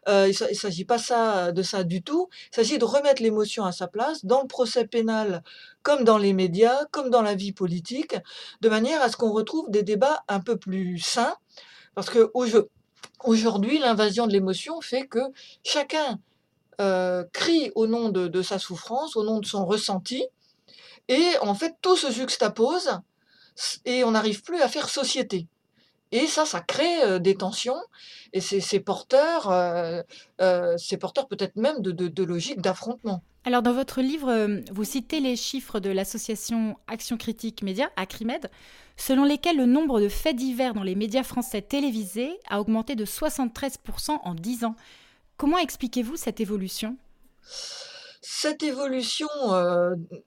Euh, 0.08 0.28
il 0.28 0.48
ne 0.48 0.54
s'agit 0.54 0.84
pas 0.84 0.98
ça, 0.98 1.52
de 1.52 1.62
ça 1.62 1.84
du 1.84 2.02
tout. 2.02 2.28
Il 2.52 2.56
s'agit 2.56 2.78
de 2.78 2.84
remettre 2.84 3.22
l'émotion 3.22 3.64
à 3.64 3.72
sa 3.72 3.88
place 3.88 4.24
dans 4.24 4.42
le 4.42 4.48
procès 4.48 4.86
pénal 4.86 5.42
comme 5.82 6.04
dans 6.04 6.18
les 6.18 6.32
médias, 6.32 6.84
comme 6.90 7.10
dans 7.10 7.22
la 7.22 7.34
vie 7.34 7.52
politique, 7.52 8.16
de 8.60 8.68
manière 8.68 9.02
à 9.02 9.08
ce 9.08 9.16
qu'on 9.16 9.32
retrouve 9.32 9.70
des 9.70 9.82
débats 9.82 10.22
un 10.28 10.40
peu 10.40 10.56
plus 10.56 10.98
sains. 10.98 11.34
Parce 11.94 12.08
que 12.08 12.30
aujourd'hui, 13.24 13.78
l'invasion 13.78 14.26
de 14.26 14.32
l'émotion 14.32 14.80
fait 14.80 15.06
que 15.06 15.20
chacun 15.62 16.18
euh, 16.80 17.24
crie 17.32 17.70
au 17.74 17.86
nom 17.86 18.08
de, 18.08 18.42
sa 18.42 18.58
souffrance, 18.58 19.16
au 19.16 19.24
nom 19.24 19.40
de 19.40 19.46
son 19.46 19.64
ressenti, 19.66 20.24
Et 21.08 21.24
en 21.40 21.54
fait, 21.54 21.74
tout 21.82 21.96
se 21.96 22.10
juxtapose 22.10 23.00
et 23.84 24.04
on 24.04 24.12
n'arrive 24.12 24.42
plus 24.42 24.60
à 24.60 24.68
faire 24.68 24.88
société. 24.88 25.46
Et 26.10 26.26
ça, 26.26 26.44
ça 26.44 26.60
crée 26.60 27.20
des 27.20 27.36
tensions 27.36 27.80
et 28.34 28.40
c'est 28.40 28.80
porteur, 28.80 29.50
c'est 30.76 30.98
porteur 30.98 31.26
peut-être 31.26 31.56
même 31.56 31.80
de, 31.80 31.90
de, 31.90 32.08
de 32.08 32.22
logique 32.22 32.60
d'affrontement. 32.60 33.22
Alors, 33.44 33.62
dans 33.62 33.72
votre 33.72 34.02
livre, 34.02 34.60
vous 34.72 34.84
citez 34.84 35.20
les 35.20 35.36
chiffres 35.36 35.80
de 35.80 35.90
l'association 35.90 36.76
Action 36.86 37.16
Critique 37.16 37.62
Média, 37.62 37.90
Acrimed, 37.96 38.50
selon 38.96 39.24
lesquels 39.24 39.56
le 39.56 39.66
nombre 39.66 40.00
de 40.00 40.08
faits 40.08 40.36
divers 40.36 40.74
dans 40.74 40.82
les 40.82 40.94
médias 40.94 41.24
français 41.24 41.62
télévisés 41.62 42.38
a 42.48 42.60
augmenté 42.60 42.94
de 42.94 43.04
73% 43.04 44.18
en 44.22 44.34
10 44.34 44.64
ans. 44.64 44.76
Comment 45.36 45.58
expliquez-vous 45.58 46.16
cette 46.16 46.40
évolution? 46.40 46.96
Cette 48.22 48.62
évolution, 48.62 49.28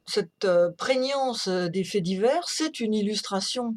cette 0.05 0.47
prégnance 0.77 1.47
des 1.47 1.83
faits 1.83 2.03
divers, 2.03 2.47
c'est 2.47 2.79
une 2.79 2.93
illustration 2.93 3.75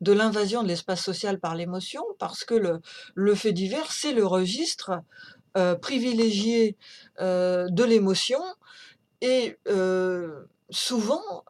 de 0.00 0.12
l'invasion 0.12 0.62
de 0.62 0.68
l'espace 0.68 1.02
social 1.02 1.38
par 1.38 1.54
l'émotion, 1.54 2.02
parce 2.18 2.44
que 2.44 2.54
le, 2.54 2.80
le 3.14 3.34
fait 3.34 3.52
divers, 3.52 3.92
c'est 3.92 4.12
le 4.12 4.24
registre 4.24 5.02
privilégié 5.80 6.76
de 7.18 7.84
l'émotion. 7.84 8.40
Et 9.20 9.58
souvent, 10.70 11.44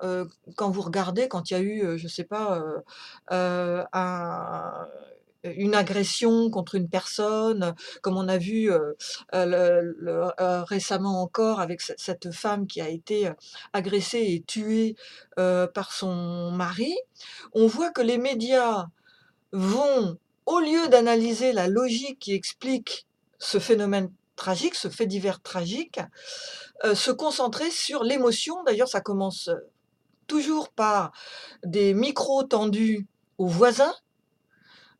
quand 0.57 0.71
vous 0.71 0.83
regardez, 0.83 1.29
quand 1.29 1.51
il 1.51 1.55
y 1.55 1.57
a 1.57 1.61
eu, 1.61 1.99
je 1.99 2.05
ne 2.05 2.09
sais 2.09 2.25
pas, 2.25 2.63
un, 3.31 4.89
une 5.45 5.75
agression 5.75 6.51
contre 6.51 6.75
une 6.75 6.89
personne, 6.89 7.75
comme 8.01 8.17
on 8.17 8.29
a 8.29 8.39
vu 8.39 8.71
euh, 8.71 8.93
euh, 9.35 9.93
euh, 10.41 10.63
récemment 10.65 11.23
encore 11.23 11.61
avec 11.61 11.81
cette 11.81 12.33
femme 12.33 12.67
qui 12.67 12.81
a 12.81 12.89
été 12.89 13.31
agressée 13.73 14.21
et 14.21 14.43
tuée 14.47 14.97
par 15.37 15.93
son 15.93 16.51
mari, 16.53 16.95
on 17.53 17.67
voit 17.67 17.91
que 17.91 18.03
les 18.03 18.19
médias 18.19 18.87
vont, 19.53 20.17
au 20.47 20.61
lieu 20.61 20.89
d'analyser 20.89 21.53
la 21.53 21.69
logique 21.69 22.19
qui 22.19 22.35
explique 22.35 23.07
ce 23.39 23.59
phénomène 23.59 24.11
tragique, 24.37 24.75
ce 24.75 24.89
fait 24.89 25.07
divers 25.07 25.41
tragique, 25.41 26.01
se 26.95 27.11
concentrer 27.11 27.71
sur 27.71 28.03
l'émotion. 28.03 28.63
D'ailleurs, 28.65 28.89
ça 28.89 29.01
commence 29.01 29.51
toujours 30.27 30.71
par 30.71 31.13
des 31.65 31.95
micros 31.95 32.43
tendus 32.43 33.07
aux 33.39 33.47
voisins, 33.47 33.95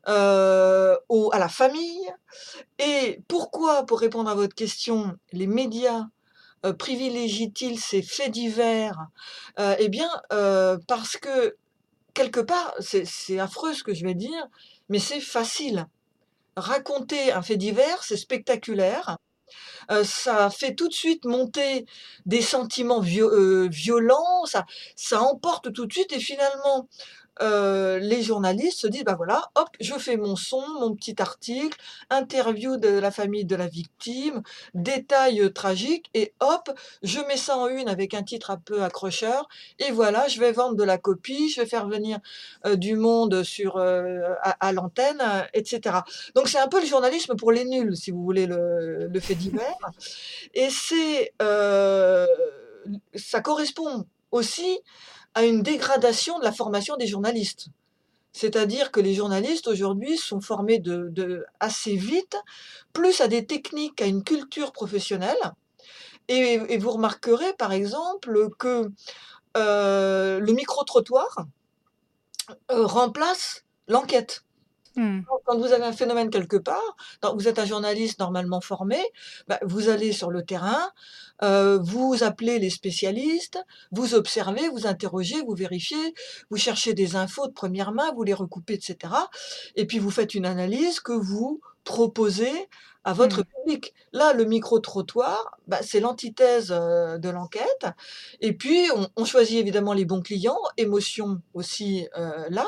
euh, 0.07 0.97
à 1.31 1.39
la 1.39 1.49
famille. 1.49 2.11
Et 2.79 3.21
pourquoi, 3.27 3.85
pour 3.85 3.99
répondre 3.99 4.29
à 4.29 4.35
votre 4.35 4.55
question, 4.55 5.15
les 5.31 5.47
médias 5.47 6.07
euh, 6.65 6.73
privilégient-ils 6.73 7.79
ces 7.79 8.01
faits 8.01 8.31
divers? 8.31 8.97
Euh, 9.59 9.75
Eh 9.79 9.89
bien, 9.89 10.09
parce 10.87 11.17
que 11.17 11.55
quelque 12.13 12.41
part, 12.41 12.73
c'est 12.79 13.39
affreux 13.39 13.73
ce 13.73 13.83
que 13.83 13.93
je 13.93 14.03
vais 14.05 14.13
dire, 14.13 14.47
mais 14.89 14.99
c'est 14.99 15.21
facile. 15.21 15.87
Raconter 16.55 17.31
un 17.31 17.41
fait 17.41 17.57
divers, 17.57 18.03
c'est 18.03 18.17
spectaculaire. 18.17 19.17
ça 20.03 20.49
fait 20.49 20.75
tout 20.75 20.87
de 20.87 20.93
suite 20.93 21.25
monter 21.25 21.85
des 22.25 22.41
sentiments 22.41 22.99
violents, 23.01 24.45
ça, 24.45 24.65
ça 24.95 25.21
emporte 25.21 25.73
tout 25.73 25.85
de 25.85 25.93
suite 25.93 26.13
et 26.13 26.19
finalement, 26.19 26.87
euh, 27.41 27.99
les 27.99 28.21
journalistes 28.21 28.79
se 28.79 28.87
disent, 28.87 29.03
bah 29.03 29.15
voilà, 29.15 29.49
hop, 29.55 29.69
je 29.79 29.93
fais 29.95 30.17
mon 30.17 30.35
son, 30.35 30.63
mon 30.79 30.95
petit 30.95 31.15
article, 31.19 31.77
interview 32.09 32.77
de 32.77 32.89
la 32.89 33.11
famille 33.11 33.45
de 33.45 33.55
la 33.55 33.67
victime, 33.67 34.43
détails 34.73 35.41
euh, 35.41 35.49
tragiques, 35.49 36.09
et 36.13 36.33
hop, 36.39 36.69
je 37.01 37.19
mets 37.21 37.37
ça 37.37 37.57
en 37.57 37.67
une 37.67 37.89
avec 37.89 38.13
un 38.13 38.23
titre 38.23 38.51
un 38.51 38.57
peu 38.57 38.83
accrocheur, 38.83 39.47
et 39.79 39.91
voilà, 39.91 40.27
je 40.27 40.39
vais 40.39 40.51
vendre 40.51 40.75
de 40.75 40.83
la 40.83 40.97
copie, 40.97 41.49
je 41.49 41.61
vais 41.61 41.67
faire 41.67 41.87
venir 41.87 42.19
euh, 42.65 42.75
du 42.75 42.95
monde 42.95 43.43
sur 43.43 43.77
à, 43.77 44.71
l'antenne, 44.73 45.21
etc. 45.53 45.97
Donc 46.35 46.47
c'est 46.47 46.59
un 46.59 46.67
peu 46.67 46.79
le 46.79 46.85
journalisme 46.85 47.35
pour 47.35 47.51
les 47.51 47.65
nuls, 47.65 47.95
si 47.95 48.11
vous 48.11 48.23
voulez, 48.23 48.45
le, 48.45 49.07
le 49.07 49.19
fait 49.19 49.35
divers. 49.35 49.77
Et 50.53 50.69
c'est 50.69 51.33
ça 53.15 53.41
correspond 53.41 54.05
aussi 54.31 54.79
à 55.35 55.43
une 55.43 55.63
dégradation 55.63 56.39
de 56.39 56.43
la 56.43 56.51
formation 56.51 56.95
des 56.97 57.07
journalistes. 57.07 57.67
C'est-à-dire 58.33 58.91
que 58.91 58.99
les 58.99 59.13
journalistes 59.13 59.67
aujourd'hui 59.67 60.17
sont 60.17 60.41
formés 60.41 60.81
assez 61.59 61.95
vite, 61.95 62.35
plus 62.91 63.21
à 63.21 63.27
des 63.27 63.45
techniques, 63.45 64.01
à 64.01 64.07
une 64.07 64.23
culture 64.23 64.71
professionnelle. 64.71 65.37
Et, 66.27 66.77
vous 66.77 66.91
remarquerez 66.91 67.53
par 67.53 67.73
exemple 67.73 68.49
que 68.57 68.89
euh, 69.55 70.39
le 70.39 70.53
micro-trottoir 70.53 71.45
euh, 72.71 72.85
remplace 72.85 73.63
l'enquête. 73.87 74.43
Mmh. 74.95 75.21
Quand 75.45 75.57
vous 75.57 75.71
avez 75.71 75.85
un 75.85 75.91
phénomène 75.91 76.29
quelque 76.29 76.57
part, 76.57 76.95
vous 77.35 77.47
êtes 77.47 77.59
un 77.59 77.65
journaliste 77.65 78.19
normalement 78.19 78.61
formé, 78.61 78.97
bah, 79.47 79.59
vous 79.63 79.89
allez 79.89 80.11
sur 80.11 80.29
le 80.29 80.43
terrain, 80.43 80.91
euh, 81.41 81.79
vous 81.81 82.23
appelez 82.23 82.59
les 82.59 82.69
spécialistes, 82.69 83.59
vous 83.91 84.13
observez, 84.13 84.69
vous 84.69 84.85
interrogez, 84.85 85.41
vous 85.41 85.55
vérifiez, 85.55 86.13
vous 86.49 86.57
cherchez 86.57 86.93
des 86.93 87.15
infos 87.15 87.47
de 87.47 87.53
première 87.53 87.91
main, 87.91 88.13
vous 88.13 88.23
les 88.23 88.33
recoupez, 88.33 88.75
etc. 88.75 89.13
Et 89.75 89.85
puis 89.85 89.99
vous 89.99 90.11
faites 90.11 90.35
une 90.35 90.45
analyse 90.45 90.99
que 90.99 91.13
vous 91.13 91.59
proposez 91.83 92.69
à 93.03 93.13
votre 93.13 93.41
mmh. 93.41 93.45
public. 93.45 93.93
Là, 94.13 94.33
le 94.33 94.45
micro-trottoir, 94.45 95.57
bah, 95.67 95.79
c'est 95.81 95.99
l'antithèse 95.99 96.71
euh, 96.71 97.17
de 97.17 97.29
l'enquête. 97.29 97.87
Et 98.39 98.53
puis, 98.53 98.87
on, 99.17 99.25
choisit 99.25 99.59
évidemment 99.59 99.93
les 99.93 100.05
bons 100.05 100.21
clients, 100.21 100.59
émotion 100.77 101.41
aussi 101.53 102.07
euh, 102.17 102.45
là. 102.49 102.65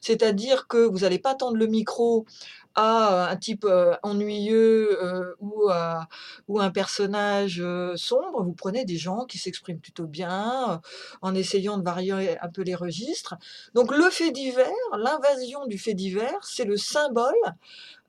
C'est-à-dire 0.00 0.68
que 0.68 0.76
vous 0.76 1.00
n'allez 1.00 1.18
pas 1.18 1.34
tendre 1.34 1.56
le 1.56 1.66
micro 1.66 2.26
à 2.74 3.30
un 3.30 3.36
type 3.36 3.64
euh, 3.64 3.94
ennuyeux 4.02 5.36
ou, 5.40 5.70
ou 6.48 6.60
un 6.60 6.70
personnage 6.70 7.62
sombre. 7.96 8.42
Vous 8.42 8.54
prenez 8.54 8.84
des 8.84 8.96
gens 8.96 9.24
qui 9.24 9.38
s'expriment 9.38 9.80
plutôt 9.80 10.06
bien 10.06 10.80
en 11.20 11.34
essayant 11.34 11.78
de 11.78 11.84
varier 11.84 12.38
un 12.40 12.48
peu 12.48 12.62
les 12.62 12.74
registres. 12.74 13.34
Donc, 13.74 13.90
le 13.90 14.10
fait 14.10 14.30
divers, 14.30 14.70
l'invasion 14.96 15.66
du 15.66 15.78
fait 15.78 15.94
divers, 15.94 16.38
c'est 16.42 16.64
le 16.64 16.76
symbole 16.76 17.34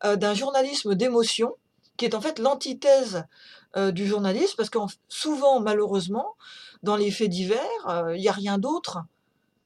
d'un 0.03 0.33
journalisme 0.33 0.95
d'émotion 0.95 1.55
qui 1.97 2.05
est 2.05 2.15
en 2.15 2.21
fait 2.21 2.39
l'antithèse 2.39 3.25
euh, 3.75 3.91
du 3.91 4.05
journalisme, 4.05 4.53
parce 4.55 4.69
que 4.69 4.79
souvent, 5.09 5.59
malheureusement, 5.59 6.35
dans 6.83 6.95
les 6.95 7.11
faits 7.11 7.29
divers, 7.29 7.59
euh, 7.87 8.15
il 8.15 8.21
n'y 8.21 8.27
a 8.27 8.33
rien 8.33 8.57
d'autre 8.57 8.99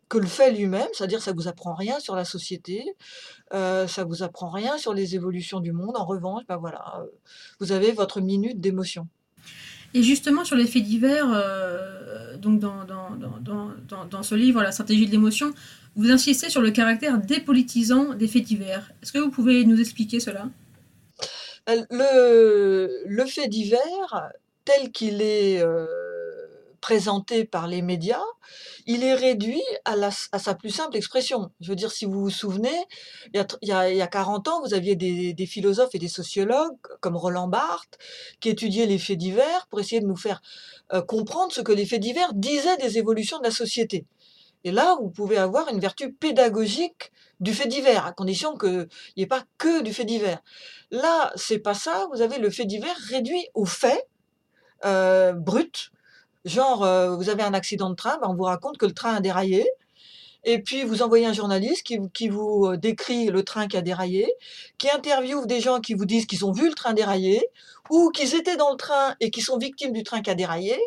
que 0.10 0.18
le 0.18 0.28
fait 0.28 0.52
lui-même, 0.52 0.88
c'est-à-dire 0.94 1.22
ça 1.22 1.34
vous 1.34 1.48
apprend 1.48 1.74
rien 1.74 2.00
sur 2.00 2.16
la 2.16 2.26
société, 2.26 2.86
euh, 3.54 3.88
ça 3.88 4.04
vous 4.04 4.24
apprend 4.24 4.50
rien 4.50 4.78
sur 4.78 4.94
les 4.94 5.16
évolutions 5.16 5.60
du 5.60 5.72
monde. 5.72 5.98
En 5.98 6.06
revanche, 6.06 6.44
ben 6.48 6.58
voilà, 6.58 7.04
vous 7.60 7.72
avez 7.72 7.92
votre 7.92 8.22
minute 8.22 8.60
d'émotion. 8.60 9.08
Et 9.94 10.04
justement, 10.04 10.44
sur 10.44 10.56
les 10.56 10.68
faits 10.68 10.84
divers, 10.84 11.28
donc 12.38 12.60
dans, 12.60 12.84
dans, 12.84 14.06
dans, 14.06 14.24
ce 14.24 14.36
livre, 14.36 14.62
La 14.62 14.72
stratégie 14.72 15.06
de 15.06 15.12
l'émotion, 15.12 15.54
vous 15.96 16.12
insistez 16.12 16.50
sur 16.50 16.62
le 16.62 16.72
caractère 16.72 17.18
dépolitisant 17.20 18.14
des 18.14 18.28
faits 18.28 18.44
divers. 18.44 18.92
Est-ce 19.02 19.12
que 19.12 19.18
vous 19.18 19.32
pouvez 19.32 19.66
nous 19.66 19.80
expliquer 19.80 20.20
cela? 20.20 20.50
Le, 21.68 23.04
le 23.06 23.26
fait 23.26 23.48
divers, 23.48 24.32
tel 24.64 24.92
qu'il 24.92 25.22
est 25.22 25.62
euh, 25.62 25.86
présenté 26.82 27.46
par 27.46 27.68
les 27.68 27.82
médias, 27.82 28.24
il 28.86 29.04
est 29.04 29.14
réduit 29.14 29.64
à, 29.86 29.96
sa 30.12 30.56
plus 30.56 30.70
simple 30.70 30.96
expression. 30.96 31.52
Je 31.60 31.70
veux 31.70 31.76
dire, 31.76 31.92
si 31.92 32.06
vous 32.06 32.22
vous 32.22 32.30
souvenez, 32.30 32.86
il 33.34 33.46
y 33.62 33.72
a, 33.72 33.90
il 33.90 33.98
y 33.98 34.02
a 34.02 34.08
40 34.08 34.48
ans, 34.48 34.62
vous 34.62 34.74
aviez 34.74 34.96
des, 34.96 35.46
philosophes 35.46 35.94
et 35.94 36.00
des 36.00 36.08
sociologues 36.08 36.76
comme 37.02 37.16
Roland 37.16 37.48
Barthes 37.48 37.98
qui 38.40 38.50
étudiaient 38.50 38.86
les 38.86 39.00
faits 39.00 39.18
divers 39.18 39.68
pour 39.70 39.80
essayer 39.80 40.02
de 40.02 40.08
nous 40.08 40.18
faire 40.18 40.42
euh, 40.94 41.02
comprendre 41.02 41.52
ce 41.52 41.62
que 41.62 41.72
les 41.72 41.86
faits 41.86 42.02
divers 42.02 42.34
disaient 42.34 42.78
des 42.78 42.98
évolutions 42.98 43.40
de 43.40 43.44
la 43.44 43.52
société. 43.52 44.06
Et 44.64 44.72
là, 44.72 44.98
vous 45.00 45.10
pouvez 45.10 45.38
avoir 45.38 45.70
une 45.70 45.80
vertu 45.80 46.12
pédagogique 46.12 47.12
du 47.40 47.54
fait 47.54 47.68
divers, 47.68 48.06
à 48.06 48.12
condition 48.12 48.58
qu'il 48.58 48.88
n'y 49.16 49.24
ait 49.24 49.28
pas 49.28 49.44
que 49.58 49.82
du 49.82 49.94
fait 49.94 50.06
divers. 50.06 50.42
Là, 50.92 51.32
c'est 51.36 51.60
pas 51.60 51.74
ça. 51.74 52.08
Vous 52.12 52.22
avez 52.22 52.40
le 52.40 52.50
fait 52.50 52.66
divers 52.66 52.98
réduit 53.10 53.48
au 53.54 53.66
fait 53.66 54.08
euh, 54.86 55.34
brut. 55.34 55.92
Genre, 56.48 56.84
euh, 56.84 57.16
vous 57.18 57.30
avez 57.30 57.44
un 57.44 57.54
accident 57.54 57.90
de 57.90 57.96
train, 57.96 58.18
ben, 58.20 58.30
on 58.30 58.34
vous 58.34 58.44
raconte 58.44 58.78
que 58.78 58.86
le 58.86 58.94
train 58.94 59.16
a 59.16 59.20
déraillé. 59.20 59.70
Et 60.46 60.62
puis, 60.62 60.84
vous 60.84 61.02
envoyez 61.02 61.26
un 61.26 61.34
journaliste 61.34 61.84
qui, 61.84 62.30
vous 62.30 62.68
euh, 62.68 62.78
décrit 62.78 63.26
le 63.26 63.44
train 63.44 63.68
qui 63.68 63.76
a 63.76 63.82
déraillé, 63.82 64.32
qui 64.78 64.90
interviewe 64.90 65.46
des 65.46 65.60
gens 65.60 65.82
qui 65.82 65.94
vous 65.94 66.06
disent 66.06 66.26
qu'ils 66.26 66.46
ont 66.46 66.54
vu 66.54 66.70
le 66.70 66.74
train 66.74 66.94
dérailler, 66.94 67.46
ou 67.90 68.12
qu'ils 68.12 68.34
étaient 68.34 68.56
dans 68.56 68.72
le 68.72 68.78
train 68.78 69.16
et 69.20 69.30
qui 69.30 69.42
sont 69.42 69.58
victimes 69.58 69.92
du 69.92 70.04
train 70.04 70.22
qui 70.22 70.30
a 70.30 70.36
déraillé. 70.36 70.80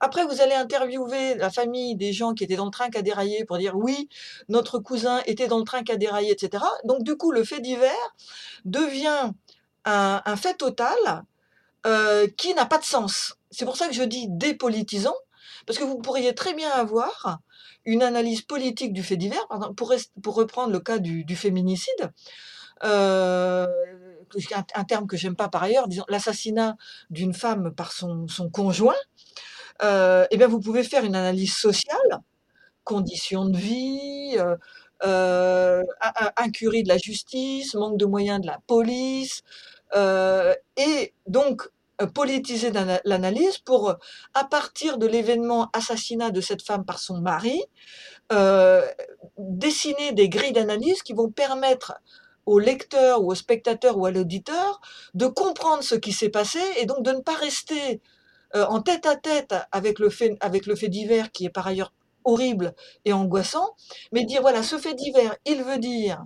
Après, 0.00 0.24
vous 0.26 0.40
allez 0.40 0.54
interviewer 0.54 1.36
la 1.36 1.50
famille 1.50 1.94
des 1.94 2.12
gens 2.12 2.34
qui 2.34 2.42
étaient 2.42 2.56
dans 2.56 2.64
le 2.64 2.72
train 2.72 2.90
qui 2.90 2.98
a 2.98 3.02
déraillé 3.02 3.44
pour 3.44 3.58
dire 3.58 3.76
oui, 3.76 4.08
notre 4.48 4.80
cousin 4.80 5.22
était 5.26 5.46
dans 5.46 5.58
le 5.58 5.64
train 5.64 5.84
qui 5.84 5.92
a 5.92 5.96
déraillé, 5.96 6.32
etc. 6.32 6.64
Donc, 6.82 7.04
du 7.04 7.16
coup, 7.16 7.30
le 7.30 7.44
fait 7.44 7.60
divers 7.60 8.16
devient 8.64 9.30
un, 9.84 10.22
un 10.24 10.36
fait 10.36 10.54
total 10.54 11.24
euh, 11.86 12.26
qui 12.36 12.52
n'a 12.54 12.66
pas 12.66 12.78
de 12.78 12.84
sens. 12.84 13.35
C'est 13.50 13.64
pour 13.64 13.76
ça 13.76 13.88
que 13.88 13.94
je 13.94 14.02
dis 14.02 14.26
dépolitisant, 14.28 15.14
Parce 15.66 15.78
que 15.78 15.84
vous 15.84 15.98
pourriez 15.98 16.34
très 16.34 16.54
bien 16.54 16.70
avoir 16.70 17.40
une 17.84 18.02
analyse 18.02 18.42
politique 18.42 18.92
du 18.92 19.02
fait 19.02 19.16
divers, 19.16 19.46
pour, 19.76 20.34
reprendre 20.34 20.72
le 20.72 20.80
cas 20.80 20.98
du, 20.98 21.36
féminicide, 21.36 22.12
euh, 22.84 23.66
un, 24.74 24.84
terme 24.84 25.06
que 25.06 25.16
j'aime 25.16 25.36
pas 25.36 25.48
par 25.48 25.62
ailleurs, 25.62 25.88
disons 25.88 26.04
l'assassinat 26.08 26.76
d'une 27.10 27.32
femme 27.32 27.72
par 27.72 27.92
son, 27.92 28.26
conjoint, 28.52 28.94
euh, 29.82 30.26
eh 30.30 30.36
bien 30.36 30.48
vous 30.48 30.60
pouvez 30.60 30.82
faire 30.82 31.04
une 31.04 31.14
analyse 31.14 31.54
sociale, 31.54 32.20
conditions 32.84 33.46
de 33.46 33.56
vie, 33.56 34.36
euh, 34.38 34.56
euh, 35.04 35.82
incurie 36.36 36.82
de 36.82 36.88
la 36.88 36.98
justice, 36.98 37.74
manque 37.74 37.98
de 37.98 38.06
moyens 38.06 38.40
de 38.40 38.46
la 38.46 38.58
police, 38.66 39.42
et 39.94 41.14
donc 41.26 41.68
politiser 42.14 42.70
l'analyse 43.04 43.58
pour, 43.58 43.94
à 44.34 44.44
partir 44.44 44.98
de 44.98 45.06
l'événement 45.06 45.70
assassinat 45.72 46.30
de 46.30 46.40
cette 46.40 46.62
femme 46.62 46.84
par 46.84 46.98
son 46.98 47.20
mari, 47.20 47.62
dessiner 49.38 50.12
des 50.12 50.28
grilles 50.28 50.52
d'analyse 50.52 51.02
qui 51.02 51.12
vont 51.12 51.30
permettre 51.30 51.94
au 52.44 52.58
lecteur 52.58 53.22
ou 53.22 53.30
au 53.32 53.34
spectateur 53.34 53.96
ou 53.98 54.06
à 54.06 54.10
l'auditeur 54.10 54.80
de 55.14 55.26
comprendre 55.26 55.82
ce 55.82 55.94
qui 55.94 56.12
s'est 56.12 56.28
passé 56.28 56.60
et 56.78 56.86
donc 56.86 57.02
de 57.02 57.12
ne 57.12 57.20
pas 57.20 57.34
rester 57.34 58.00
en 58.54 58.80
tête 58.80 59.06
à 59.06 59.16
tête 59.16 59.54
avec 59.72 59.98
le 59.98 60.10
fait, 60.10 60.36
avec 60.40 60.66
le 60.66 60.76
fait 60.76 60.88
divers 60.88 61.32
qui 61.32 61.46
est 61.46 61.50
par 61.50 61.66
ailleurs 61.66 61.92
horrible 62.26 62.74
et 63.04 63.12
angoissant, 63.12 63.74
mais 64.12 64.24
dire 64.24 64.42
voilà, 64.42 64.62
ce 64.62 64.78
fait 64.78 64.94
divers, 64.94 65.36
il 65.46 65.62
veut 65.62 65.78
dire 65.78 66.24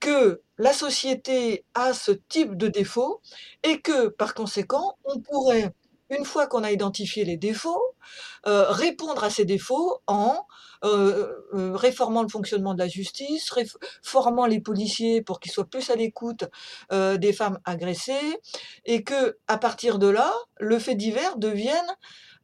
que 0.00 0.42
la 0.58 0.72
société 0.72 1.64
a 1.74 1.92
ce 1.92 2.12
type 2.12 2.56
de 2.56 2.68
défaut 2.68 3.20
et 3.62 3.80
que 3.80 4.08
par 4.08 4.34
conséquent, 4.34 4.96
on 5.04 5.20
pourrait, 5.20 5.72
une 6.10 6.24
fois 6.24 6.46
qu'on 6.46 6.64
a 6.64 6.70
identifié 6.70 7.24
les 7.24 7.36
défauts, 7.36 7.82
euh, 8.46 8.66
répondre 8.70 9.24
à 9.24 9.30
ces 9.30 9.44
défauts 9.44 9.98
en 10.06 10.46
euh, 10.84 11.32
euh, 11.54 11.72
réformant 11.74 12.22
le 12.22 12.28
fonctionnement 12.28 12.74
de 12.74 12.78
la 12.78 12.88
justice, 12.88 13.50
réformant 13.50 14.46
les 14.46 14.60
policiers 14.60 15.22
pour 15.22 15.40
qu'ils 15.40 15.52
soient 15.52 15.64
plus 15.64 15.90
à 15.90 15.96
l'écoute 15.96 16.44
des 16.90 17.32
femmes 17.32 17.58
agressées, 17.64 18.40
et 18.84 19.02
que 19.02 19.38
à 19.48 19.58
partir 19.58 19.98
de 19.98 20.08
là, 20.08 20.32
le 20.58 20.78
fait 20.78 20.94
divers 20.94 21.36
devienne 21.36 21.96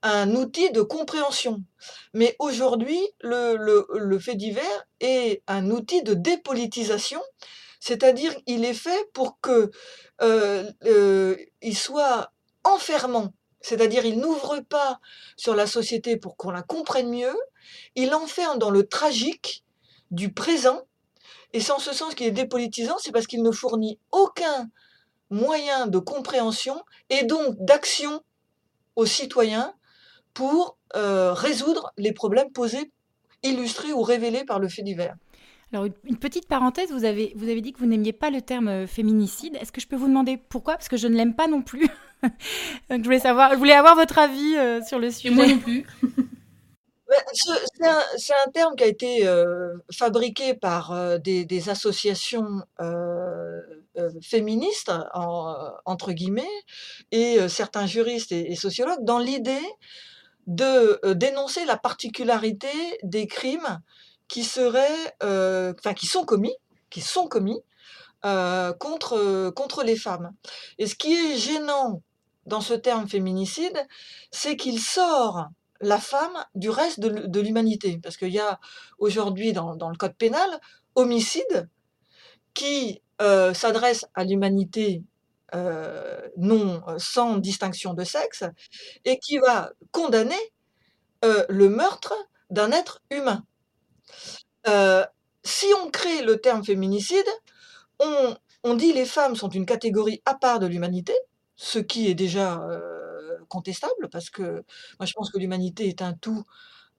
un 0.02 0.34
outil 0.34 0.70
de 0.70 0.82
compréhension. 0.82 1.62
Mais 2.12 2.36
aujourd'hui, 2.38 3.00
le, 3.20 4.18
fait 4.18 4.34
divers 4.34 4.86
est 5.00 5.42
un 5.46 5.70
outil 5.70 6.02
de 6.02 6.14
dépolitisation, 6.14 7.20
c'est-à-dire 7.80 8.34
il 8.46 8.64
est 8.64 8.74
fait 8.74 9.10
pour 9.12 9.40
que 9.40 9.70
euh, 10.20 10.70
euh, 10.84 11.36
il 11.62 11.76
soit 11.76 12.32
enfermant, 12.64 13.32
c'est-à-dire 13.60 14.04
il 14.04 14.18
n'ouvre 14.18 14.60
pas 14.60 15.00
sur 15.36 15.54
la 15.54 15.66
société 15.66 16.16
pour 16.16 16.36
qu'on 16.36 16.50
la 16.50 16.62
comprenne 16.62 17.10
mieux, 17.10 17.36
il 17.94 18.14
enferme 18.14 18.58
dans 18.58 18.70
le 18.70 18.86
tragique 18.86 19.64
du 20.10 20.32
présent, 20.32 20.82
et 21.52 21.60
c'est 21.60 21.72
en 21.72 21.78
ce 21.78 21.92
sens 21.92 22.14
qu'il 22.14 22.26
est 22.26 22.32
dépolitisant, 22.32 22.96
c'est 22.98 23.12
parce 23.12 23.26
qu'il 23.26 23.42
ne 23.42 23.50
fournit 23.50 23.98
aucun 24.10 24.68
moyen 25.30 25.86
de 25.86 25.98
compréhension 25.98 26.82
et 27.08 27.24
donc 27.24 27.56
d'action 27.58 28.22
aux 28.96 29.06
citoyens 29.06 29.74
pour 30.34 30.78
euh, 30.96 31.32
résoudre 31.32 31.92
les 31.96 32.12
problèmes 32.12 32.50
posés, 32.52 32.90
illustrés 33.42 33.92
ou 33.92 34.02
révélés 34.02 34.44
par 34.44 34.58
le 34.58 34.68
fait 34.68 34.82
divers. 34.82 35.16
Alors, 35.72 35.86
une 36.04 36.18
petite 36.18 36.46
parenthèse, 36.46 36.92
vous 36.92 37.04
avez, 37.04 37.32
vous 37.34 37.48
avez 37.48 37.62
dit 37.62 37.72
que 37.72 37.78
vous 37.78 37.86
n'aimiez 37.86 38.12
pas 38.12 38.28
le 38.28 38.42
terme 38.42 38.68
euh, 38.68 38.86
féminicide. 38.86 39.56
Est-ce 39.58 39.72
que 39.72 39.80
je 39.80 39.86
peux 39.86 39.96
vous 39.96 40.08
demander 40.08 40.36
pourquoi? 40.36 40.74
Parce 40.74 40.88
que 40.88 40.98
je 40.98 41.08
ne 41.08 41.16
l'aime 41.16 41.34
pas 41.34 41.46
non 41.46 41.62
plus. 41.62 41.88
Donc, 42.90 42.98
je 42.98 43.04
voulais 43.04 43.18
savoir, 43.18 43.52
je 43.52 43.56
voulais 43.56 43.72
avoir 43.72 43.96
votre 43.96 44.18
avis 44.18 44.54
euh, 44.56 44.82
sur 44.82 44.98
le 44.98 45.10
sujet. 45.10 45.34
moi 45.34 45.46
non 45.46 45.58
plus. 45.58 45.86
C'est 47.34 48.32
un, 48.32 48.50
terme 48.54 48.74
qui 48.74 48.84
a 48.84 48.86
été 48.86 49.30
fabriqué 49.92 50.54
par 50.54 51.18
des, 51.20 51.68
associations 51.68 52.62
féministes, 54.22 54.90
entre 55.84 56.12
guillemets, 56.12 56.48
et 57.10 57.46
certains 57.50 57.84
juristes 57.84 58.32
et 58.32 58.54
sociologues, 58.54 59.04
dans 59.04 59.18
l'idée 59.18 59.60
de 60.46 61.00
euh, 61.04 61.14
dénoncer 61.14 61.64
la 61.64 61.76
particularité 61.76 62.68
des 63.02 63.26
crimes 63.26 63.80
qui 64.28 64.44
seraient, 64.44 65.14
euh, 65.22 65.72
qui 65.96 66.06
sont 66.06 66.24
commis, 66.24 66.54
qui 66.90 67.00
sont 67.00 67.28
commis 67.28 67.60
euh, 68.24 68.72
contre, 68.72 69.50
contre 69.50 69.82
les 69.82 69.96
femmes. 69.96 70.32
Et 70.78 70.86
ce 70.86 70.94
qui 70.94 71.12
est 71.14 71.36
gênant 71.36 72.02
dans 72.46 72.60
ce 72.60 72.74
terme 72.74 73.08
féminicide, 73.08 73.86
c'est 74.30 74.56
qu'il 74.56 74.80
sort 74.80 75.48
la 75.80 75.98
femme 75.98 76.44
du 76.54 76.70
reste 76.70 77.00
de, 77.00 77.40
l'humanité. 77.40 77.98
Parce 78.02 78.16
qu'il 78.16 78.32
y 78.32 78.38
a 78.38 78.58
aujourd'hui 78.98 79.52
dans, 79.52 79.74
le 79.74 79.96
code 79.96 80.14
pénal 80.14 80.48
homicide 80.94 81.68
qui 82.54 83.02
s'adresse 83.54 84.06
à 84.14 84.24
l'humanité 84.24 85.04
euh, 85.54 86.20
non 86.36 86.82
euh, 86.88 86.96
sans 86.98 87.36
distinction 87.36 87.94
de 87.94 88.04
sexe, 88.04 88.44
et 89.04 89.18
qui 89.18 89.38
va 89.38 89.72
condamner 89.90 90.40
euh, 91.24 91.44
le 91.48 91.68
meurtre 91.68 92.14
d'un 92.50 92.72
être 92.72 93.02
humain. 93.10 93.44
si 95.44 95.66
on 95.82 95.90
crée 95.90 96.22
le 96.22 96.40
terme 96.40 96.64
féminicide, 96.64 97.28
on, 98.00 98.36
on, 98.62 98.74
dit 98.74 98.92
les 98.92 99.06
femmes 99.06 99.36
sont 99.36 99.48
une 99.48 99.66
catégorie 99.66 100.22
à 100.24 100.34
part 100.34 100.60
de 100.60 100.66
l'humanité, 100.66 101.14
ce 101.56 101.78
qui 101.78 102.08
est 102.08 102.14
déjà 102.14 102.60
contestable, 103.48 104.08
parce 104.10 104.30
que 104.30 104.64
moi 104.98 105.06
je 105.06 105.12
pense 105.14 105.30
que 105.30 105.38
l'humanité 105.38 105.88
est 105.88 106.02
un 106.02 106.14
tout 106.14 106.44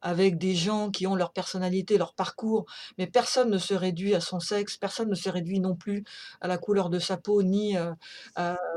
avec 0.04 0.38
des 0.38 0.54
gens 0.54 0.92
qui 0.92 1.08
ont 1.08 1.16
leur 1.16 1.32
personnalité, 1.32 1.98
leur 1.98 2.14
parcours, 2.14 2.66
mais 2.98 3.08
personne 3.08 3.50
ne 3.50 3.58
se 3.58 3.74
réduit 3.74 4.14
à 4.14 4.20
son 4.20 4.40
sexe, 4.42 4.78
personne 4.78 5.10
ne 5.10 5.16
se 5.16 5.30
réduit 5.30 5.62
non 5.62 5.76
plus 5.76 6.04
à 6.42 6.48
la 6.48 6.58
couleur 6.58 6.90
de 6.90 7.00
sa 7.00 7.16
peau, 7.18 7.42
ni 7.42 7.78
euh, 7.78 7.94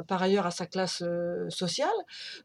par 0.07 0.23
ailleurs 0.23 0.47
à 0.47 0.53
sa 0.53 0.67
classe 0.67 1.03
euh, 1.03 1.51
sociale. 1.51 1.91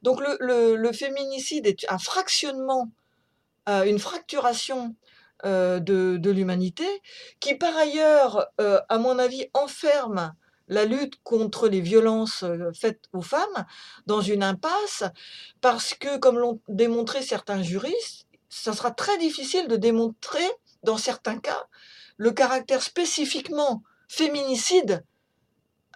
Donc 0.02 0.20
le, 0.20 0.92
féminicide 0.92 1.68
est 1.68 1.86
un 1.90 2.00
fractionnement, 2.00 2.92
euh, 3.70 3.84
une 3.84 4.00
fracturation 4.00 4.96
de, 5.44 6.30
l'humanité, 6.30 6.86
qui 7.40 7.56
par 7.56 7.76
ailleurs, 7.76 8.48
à 8.60 8.98
mon 9.00 9.18
avis, 9.18 9.48
enferme 9.56 10.34
la 10.68 10.86
lutte 10.86 11.16
contre 11.24 11.68
les 11.68 11.82
violences 11.82 12.46
faites 12.80 13.06
aux 13.12 13.24
femmes 13.24 13.66
dans 14.06 14.22
une 14.22 14.44
impasse, 14.44 15.04
parce 15.60 15.96
que, 15.96 16.18
comme 16.18 16.38
l'ont 16.38 16.62
démontré 16.68 17.24
certains 17.24 17.64
juristes, 17.64 18.28
ça 18.52 18.74
sera 18.74 18.92
très 18.92 19.18
difficile 19.18 19.68
de 19.70 19.78
démontrer, 19.78 20.46
dans 20.84 20.98
certains 20.98 21.40
cas, 21.40 21.68
le 22.18 22.32
caractère 22.32 22.84
spécifiquement 22.84 23.82
féminicide 24.10 25.06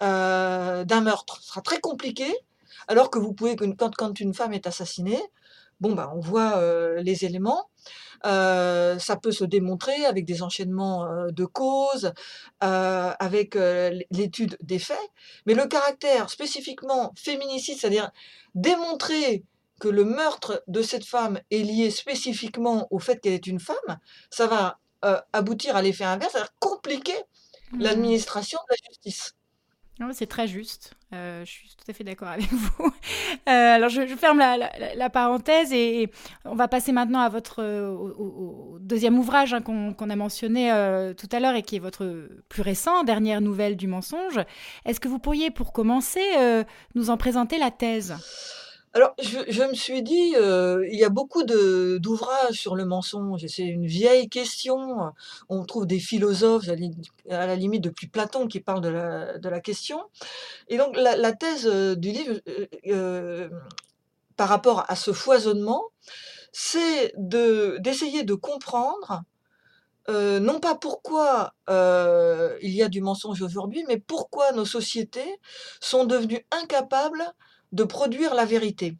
euh, 0.00 0.84
d'un 0.84 1.02
meurtre. 1.02 1.38
Ce 1.42 1.48
sera 1.48 1.60
très 1.60 1.80
compliqué, 1.80 2.34
alors 2.88 3.10
que 3.10 3.18
vous 3.18 3.34
pouvez, 3.34 3.56
quand, 3.56 4.18
une 4.18 4.32
femme 4.32 4.54
est 4.54 4.66
assassinée, 4.66 5.20
bon, 5.80 5.92
bah, 5.92 6.10
on 6.16 6.20
voit 6.20 6.56
euh, 6.56 7.02
les 7.02 7.26
éléments. 7.26 7.68
Euh, 8.24 8.98
ça 8.98 9.16
peut 9.16 9.32
se 9.32 9.44
démontrer 9.44 10.06
avec 10.06 10.24
des 10.24 10.42
enchaînements 10.42 11.06
de 11.28 11.44
causes, 11.44 12.12
avec 12.60 13.54
l'étude 14.10 14.56
des 14.62 14.78
faits, 14.78 15.10
mais 15.44 15.52
le 15.52 15.66
caractère 15.66 16.30
spécifiquement 16.30 17.12
féminicide, 17.16 17.76
c'est-à-dire 17.78 18.10
démontrer 18.54 19.44
que 19.80 19.88
le 19.88 20.04
meurtre 20.04 20.62
de 20.66 20.82
cette 20.82 21.04
femme 21.04 21.40
est 21.50 21.62
lié 21.62 21.90
spécifiquement 21.90 22.86
au 22.90 22.98
fait 22.98 23.20
qu'elle 23.20 23.34
est 23.34 23.46
une 23.46 23.60
femme, 23.60 23.98
ça 24.30 24.46
va 24.46 24.78
euh, 25.04 25.20
aboutir 25.32 25.76
à 25.76 25.82
l'effet 25.82 26.04
inverse, 26.04 26.32
ça 26.32 26.40
va 26.40 26.48
compliquer 26.58 27.16
mmh. 27.72 27.82
l'administration 27.82 28.58
de 28.68 28.74
la 28.74 28.88
justice. 28.88 29.34
C'est 30.12 30.26
très 30.26 30.46
juste. 30.46 30.92
Euh, 31.14 31.42
je 31.46 31.50
suis 31.50 31.68
tout 31.68 31.90
à 31.90 31.94
fait 31.94 32.04
d'accord 32.04 32.28
avec 32.28 32.50
vous. 32.50 32.92
Euh, 33.48 33.76
alors, 33.76 33.90
je, 33.90 34.04
ferme 34.16 34.38
la, 34.38 35.10
parenthèse 35.10 35.72
et, 35.72 36.10
on 36.44 36.56
va 36.56 36.66
passer 36.66 36.90
maintenant 36.90 37.20
à 37.20 37.28
votre 37.28 37.62
au, 37.62 38.78
deuxième 38.80 39.16
ouvrage 39.16 39.54
hein, 39.54 39.60
qu'on 39.62 40.10
a 40.10 40.16
mentionné 40.16 40.70
tout 41.16 41.28
à 41.30 41.38
l'heure 41.38 41.54
et 41.54 41.62
qui 41.62 41.76
est 41.76 41.80
votre 41.80 42.28
plus 42.48 42.62
récent, 42.62 43.04
dernière 43.04 43.40
nouvelle 43.40 43.76
du 43.76 43.86
mensonge. 43.86 44.40
Est-ce 44.84 44.98
que 44.98 45.06
vous 45.06 45.20
pourriez, 45.20 45.52
pour 45.52 45.72
commencer, 45.72 46.24
nous 46.96 47.10
en 47.10 47.16
présenter 47.16 47.58
la 47.58 47.70
thèse? 47.70 48.16
Alors, 48.96 49.14
je, 49.18 49.62
me 49.62 49.74
suis 49.74 50.02
dit, 50.02 50.34
euh, 50.36 50.82
il 50.90 50.98
y 50.98 51.04
a 51.04 51.10
beaucoup 51.10 51.42
d'ouvrages 51.42 52.54
sur 52.54 52.74
le 52.74 52.86
mensonge, 52.86 53.46
c'est 53.46 53.66
une 53.66 53.84
vieille 53.84 54.30
question. 54.30 55.12
On 55.50 55.66
trouve 55.66 55.86
des 55.86 55.98
philosophes, 55.98 56.66
à 57.28 57.46
la 57.46 57.56
limite 57.56 57.84
depuis 57.84 58.06
Platon, 58.06 58.48
qui 58.48 58.60
parlent 58.60 58.80
de 58.80 58.88
la, 59.48 59.60
question. 59.60 60.00
Et 60.68 60.78
donc, 60.78 60.96
la, 60.96 61.32
thèse 61.34 61.66
euh, 61.66 61.94
du 61.94 62.10
livre, 62.10 62.40
euh, 62.86 63.50
par 64.34 64.48
rapport 64.48 64.86
à 64.88 64.96
ce 64.96 65.12
foisonnement, 65.12 65.84
c'est 66.50 67.12
d'essayer 67.18 68.22
de 68.22 68.32
comprendre, 68.32 69.24
non 70.08 70.58
pas 70.58 70.74
pourquoi 70.74 71.52
il 71.68 72.72
y 72.72 72.82
a 72.82 72.88
du 72.88 73.02
mensonge 73.02 73.42
aujourd'hui, 73.42 73.84
mais 73.88 73.98
pourquoi 73.98 74.52
nos 74.52 74.64
sociétés 74.64 75.38
sont 75.82 76.06
devenues 76.06 76.46
incapables 76.50 77.34
de 77.72 77.84
produire 77.84 78.34
la 78.34 78.44
vérité. 78.44 78.96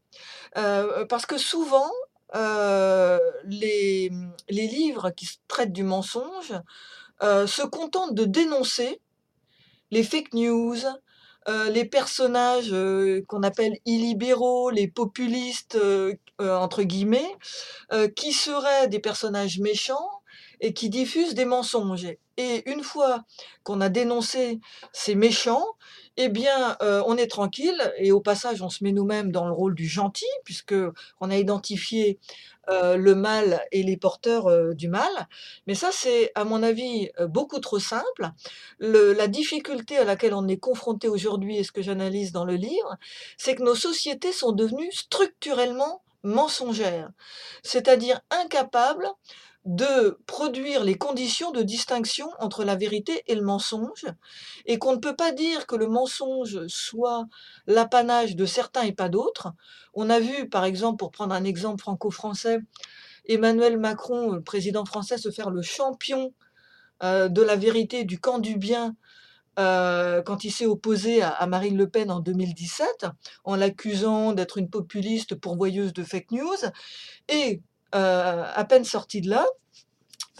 Euh, 0.56 1.04
parce 1.06 1.26
que 1.26 1.38
souvent, 1.38 1.90
les, 2.34 4.10
les 4.48 4.66
livres 4.66 5.10
qui 5.10 5.28
traitent 5.48 5.72
du 5.72 5.84
mensonge 5.84 6.52
se 7.22 7.66
contentent 7.66 8.14
de 8.14 8.24
dénoncer 8.24 9.00
les 9.90 10.02
fake 10.02 10.34
news, 10.34 10.76
les 11.70 11.84
personnages 11.86 12.74
qu'on 13.26 13.42
appelle 13.42 13.78
illibéraux, 13.86 14.68
les 14.68 14.88
populistes 14.88 15.78
entre 16.38 16.82
guillemets, 16.82 17.34
qui 18.16 18.34
seraient 18.34 18.88
des 18.88 18.98
personnages 18.98 19.58
méchants 19.60 20.10
et 20.60 20.74
qui 20.74 20.90
diffusent 20.90 21.34
des 21.34 21.44
mensonges. 21.44 22.08
Et 22.36 22.70
une 22.70 22.82
fois 22.82 23.24
qu'on 23.62 23.80
a 23.80 23.88
dénoncé 23.88 24.60
ces 24.92 25.14
méchants, 25.14 25.66
eh 26.16 26.28
bien, 26.28 26.76
on 26.80 27.16
est 27.16 27.30
tranquille 27.30 27.92
et 27.98 28.12
au 28.12 28.20
passage, 28.20 28.62
on 28.62 28.68
se 28.68 28.84
met 28.84 28.92
nous-mêmes 28.92 29.32
dans 29.32 29.46
le 29.46 29.52
rôle 29.52 29.74
du 29.74 29.86
gentil 29.86 30.26
puisque 30.44 30.74
on 31.20 31.30
a 31.30 31.36
identifié 31.36 32.18
le 32.68 33.14
mal 33.14 33.62
et 33.70 33.82
les 33.82 33.96
porteurs 33.96 34.74
du 34.74 34.88
mal. 34.88 35.28
Mais 35.66 35.74
ça, 35.74 35.90
c'est, 35.92 36.32
à 36.34 36.44
mon 36.44 36.62
avis, 36.62 37.10
beaucoup 37.28 37.60
trop 37.60 37.78
simple. 37.78 38.30
la 38.80 39.28
difficulté 39.28 39.96
à 39.98 40.04
laquelle 40.04 40.34
on 40.34 40.48
est 40.48 40.56
confronté 40.56 41.08
aujourd'hui, 41.08 41.58
et 41.58 41.64
ce 41.64 41.72
que 41.72 41.82
j'analyse 41.82 42.32
dans 42.32 42.44
le 42.44 42.54
livre, 42.54 42.96
c'est 43.36 43.54
que 43.54 43.62
nos 43.62 43.74
sociétés 43.74 44.32
sont 44.32 44.52
devenues 44.52 44.92
structurellement 44.92 46.02
mensongères, 46.22 47.10
c'est-à-dire 47.62 48.20
incapables 48.30 49.08
de 49.66 50.18
produire 50.26 50.84
les 50.84 50.96
conditions 50.96 51.50
de 51.50 51.62
distinction 51.62 52.30
entre 52.38 52.64
la 52.64 52.76
vérité 52.76 53.24
et 53.26 53.34
le 53.34 53.42
mensonge, 53.42 54.06
et 54.64 54.78
qu'on 54.78 54.92
ne 54.92 55.00
peut 55.00 55.16
pas 55.16 55.32
dire 55.32 55.66
que 55.66 55.74
le 55.74 55.88
mensonge 55.88 56.66
soit 56.68 57.26
l'apanage 57.66 58.36
de 58.36 58.46
certains 58.46 58.82
et 58.82 58.92
pas 58.92 59.08
d'autres. 59.08 59.48
On 59.92 60.08
a 60.08 60.20
vu, 60.20 60.48
par 60.48 60.64
exemple, 60.64 60.98
pour 60.98 61.10
prendre 61.10 61.34
un 61.34 61.42
exemple 61.42 61.80
franco-français, 61.80 62.60
Emmanuel 63.28 63.76
Macron, 63.76 64.30
le 64.30 64.40
président 64.40 64.84
français, 64.84 65.18
se 65.18 65.32
faire 65.32 65.50
le 65.50 65.62
champion 65.62 66.32
euh, 67.02 67.28
de 67.28 67.42
la 67.42 67.56
vérité 67.56 68.04
du 68.04 68.20
camp 68.20 68.38
du 68.38 68.56
bien 68.56 68.94
euh, 69.58 70.22
quand 70.22 70.44
il 70.44 70.52
s'est 70.52 70.66
opposé 70.66 71.22
à, 71.22 71.44
Marine 71.46 71.76
Le 71.76 71.88
Pen 71.88 72.10
en 72.10 72.20
2017, 72.20 73.06
en 73.44 73.56
l'accusant 73.56 74.32
d'être 74.32 74.58
une 74.58 74.70
populiste 74.70 75.34
pourvoyeuse 75.34 75.92
de 75.92 76.04
fake 76.04 76.30
news. 76.30 76.56
Et 77.28 77.60
euh, 77.60 77.60
à 77.92 78.64
peine 78.68 78.84
sorti 78.84 79.20
de 79.20 79.30
là, 79.30 79.46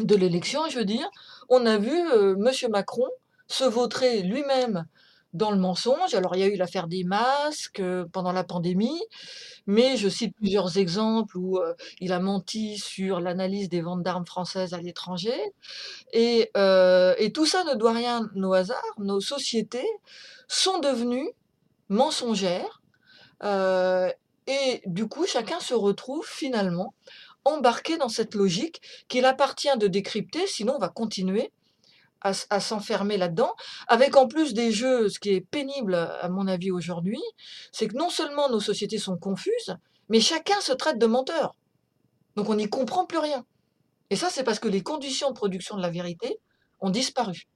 de 0.01 0.15
l'élection, 0.15 0.69
je 0.69 0.79
veux 0.79 0.85
dire, 0.85 1.09
on 1.49 1.65
a 1.67 1.79
vu 1.79 1.97
euh, 2.13 2.35
M. 2.35 2.71
Macron 2.71 3.09
se 3.47 3.65
vautrer 3.65 4.23
lui-même 4.23 4.87
dans 5.33 5.51
le 5.51 5.59
mensonge. 5.59 6.15
Alors, 6.15 6.35
il 6.35 6.41
y 6.41 6.43
a 6.43 6.47
eu 6.47 6.57
l'affaire 6.57 6.89
des 6.89 7.05
masques 7.05 7.81
euh, 7.81 8.07
pendant 8.13 8.33
la 8.33 8.45
pandémie, 8.45 9.01
mais 9.67 9.97
je 9.97 10.09
cite 10.09 10.35
plusieurs 10.37 10.79
exemples 10.79 11.37
où 11.37 11.59
il 12.01 12.13
a 12.13 12.21
menti 12.21 12.79
sur 12.79 13.21
l'analyse 13.21 13.69
des 13.69 13.81
ventes 13.81 14.03
d'armes 14.03 14.27
françaises 14.27 14.75
à 14.75 14.81
l'étranger. 14.81 15.39
Et, 16.13 16.51
tout 17.35 17.47
ça 17.47 17.65
ne 17.65 17.75
doit 17.75 17.93
rien 17.93 18.29
au 18.37 18.53
hasard. 18.53 18.83
Nos 18.99 19.21
sociétés 19.21 19.89
sont 20.49 20.79
devenues 20.79 21.31
mensongères. 21.89 22.81
et 23.43 24.83
du 24.87 25.09
coup, 25.09 25.27
chacun 25.27 25.59
se 25.59 25.75
retrouve 25.75 26.27
finalement 26.27 26.95
embarqué 27.47 27.97
dans 27.97 28.09
cette 28.09 28.35
logique 28.35 28.81
qu'il 29.09 29.25
appartient 29.25 29.77
de 29.79 29.87
décrypter, 29.87 30.47
sinon 30.47 30.75
on 30.77 30.79
va 30.79 30.89
continuer 30.89 31.53
à, 32.21 32.61
s'enfermer 32.61 33.19
là-dedans, 33.19 33.55
avec 33.87 34.17
en 34.17 34.27
plus 34.27 34.53
des 34.53 34.73
jeux, 34.73 35.09
ce 35.09 35.21
qui 35.21 35.31
est 35.31 35.41
pénible 35.41 35.95
à 35.95 36.29
mon 36.29 36.49
avis 36.49 36.73
aujourd'hui, 36.73 37.23
c'est 37.71 37.87
que 37.87 37.97
non 37.97 38.11
seulement 38.11 38.49
nos 38.49 38.59
sociétés 38.59 38.99
sont 38.99 39.17
confuses, 39.17 39.77
mais 40.09 40.21
chacun 40.21 40.61
se 40.61 40.73
traite 40.73 40.99
de 40.99 41.07
menteur. 41.07 41.55
Donc 42.35 42.49
on 42.49 42.57
n'y 42.57 42.69
comprend 42.69 43.07
plus 43.07 43.19
rien. 43.19 43.45
Et 44.11 44.17
ça, 44.17 44.29
c'est 44.31 44.45
parce 44.45 44.59
que 44.59 44.69
les 44.69 44.83
conditions 44.83 45.31
de 45.31 45.35
production 45.35 45.77
de 45.77 45.83
la 45.83 45.91
vérité 45.91 46.39
ont 46.81 46.91
disparu. 46.91 47.47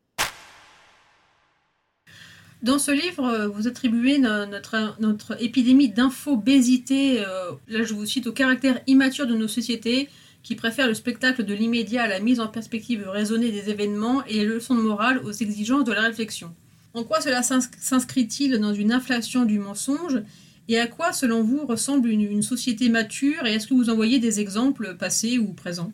Dans 2.63 2.79
ce 2.79 2.91
livre, 2.91 3.25
euh, 3.25 3.49
vous 3.49 3.69
attribuez 3.69 4.19
notre, 4.19 4.95
notre 5.01 5.43
épidémie 5.43 5.89
d'infobésité, 5.89 7.21
euh, 7.21 7.53
là 7.69 7.85
je 7.85 7.95
vous 7.95 8.05
cite, 8.05 8.27
au 8.27 8.33
caractère 8.33 8.81
immature 8.87 9.27
de 9.27 9.35
nos 9.35 9.49
sociétés 9.49 10.11
qui 10.43 10.57
préfèrent 10.57 10.87
le 10.87 10.95
spectacle 10.95 11.45
de 11.45 11.55
l'immédiat 11.55 12.03
à 12.03 12.07
la 12.07 12.21
mise 12.21 12.39
en 12.39 12.49
perspective 12.49 13.09
raisonnée 13.09 13.51
des 13.51 13.71
événements 13.71 14.25
et 14.27 14.35
les 14.35 14.45
leçons 14.45 14.75
de 14.75 14.83
morale 14.83 15.23
aux 15.25 15.33
exigences 15.33 15.85
de 15.85 15.93
la 15.93 16.03
réflexion. 16.03 16.55
En 16.93 17.05
quoi 17.05 17.23
cela 17.23 17.43
s'inscrit-il 17.43 18.59
dans 18.59 18.75
une 18.75 18.93
inflation 18.93 19.47
du 19.47 19.59
mensonge 19.59 20.23
et 20.69 20.79
à 20.79 20.87
quoi, 20.87 21.13
selon 21.13 21.43
vous, 21.43 21.67
ressemble 21.67 22.11
une, 22.11 22.21
une 22.21 22.43
société 22.43 22.91
mature 22.91 23.47
et 23.47 23.55
est-ce 23.55 23.67
que 23.67 23.75
vous 23.75 23.91
en 23.91 23.97
voyez 23.97 24.19
des 24.19 24.39
exemples 24.39 24.97
passés 24.97 25.39
ou 25.39 25.53
présents? 25.55 25.93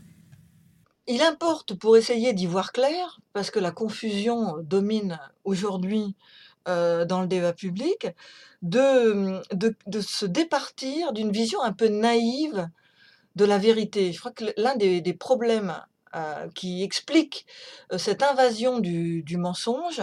Il 1.06 1.22
importe, 1.22 1.74
pour 1.74 1.96
essayer 1.96 2.32
d'y 2.32 2.46
voir 2.46 2.72
clair, 2.72 3.20
parce 3.32 3.52
que 3.52 3.60
la 3.60 3.70
confusion 3.70 4.56
domine 4.62 5.20
aujourd'hui 5.44 6.16
euh, 6.68 7.04
dans 7.04 7.20
le 7.20 7.26
débat 7.26 7.52
public, 7.52 8.08
de, 8.62 9.40
de, 9.52 10.00
se 10.00 10.26
départir 10.26 11.12
d'une 11.12 11.30
vision 11.30 11.62
un 11.62 11.72
peu 11.72 11.88
naïve 11.88 12.68
de 13.36 13.44
la 13.44 13.58
vérité. 13.58 14.12
Je 14.12 14.18
crois 14.18 14.32
que 14.32 14.44
l'un 14.56 14.74
des, 14.76 15.00
des 15.00 15.14
problèmes 15.14 15.80
euh, 16.14 16.48
qui 16.54 16.82
explique 16.82 17.46
euh, 17.92 17.98
cette 17.98 18.22
invasion 18.22 18.78
du, 18.78 19.36
mensonge, 19.36 20.02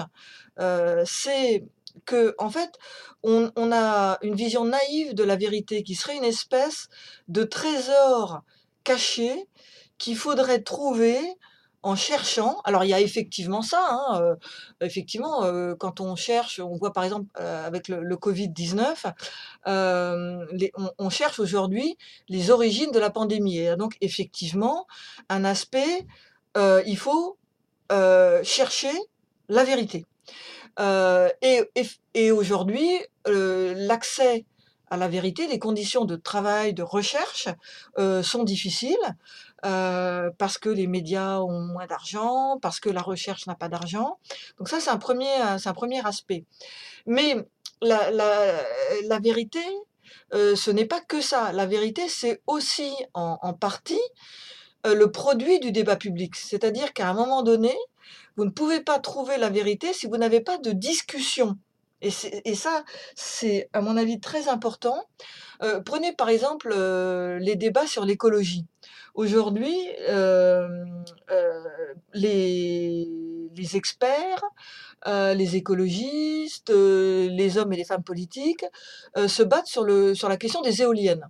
c'est 1.06 1.66
que 2.06 2.36
en 2.38 2.50
fait, 2.50 2.78
on, 3.24 3.52
a 3.72 4.18
une 4.22 4.36
vision 4.36 4.66
naïve 4.66 5.14
de 5.14 5.24
la 5.24 5.36
vérité 5.36 5.84
qui 5.84 5.96
serait 5.96 6.18
une 6.18 6.24
espèce 6.24 6.88
de 7.28 7.44
trésor 7.44 8.44
caché 8.84 9.48
qu'il 9.98 10.18
faudrait 10.18 10.62
trouver 10.62 11.20
en 11.84 11.96
cherchant, 11.96 12.62
alors 12.64 12.86
il 12.86 12.90
y 12.90 12.94
a 12.94 13.02
effectivement 13.02 13.62
ça, 13.62 13.86
hein, 13.90 14.22
euh, 14.22 14.36
effectivement, 14.82 15.44
euh, 15.44 15.76
quand 15.76 16.00
on 16.00 16.16
cherche, 16.16 16.62
on 16.62 16.78
voit 16.78 16.94
par 16.94 17.04
exemple 17.04 17.28
euh, 17.40 17.68
avec 17.68 17.90
le, 17.90 18.16
Covid-19, 18.16 19.14
on, 19.66 20.90
on, 20.98 21.10
cherche 21.10 21.40
aujourd'hui 21.40 21.98
les 22.30 22.52
origines 22.52 22.92
de 22.92 23.00
la 23.00 23.10
pandémie. 23.10 23.58
Et 23.58 23.76
donc 23.76 23.98
effectivement, 24.00 24.88
un 25.28 25.44
aspect, 25.44 26.08
il 26.56 26.98
faut 26.98 27.38
chercher 28.44 28.94
la 29.50 29.66
vérité. 29.66 30.06
et, 30.80 32.32
aujourd'hui, 32.32 32.90
l'accès 33.26 34.46
à 34.90 34.98
la 34.98 35.08
vérité, 35.08 35.48
les 35.48 35.60
conditions 35.60 36.06
de 36.06 36.16
travail, 36.16 36.74
de 36.74 36.84
recherche 36.84 37.50
sont 37.98 38.44
difficiles. 38.44 39.16
Euh, 39.66 40.30
parce 40.38 40.58
que 40.58 40.70
les 40.70 40.88
médias 40.88 41.40
ont 41.40 41.62
moins 41.62 41.88
d'argent, 41.88 42.58
parce 42.62 42.80
que 42.82 42.90
la 42.90 43.02
recherche 43.02 43.48
n'a 43.48 43.56
pas 43.56 43.70
d'argent. 43.70 44.20
Donc 44.58 44.68
ça, 44.68 44.80
c'est 44.80 44.90
un 44.90 44.98
premier, 44.98 45.34
c'est 45.58 45.70
un 45.70 45.74
premier 45.74 46.06
aspect. 46.06 46.44
Mais 47.06 47.38
la, 47.82 49.20
vérité, 49.22 49.64
euh, 50.34 50.56
ce 50.56 50.72
n'est 50.72 50.86
pas 50.86 51.02
que 51.02 51.22
ça. 51.22 51.54
La 51.54 51.66
vérité, 51.66 52.10
c'est 52.10 52.42
aussi 52.48 52.94
en, 53.14 53.54
partie 53.54 54.02
euh, 54.86 54.96
le 54.96 55.12
produit 55.12 55.60
du 55.60 55.72
débat 55.72 55.96
public. 55.96 56.36
C'est-à-dire 56.36 56.94
qu'à 56.94 57.10
un 57.10 57.14
moment 57.14 57.42
donné, 57.42 57.74
vous 58.36 58.46
ne 58.46 58.50
pouvez 58.50 58.82
pas 58.82 59.00
trouver 59.00 59.38
la 59.38 59.50
vérité 59.50 59.94
si 59.94 60.08
vous 60.08 60.18
n'avez 60.18 60.42
pas 60.42 60.58
de 60.58 60.72
discussion. 60.72 61.58
Et, 62.02 62.56
ça, 62.56 62.84
c'est 63.16 63.70
à 63.72 63.80
mon 63.80 63.96
avis 63.96 64.20
très 64.20 64.50
important. 64.50 65.08
Euh, 65.62 65.80
prenez 65.80 66.12
par 66.12 66.28
exemple 66.28 66.74
euh, 66.74 67.40
les 67.40 67.56
débats 67.56 67.88
sur 67.88 68.04
l'écologie. 68.04 68.66
Aujourd'hui, 69.14 69.76
euh, 70.10 70.68
les, 72.14 73.08
les, 73.56 73.76
experts, 73.76 74.44
les 75.06 75.56
écologistes, 75.56 76.72
les 76.72 77.58
hommes 77.58 77.74
et 77.74 77.78
les 77.78 77.86
femmes 77.86 78.04
politiques 78.04 78.66
se 79.16 79.44
battent 79.44 79.68
sur, 79.68 79.84
le, 79.84 80.16
sur 80.16 80.30
la 80.30 80.38
question 80.38 80.62
des 80.62 80.82
éoliennes 80.82 81.28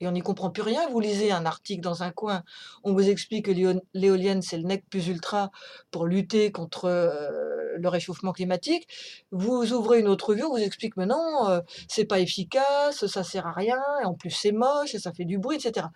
et 0.00 0.08
on 0.08 0.12
n'y 0.12 0.22
comprend 0.22 0.50
plus 0.50 0.62
rien. 0.62 0.88
Vous 0.88 1.00
lisez 1.00 1.30
un 1.30 1.46
article 1.46 1.82
dans 1.82 2.02
un 2.02 2.10
coin, 2.10 2.42
on 2.84 2.92
vous 2.92 3.08
explique 3.08 3.46
que 3.46 3.80
l'éolienne, 3.94 4.42
c'est 4.42 4.56
le 4.56 4.64
nec 4.64 4.84
plus 4.88 5.08
ultra 5.08 5.50
pour 5.90 6.06
lutter 6.06 6.50
contre 6.52 6.86
euh, 6.86 7.59
le 7.76 7.88
réchauffement 7.88 8.32
climatique. 8.32 8.88
Vous 9.30 9.72
ouvrez 9.72 10.00
une 10.00 10.08
autre 10.08 10.34
vue, 10.34 10.44
on 10.44 10.50
vous 10.50 10.58
explique 10.58 10.96
mais 10.96 11.06
non, 11.06 11.48
euh, 11.48 11.60
c'est 11.88 12.04
pas 12.04 12.20
efficace, 12.20 13.06
ça 13.06 13.24
sert 13.24 13.46
à 13.46 13.52
rien, 13.52 13.80
et 14.02 14.04
en 14.04 14.14
plus 14.14 14.30
c'est 14.30 14.52
moche, 14.52 14.94
et 14.94 14.98
ça 14.98 15.12
fait 15.12 15.24
du 15.24 15.38
bruit, 15.38 15.56
etc. 15.56 15.86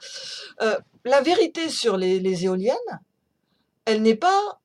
Euh, 0.63 0.79
la 1.05 1.21
vérité 1.21 1.69
sur 1.69 1.97
les, 1.97 2.45
éoliennes, 2.45 3.01
elle 3.85 4.03
n'est 4.03 4.17
pas 4.17 4.59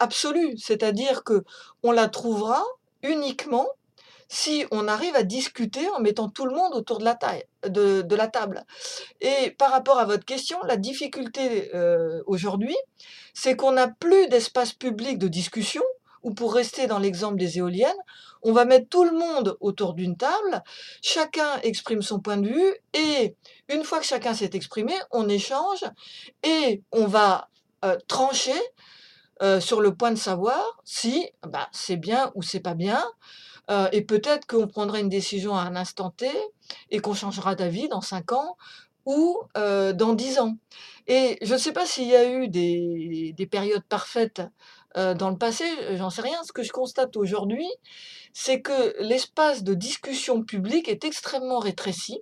absolue, 0.00 0.56
c'est-à-dire 0.56 1.22
que 1.22 1.44
on 1.82 1.92
la 1.92 2.08
trouvera 2.08 2.62
uniquement 3.02 3.68
si 4.32 4.64
on 4.70 4.88
arrive 4.88 5.14
à 5.14 5.24
discuter 5.24 5.86
en 5.90 6.00
mettant 6.00 6.30
tout 6.30 6.46
le 6.46 6.54
monde 6.54 6.72
autour 6.72 6.98
de 6.98 7.04
la, 7.04 7.14
taille, 7.14 7.44
de, 7.68 8.14
la 8.14 8.28
table. 8.28 8.64
Et 9.20 9.50
par 9.50 9.70
rapport 9.70 9.98
à 9.98 10.06
votre 10.06 10.24
question, 10.24 10.56
la 10.62 10.78
difficulté 10.78 11.70
euh, 11.74 12.22
aujourd'hui, 12.24 12.74
c'est 13.34 13.56
qu'on 13.56 13.72
n'a 13.72 13.88
plus 13.88 14.28
d'espace 14.28 14.72
public 14.72 15.18
de 15.18 15.28
discussion 15.28 15.82
ou 16.22 16.32
pour 16.34 16.54
rester 16.54 16.86
dans 16.86 16.98
l'exemple 16.98 17.36
des 17.36 17.58
éoliennes, 17.58 17.96
on 18.42 18.52
va 18.52 18.64
mettre 18.64 18.88
tout 18.88 19.04
le 19.04 19.12
monde 19.12 19.56
autour 19.60 19.94
d'une 19.94 20.16
table, 20.16 20.62
chacun 21.00 21.58
exprime 21.62 22.02
son 22.02 22.20
point 22.20 22.36
de 22.36 22.48
vue, 22.48 22.74
et 22.92 23.36
une 23.68 23.84
fois 23.84 24.00
que 24.00 24.06
chacun 24.06 24.34
s'est 24.34 24.50
exprimé, 24.52 24.94
on 25.10 25.28
échange 25.28 25.84
et 26.42 26.82
on 26.90 27.06
va 27.06 27.48
euh, 27.84 27.96
trancher 28.08 28.60
euh, 29.42 29.60
sur 29.60 29.80
le 29.80 29.94
point 29.94 30.10
de 30.10 30.18
savoir 30.18 30.62
si 30.84 31.28
bah, 31.46 31.68
c'est 31.72 31.96
bien 31.96 32.30
ou 32.34 32.42
c'est 32.42 32.60
pas 32.60 32.74
bien. 32.74 33.02
Euh, 33.70 33.88
et 33.92 34.02
peut-être 34.02 34.46
qu'on 34.46 34.66
prendra 34.66 34.98
une 34.98 35.08
décision 35.08 35.56
à 35.56 35.62
un 35.62 35.76
instant 35.76 36.10
T 36.10 36.28
et 36.90 36.98
qu'on 36.98 37.14
changera 37.14 37.54
d'avis 37.54 37.88
dans 37.88 38.00
5 38.00 38.32
ans 38.32 38.56
ou 39.04 39.40
dans 39.54 40.14
10 40.14 40.38
ans. 40.38 40.56
Et 41.08 41.38
je 41.42 41.54
ne 41.54 41.58
sais 41.58 41.72
pas 41.72 41.86
s'il 41.86 42.06
y 42.06 42.14
a 42.14 42.30
eu 42.30 42.46
des 42.48 43.48
périodes 43.50 43.82
parfaites 43.88 44.42
dans 44.94 45.30
le 45.30 45.36
passé, 45.36 45.64
j'en 45.96 46.10
sais 46.10 46.22
rien. 46.22 46.42
Ce 46.44 46.52
que 46.52 46.62
je 46.62 46.72
constate 46.72 47.16
aujourd'hui, 47.16 47.68
c'est 48.32 48.60
que 48.60 48.94
l'espace 49.02 49.62
de 49.62 49.74
discussion 49.74 50.42
publique 50.42 50.88
est 50.88 51.04
extrêmement 51.04 51.58
rétréci 51.58 52.20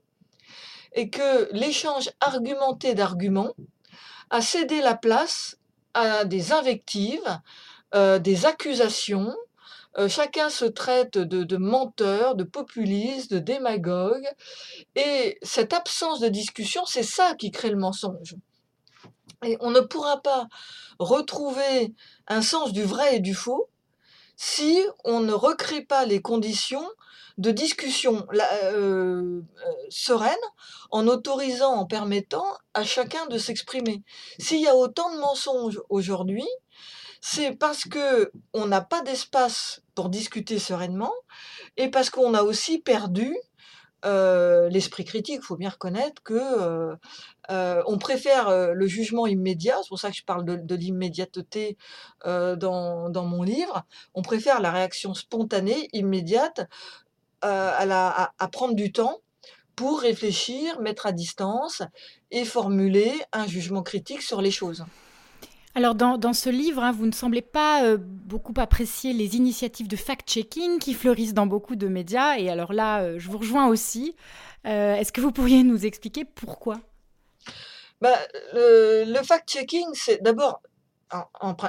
et 0.93 1.11
que 1.11 1.49
l'échange 1.53 2.11
argumenté 2.21 2.95
d'arguments 2.95 3.55
a 4.31 4.41
cédé 4.41 4.81
la 4.81 4.95
place 4.95 5.57
à 5.95 6.25
des 6.25 6.53
invectives, 6.53 7.39
des 7.95 8.47
accusations. 8.47 9.35
chacun 10.09 10.49
se 10.49 10.65
traite 10.65 11.19
de, 11.19 11.43
de 11.45 11.57
menteur, 11.57 12.35
de 12.37 12.45
populiste, 12.45 13.33
de 13.33 13.39
démagogue. 13.39 14.29
Et 14.95 15.39
cette 15.43 15.73
absence 15.73 16.21
de 16.21 16.29
discussion, 16.29 16.85
c'est 16.87 17.03
ça 17.03 17.35
qui 17.35 17.51
crée 17.51 17.71
le 17.71 17.77
mensonge. 17.77 18.37
On 19.61 19.71
ne 19.71 19.81
pourra 19.81 20.21
pas 20.23 20.49
retrouver 20.99 21.95
un 22.29 22.43
sens 22.43 22.73
du 22.73 22.83
vrai 22.83 23.17
et 23.17 23.21
du 23.21 23.35
faux 23.35 23.71
si 24.37 24.81
on 25.05 25.21
ne 25.21 25.33
recrée 25.33 25.83
pas 25.83 26.07
les 26.07 26.23
conditions 26.23 26.87
de 27.37 27.51
discussion 27.51 28.27
euh, 28.33 28.41
euh, 28.63 29.43
sereine 29.89 30.35
en 30.91 31.07
autorisant, 31.09 31.73
en 31.73 31.87
permettant 31.87 32.47
à 32.75 32.85
chacun 32.85 33.27
de 33.27 33.39
s'exprimer. 33.39 34.03
S'il 34.39 34.61
y 34.61 34.67
a 34.67 34.77
autant 34.77 35.15
de 35.15 35.21
mensonges 35.21 35.81
aujourd'hui, 35.89 36.49
c'est 37.21 37.53
parce 37.53 37.85
que 37.85 38.31
on 38.53 38.67
n'a 38.67 38.81
pas 38.81 39.03
d'espace 39.03 39.83
pour 39.95 40.09
discuter 40.09 40.59
sereinement 40.59 41.13
et 41.77 41.89
parce 41.89 42.11
qu'on 42.11 42.35
a 42.35 42.43
aussi 42.43 42.79
perdu 42.79 43.37
euh, 44.05 44.69
l'esprit 44.71 45.05
critique. 45.05 45.41
Il 45.43 45.45
faut 45.45 45.57
bien 45.57 45.71
reconnaître 45.71 46.23
que 46.23 46.95
euh, 47.51 47.61
euh, 47.61 47.83
on 47.87 47.99
préfère 47.99 48.51
le 48.73 48.87
jugement 48.87 49.27
immédiat. 49.27 49.77
C'est 49.83 49.89
pour 49.89 49.99
ça 49.99 50.11
que 50.11 50.17
je 50.17 50.25
parle 50.25 50.45
de, 50.45 50.75
l'immédiateté 50.75 51.77
dans, 52.25 53.11
dans, 53.11 53.25
mon 53.25 53.43
livre. 53.43 53.85
On 54.15 54.23
préfère 54.23 54.61
la 54.61 54.71
réaction 54.71 55.15
spontanée, 55.15 55.89
immédiate, 55.93 56.69
à, 57.43 58.49
prendre 58.53 58.75
du 58.75 58.93
temps 58.93 59.21
pour 59.77 60.01
réfléchir, 60.01 60.81
mettre 60.81 61.07
à 61.07 61.13
distance 61.13 61.83
et 62.31 62.45
formuler 62.45 63.13
un 63.33 63.47
jugement 63.47 63.83
critique 63.83 64.23
sur 64.23 64.43
les 64.43 64.51
choses. 64.51 64.85
Alors 65.77 65.95
dans, 65.95 66.33
ce 66.33 66.51
livre, 66.51 66.83
hein, 66.83 66.91
vous 66.91 67.07
ne 67.07 67.13
semblez 67.13 67.43
pas 67.43 67.85
euh, 67.85 67.97
beaucoup 68.01 68.55
apprécier 68.57 69.13
les 69.13 69.37
initiatives 69.37 69.87
de 69.87 69.97
fact-checking 69.97 70.81
qui 70.81 70.95
fleurissent 70.95 71.35
dans 71.35 71.47
beaucoup 71.47 71.77
de 71.77 71.87
médias. 71.87 72.37
Et 72.39 72.51
alors 72.51 72.73
là, 72.73 73.03
euh, 73.03 73.19
je 73.19 73.29
vous 73.29 73.39
rejoins 73.39 73.69
aussi. 73.69 74.17
Euh, 74.67 74.97
est-ce 74.97 75.13
que 75.13 75.21
vous 75.21 75.31
pourriez 75.31 75.63
nous 75.63 75.87
expliquer 75.87 76.25
pourquoi? 76.25 76.81
Bah, 78.01 78.17
Le, 78.53 79.21
fact-checking, 79.23 79.87
c'est 79.95 80.23
d'abord 80.23 80.63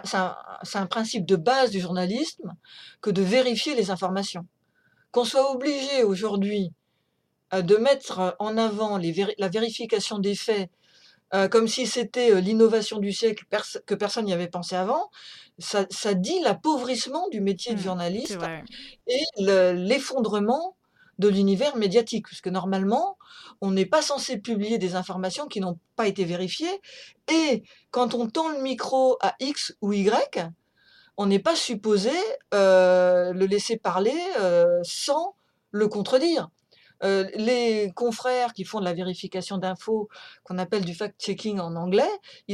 c'est 0.03 0.77
un, 0.77 0.85
principe 0.85 1.25
de 1.25 1.35
base 1.35 1.71
du 1.71 1.79
journalisme 1.79 2.53
que 3.01 3.09
de 3.09 3.23
vérifier 3.23 3.73
les 3.73 3.89
informations. 3.89 4.45
Qu'on 5.11 5.25
soit 5.25 5.51
obligé 5.51 6.03
aujourd'hui 6.03 6.73
de 7.51 7.75
mettre 7.75 8.35
en 8.37 8.55
avant 8.55 8.99
la 8.99 9.49
vérification 9.49 10.19
des 10.19 10.35
faits 10.35 10.69
euh, 11.33 11.47
comme 11.47 11.67
si 11.67 11.87
c'était 11.87 12.31
euh, 12.31 12.41
l'innovation 12.41 12.99
du 12.99 13.13
siècle 13.13 13.45
que 13.85 13.95
personne 13.95 14.25
n'y 14.25 14.33
avait 14.33 14.49
pensé 14.49 14.75
avant, 14.75 15.09
ça, 15.59 15.85
dit 16.13 16.39
l'appauvrissement 16.41 17.29
du 17.29 17.39
métier 17.39 17.73
de 17.73 17.79
mmh, 17.79 17.83
journaliste 17.83 18.37
et 19.07 19.21
l'effondrement 19.37 20.75
de 21.19 21.29
l'univers 21.29 21.77
médiatique, 21.77 22.25
puisque 22.25 22.47
normalement, 22.47 23.17
on 23.61 23.71
n'est 23.71 23.85
pas 23.85 24.01
censé 24.01 24.37
publier 24.37 24.77
des 24.77 24.95
informations 24.95 25.47
qui 25.47 25.59
n'ont 25.61 25.79
pas 25.95 26.07
été 26.07 26.25
vérifiées, 26.25 26.81
et 27.31 27.63
quand 27.91 28.13
on 28.15 28.27
tend 28.27 28.49
le 28.49 28.61
micro 28.61 29.17
à 29.21 29.35
X 29.39 29.75
ou 29.81 29.93
Y, 29.93 30.49
on 31.17 31.27
n'est 31.27 31.39
pas 31.39 31.55
supposé 31.55 32.11
euh, 32.53 33.31
le 33.33 33.45
laisser 33.45 33.77
parler 33.77 34.17
sans 34.83 35.35
le 35.71 35.87
contredire. 35.87 36.49
Euh, 37.03 37.27
les 37.33 37.91
confrères 37.95 38.53
qui 38.53 38.63
font 38.63 38.79
de 38.79 38.85
la 38.85 38.93
vérification 38.93 39.57
d'infos, 39.57 40.07
qu'on 40.43 40.57
appelle 40.59 40.85
du 40.85 40.93
fact-checking 40.93 41.59
en 41.59 41.75
anglais, 41.75 42.09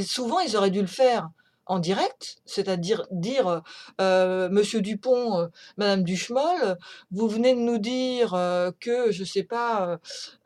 souvent 0.06 0.40
ils 0.40 0.56
auraient 0.56 0.72
dû 0.72 0.82
le 0.82 0.88
faire 0.88 1.30
en 1.68 1.80
direct, 1.80 2.38
c'est-à-dire 2.46 3.06
dire 3.12 3.62
euh, 4.02 4.50
Monsieur 4.50 4.82
Dupont, 4.82 5.40
euh, 5.40 5.48
Madame 5.78 6.04
Duchemol, 6.04 6.78
vous 7.12 7.28
venez 7.28 7.54
de 7.54 7.60
nous 7.60 7.78
dire 7.78 8.34
euh, 8.34 8.72
que 8.80 9.12
je 9.12 9.24
sais 9.24 9.44
pas 9.44 10.00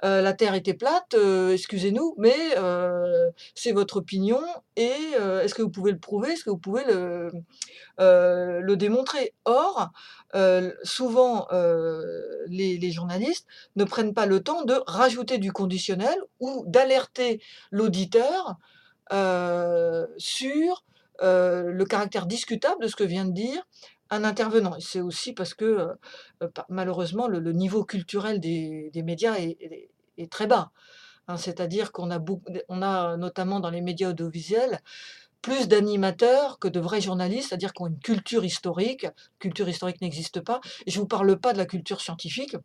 la 0.03 0.34
Terre 0.34 0.55
était 0.55 0.74
plate, 0.74 1.15
excusez-nous, 1.51 2.15
mais 2.17 2.36
c'est 3.55 3.72
votre 3.72 3.97
opinion 3.97 4.41
et 4.76 4.93
est-ce 5.43 5.53
que 5.53 5.61
vous 5.61 5.69
pouvez 5.69 5.91
le 5.91 5.99
prouver, 5.99 6.32
est-ce 6.32 6.43
que 6.43 6.49
vous 6.49 6.57
pouvez 6.57 6.84
le 6.86 7.32
le 7.97 8.76
démontrer? 8.76 9.34
Or, 9.45 9.89
souvent 10.84 11.47
les, 12.47 12.78
les 12.78 12.91
journalistes 12.91 13.47
ne 13.76 13.84
prennent 13.84 14.13
pas 14.13 14.26
le 14.26 14.41
temps 14.41 14.63
de 14.63 14.76
rajouter 14.88 15.38
du 15.38 15.51
conditionnel 15.51 16.17
ou 16.39 16.63
d'alerter 16.67 17.41
l'auditeur 17.72 18.57
sur 20.17 20.84
euh, 21.22 21.72
le 21.72 21.86
caractère 21.86 22.26
discutable 22.26 22.84
de 22.84 22.88
ce 22.88 22.95
que 22.95 23.03
vient 23.03 23.26
de 23.26 23.34
dire 23.34 23.61
un 24.09 24.24
intervenant. 24.24 24.76
C'est 24.80 25.01
aussi 25.01 25.34
parce 25.34 25.53
que 25.53 25.65
euh, 25.65 25.93
euh, 26.43 26.47
malheureusement 26.69 27.28
le, 27.28 27.39
niveau 27.51 27.84
culturel 27.86 28.39
des, 28.39 28.91
médias 28.95 29.36
est, 29.38 30.32
très 30.32 30.47
bas. 30.47 30.72
Hein. 31.28 31.38
C'est-à-dire 31.38 31.91
qu'on 31.91 32.11
a, 32.11 32.19
a 32.69 33.17
notamment 33.17 33.59
dans 33.59 33.69
les 33.69 33.82
médias 33.82 34.09
audiovisuels 34.09 34.80
plus 35.41 35.67
d'animateurs 35.67 36.59
que 36.59 36.67
de 36.67 36.80
vrais 36.80 37.01
journalistes, 37.01 37.49
c'est-à-dire 37.49 37.74
qu'on 37.74 37.86
a 37.86 37.89
une 37.89 37.99
culture 37.99 38.45
historique. 38.45 39.07
Culture 39.39 39.67
historique 39.67 39.99
n'existe 40.01 40.39
pas. 40.39 40.61
Je 40.86 40.95
ne 40.97 41.01
vous 41.01 41.07
parle 41.07 41.39
pas 41.39 41.53
de 41.53 41.57
la 41.57 41.65
culture 41.65 41.99
scientifique 41.99 42.55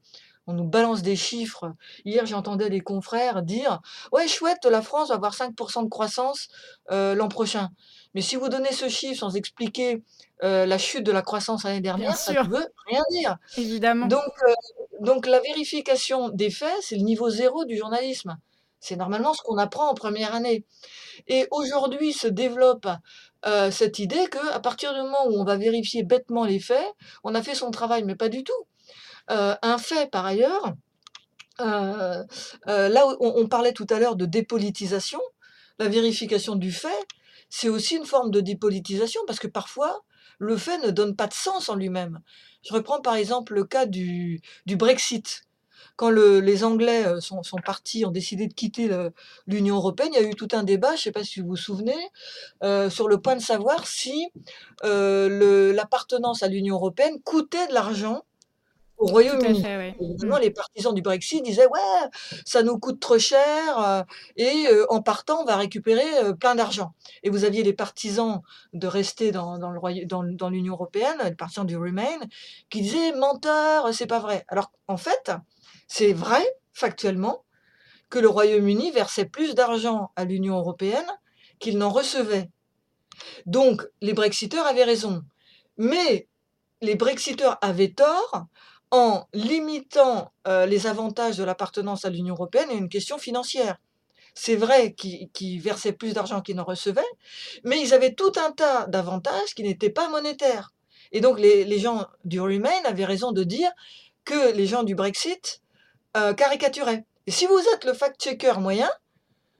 on 0.47 0.53
nous 0.53 0.64
balance 0.64 1.03
des 1.03 1.16
chiffres. 1.16 1.72
Hier, 2.05 2.24
j'entendais 2.26 2.68
les 2.68 2.80
confrères 2.80 3.42
dire 3.42 3.80
Ouais, 4.12 4.28
chouette, 4.28 4.64
la 4.64 4.82
France 4.82 5.09
va 5.09 5.16
avoir 5.16 5.34
5% 5.34 5.84
de 5.84 5.88
croissance 5.88 6.49
euh, 6.90 7.14
l'an 7.14 7.28
prochain. 7.28 7.70
Mais 8.14 8.20
si 8.20 8.36
vous 8.36 8.49
donnez 8.49 8.72
ce 8.72 8.88
chiffre 8.88 9.20
sans 9.20 9.36
expliquer 9.36 10.03
euh, 10.42 10.64
la 10.64 10.78
chute 10.78 11.05
de 11.05 11.12
la 11.12 11.22
croissance 11.22 11.64
l'année 11.64 11.80
dernière, 11.80 12.16
ça 12.16 12.32
ne 12.32 12.49
veut 12.49 12.66
rien 12.86 13.03
dire. 13.11 13.36
Évidemment. 13.57 14.07
Donc, 14.07 14.22
euh, 14.49 14.55
donc 15.01 15.26
la 15.26 15.40
vérification 15.40 16.28
des 16.28 16.51
faits, 16.51 16.76
c'est 16.80 16.97
le 16.97 17.03
niveau 17.03 17.28
zéro 17.28 17.64
du 17.64 17.76
journalisme. 17.76 18.36
C'est 18.78 18.97
normalement 18.97 19.34
ce 19.34 19.42
qu'on 19.42 19.59
apprend 19.59 19.88
en 19.88 19.94
première 19.94 20.34
année. 20.34 20.64
Et 21.26 21.49
aujourd'hui 21.51 22.12
se 22.12 22.28
développe 22.28 22.86
cette 23.70 24.01
idée 24.01 24.26
qu'à 24.28 24.59
partir 24.59 24.92
du 24.92 25.01
moment 25.01 25.26
où 25.28 25.40
on 25.40 25.44
va 25.44 25.57
vérifier 25.57 26.03
bêtement 26.03 26.44
les 26.44 26.59
faits, 26.59 26.84
on 27.22 27.32
a 27.36 27.42
fait 27.42 27.55
son 27.55 27.70
travail, 27.70 28.03
mais 28.03 28.16
pas 28.16 28.28
du 28.28 28.42
tout. 28.42 28.66
Euh, 29.31 29.55
un 29.62 29.79
fait 29.79 30.11
par 30.11 30.24
ailleurs, 30.24 30.74
euh, 31.61 32.22
euh, 32.68 32.89
là 32.89 33.07
on, 33.20 33.41
on, 33.41 33.49
parlait 33.49 33.72
tout 33.72 33.87
à 33.91 33.99
l'heure 33.99 34.14
de 34.14 34.24
dépolitisation, 34.24 35.20
la 35.79 35.89
vérification 35.89 36.55
du 36.55 36.70
fait, 36.70 37.07
c'est 37.49 37.68
aussi 37.68 37.97
une 37.97 38.05
forme 38.05 38.31
de 38.31 38.41
dépolitisation 38.41 39.20
parce 39.27 39.41
que 39.41 39.49
parfois 39.49 40.05
le 40.39 40.57
fait 40.57 40.79
ne 40.79 40.91
donne 40.91 41.16
pas 41.16 41.27
de 41.27 41.33
sens 41.33 41.68
en 41.68 41.74
lui-même. 41.74 42.20
Je 42.62 42.72
reprends 42.72 43.01
par 43.01 43.16
exemple 43.16 43.55
le 43.55 43.64
cas 43.64 43.87
du, 43.87 44.41
du 44.64 44.77
Brexit. 44.77 45.43
Quand 45.97 46.11
le, 46.11 46.41
les 46.41 46.62
Anglais 46.62 47.05
sont, 47.20 47.41
partis, 47.64 48.05
ont 48.05 48.11
décidé 48.11 48.47
de 48.49 48.53
quitter 48.53 48.91
l'Union 49.47 49.77
européenne, 49.77 50.11
il 50.12 50.20
y 50.20 50.24
a 50.24 50.29
eu 50.29 50.35
tout 50.35 50.49
un 50.53 50.62
débat, 50.62 50.91
je 50.91 50.95
ne 50.95 50.99
sais 50.99 51.12
pas 51.12 51.24
si 51.24 51.41
vous 51.41 51.49
vous 51.49 51.57
souvenez, 51.57 51.97
sur 52.91 53.09
le 53.09 53.18
point 53.18 53.35
de 53.35 53.41
savoir 53.41 53.87
si 53.87 54.29
l'appartenance 54.83 56.43
à 56.43 56.49
l'Union 56.49 56.74
européenne 56.74 57.18
coûtait 57.22 57.66
de 57.68 57.72
l'argent 57.72 58.24
au 58.99 59.07
Royaume-Uni. 59.07 59.62
Mmh. 59.62 60.38
les 60.40 60.51
partisans 60.51 60.94
du 60.94 61.03
Brexit 61.03 61.42
disaient 61.42 61.66
ouais, 61.66 62.09
ça 62.44 62.62
nous 62.62 62.78
coûte 62.78 63.01
trop 63.01 63.18
cher 63.18 63.78
euh, 63.78 64.03
et 64.36 64.66
euh, 64.68 64.86
en 64.90 65.03
partant, 65.03 65.42
on 65.42 65.44
va 65.44 65.57
récupérer 65.57 66.18
euh, 66.18 66.32
plein 66.32 66.55
d'argent. 66.55 66.94
Et 67.22 67.30
vous 67.30 67.44
aviez 67.44 67.62
les 67.62 67.72
partisans 67.72 68.42
de 68.72 68.86
rester 68.86 69.32
dans, 69.32 69.59
dans 69.59 69.70
l'Union 70.51 70.72
dans, 70.72 70.76
européenne, 70.76 71.16
les 71.24 71.34
partisans 71.34 71.66
du 71.66 71.76
Remain, 71.76 72.18
qui 72.70 72.80
disaient 72.80 73.12
menteur, 73.12 73.92
c'est 73.92 74.07
pas 74.07 74.20
vrai. 74.20 74.44
Alors 74.49 74.72
en 74.88 74.97
fait, 74.97 75.30
c'est 75.88 76.12
vrai 76.12 76.44
factuellement 76.72 77.44
que 78.09 78.18
le 78.18 78.28
Royaume-Uni 78.28 78.92
versait 78.92 79.24
plus 79.24 79.55
d'argent 79.55 80.12
à 80.16 80.24
l'Union 80.24 80.57
européenne 80.57 81.07
qu'il 81.59 81.78
n'en 81.78 81.90
recevait. 81.90 82.51
Donc 83.47 83.82
les 84.01 84.12
Brexiteurs 84.12 84.66
avaient 84.66 84.84
raison. 84.84 85.22
Mais 85.78 86.28
les 86.82 86.94
Brexiteurs 86.94 87.59
avaient 87.62 87.92
tort 87.92 88.47
en 88.91 89.26
limitant 89.32 90.32
les 90.47 90.87
avantages 90.87 91.37
de 91.37 91.45
l'appartenance 91.45 92.05
à 92.05 92.11
l'Union 92.11 92.34
européenne 92.34 92.70
à 92.70 92.74
une 92.74 92.89
question 92.89 93.18
financière. 93.18 93.78
C'est 94.34 94.57
vrai 94.57 94.93
qu'ils 94.93 95.61
versaient 95.61 95.93
plus 95.93 96.12
d'argent 96.12 96.41
qu'ils 96.43 96.57
n'en 96.57 96.64
recevaient, 96.64 97.01
mais 97.64 97.80
ils 97.80 97.95
avaient 97.95 98.14
tout 98.14 98.32
un 98.37 98.53
tas 98.53 98.87
d'avantages 98.87 99.55
qui 99.55 99.62
n'étaient 99.62 99.91
pas 99.91 100.09
monétaires. 100.09 100.72
Et 101.12 101.20
donc 101.20 101.41
les, 101.41 101.78
gens 101.78 102.07
du 102.24 102.41
Remain 102.41 102.70
avaient 102.84 103.05
raison 103.05 103.32
de 103.32 103.45
dire 103.45 103.70
que 104.24 104.53
les 104.53 104.66
gens 104.66 104.82
du 104.82 104.95
Brexit 104.95 105.62
caricaturaient. 106.37 107.05
Et 107.26 107.30
si 107.30 107.47
vous 107.47 107.61
êtes 107.74 107.84
le 107.84 107.95
fact-checker 107.95 108.61
moyen, 108.61 108.91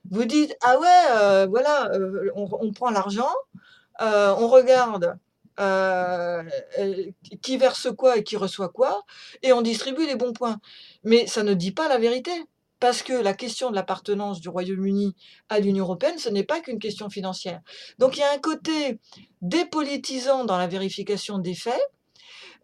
vous 0.09 0.25
dites 0.25 0.55
ah 0.61 0.77
ouais, 0.79 1.47
voilà, 1.47 1.91
on, 2.35 2.71
prend 2.71 2.91
l'argent, 2.91 3.33
on 3.99 4.47
regarde 4.47 5.17
euh, 5.59 6.43
qui 7.41 7.57
verse 7.57 7.89
quoi 7.97 8.17
et 8.17 8.23
qui 8.23 8.37
reçoit 8.37 8.69
quoi, 8.69 9.03
et 9.41 9.53
on 9.53 9.61
distribue 9.61 10.05
les 10.05 10.15
bons 10.15 10.33
points. 10.33 10.59
Mais 11.03 11.25
ça 11.25 11.43
ne 11.43 11.53
dit 11.53 11.71
pas 11.71 11.87
la 11.87 11.97
vérité, 11.97 12.31
parce 12.79 13.01
que 13.01 13.13
la 13.13 13.33
question 13.33 13.71
de 13.71 13.75
l'appartenance 13.75 14.39
du 14.39 14.49
Royaume-Uni 14.49 15.15
à 15.49 15.59
l'Union 15.59 15.85
européenne, 15.85 16.19
ce 16.19 16.29
n'est 16.29 16.43
pas 16.43 16.59
qu'une 16.59 16.77
question 16.77 17.09
financière. 17.09 17.61
Donc 17.97 18.17
il 18.17 18.19
y 18.19 18.23
a 18.23 18.31
un 18.31 18.37
côté 18.37 18.99
dépolitisant 19.41 20.45
dans 20.45 20.57
la 20.57 20.67
vérification 20.67 21.39
des 21.39 21.55
faits, 21.55 21.81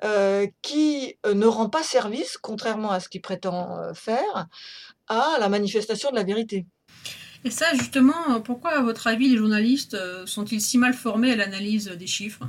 euh, 0.04 0.48
qui 0.62 1.16
euh, 1.26 1.34
ne 1.34 1.46
rend 1.46 1.70
pas 1.70 1.82
service, 1.82 2.38
contrairement 2.38 2.92
à 2.92 3.00
ce 3.00 3.10
qu'il 3.10 3.22
prétend 3.22 3.94
faire, 3.94 4.48
à 5.08 5.38
la 5.40 5.50
manifestation 5.50 6.12
de 6.12 6.16
la 6.16 6.24
vérité. 6.24 6.66
Et 7.46 7.52
ça, 7.52 7.74
justement, 7.74 8.40
pourquoi, 8.42 8.72
à 8.72 8.82
votre 8.82 9.08
avis, 9.08 9.30
les 9.30 9.38
journalistes 9.38 9.98
sont-ils 10.26 10.62
si 10.62 10.78
mal 10.78 10.94
formés 10.94 11.32
à 11.32 11.36
l'analyse 11.36 11.88
des 11.88 12.08
chiffres? 12.08 12.46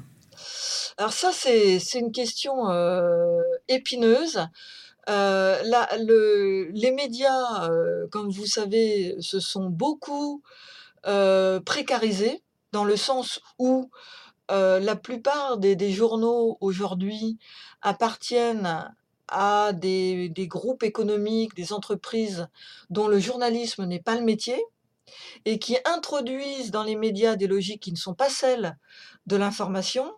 Alors 0.96 1.12
ça, 1.12 1.32
c'est 1.32 1.78
une 1.94 2.12
question 2.12 2.68
épineuse. 3.68 4.46
Les 5.08 6.92
médias, 6.92 7.68
comme 8.10 8.30
vous 8.30 8.46
savez, 8.46 9.16
se 9.20 9.40
sont 9.40 9.66
beaucoup 9.70 10.42
précarisés 11.02 12.42
dans 12.72 12.84
le 12.84 12.96
sens 12.96 13.40
où 13.58 13.90
la 14.48 14.96
plupart 14.96 15.58
des, 15.58 15.90
journaux 15.90 16.58
aujourd'hui 16.60 17.38
appartiennent 17.82 18.94
à 19.28 19.72
des, 19.72 20.32
groupes 20.48 20.84
économiques, 20.84 21.54
des 21.56 21.72
entreprises 21.72 22.48
dont 22.90 23.08
le 23.08 23.18
journalisme 23.18 23.84
n'est 23.84 24.02
pas 24.02 24.14
le 24.14 24.24
métier 24.24 24.62
et 25.44 25.58
qui 25.58 25.76
introduisent 25.84 26.70
dans 26.70 26.82
les 26.82 26.96
médias 26.96 27.36
des 27.36 27.46
logiques 27.46 27.82
qui 27.82 27.92
ne 27.92 27.96
sont 27.96 28.14
pas 28.14 28.30
celles 28.30 28.78
de 29.26 29.36
l'information 29.36 30.10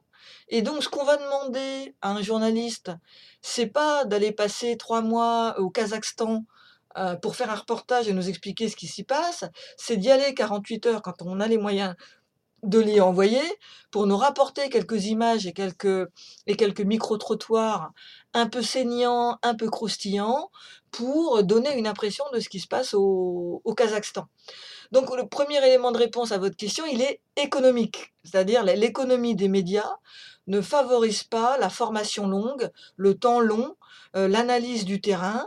et 0.49 0.63
donc, 0.63 0.83
ce 0.83 0.89
qu'on 0.89 1.05
va 1.05 1.17
demander 1.17 1.95
à 2.03 2.13
un 2.13 2.23
journaliste, 2.23 2.93
c'est 3.43 3.67
pas 3.67 4.05
d'aller 4.05 4.33
passer 4.33 4.77
trois 4.77 5.03
mois 5.03 5.59
au 5.59 5.71
Kazakhstan 5.71 6.45
euh, 6.97 7.17
pour 7.17 7.37
faire 7.37 7.51
un 7.51 7.57
reportage 7.57 8.09
et 8.09 8.13
nous 8.13 8.29
expliquer 8.29 8.69
ce 8.69 8.77
qui 8.77 8.87
s'y 8.87 9.03
passe, 9.03 9.45
c'est 9.77 9.97
d'y 9.97 10.11
aller 10.11 10.35
48 10.35 10.87
heures 10.87 11.03
quand 11.03 11.21
on 11.23 11.41
a 11.41 11.49
les 11.49 11.59
moyens 11.59 11.95
de 12.63 12.79
l'y 12.79 13.01
envoyer 13.01 13.43
pour 13.91 14.07
nous 14.07 14.17
rapporter 14.17 14.69
quelques 14.71 15.07
images 15.07 15.47
et 15.47 15.53
quelques, 15.53 16.09
et 16.47 16.57
quelques 16.57 16.81
micro-trottoirs 16.81 17.93
un 18.33 18.47
peu 18.47 18.63
saignants, 18.63 19.39
un 19.43 19.55
peu 19.55 19.69
croustillants, 19.69 20.51
pour 20.91 21.43
donner 21.43 21.77
une 21.77 21.87
impression 21.87 22.25
de 22.33 22.41
ce 22.41 22.49
qui 22.49 22.61
se 22.61 22.67
passe 22.67 22.95
au, 22.95 23.61
au 23.65 23.75
Kazakhstan. 23.75 24.27
Donc 24.91 25.15
le 25.15 25.29
premier 25.29 25.65
élément 25.67 25.93
de 25.93 25.99
réponse 25.99 26.33
à 26.33 26.39
votre 26.39 26.57
question, 26.57 26.85
il 26.87 27.03
est 27.03 27.21
économique, 27.37 28.15
c'est-à-dire 28.25 28.65
l'économie 28.65 29.37
des 29.37 29.49
médias 29.49 29.97
ne 30.47 30.61
favorise 30.61 31.25
pas 31.25 31.59
la 31.59 31.69
formation 31.69 32.27
longue, 32.27 32.71
le 32.97 33.15
temps 33.15 33.41
long, 33.41 33.77
euh, 34.17 34.29
l'analyse 34.29 34.85
du 34.85 35.01
terrain, 35.01 35.47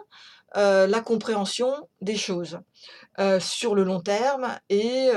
euh, 0.57 0.87
la 0.87 1.01
compréhension 1.01 1.87
des 2.01 2.17
choses 2.17 2.59
euh, 3.19 3.39
sur 3.39 3.75
le 3.75 3.83
long 3.83 4.01
terme 4.01 4.57
et, 4.69 5.09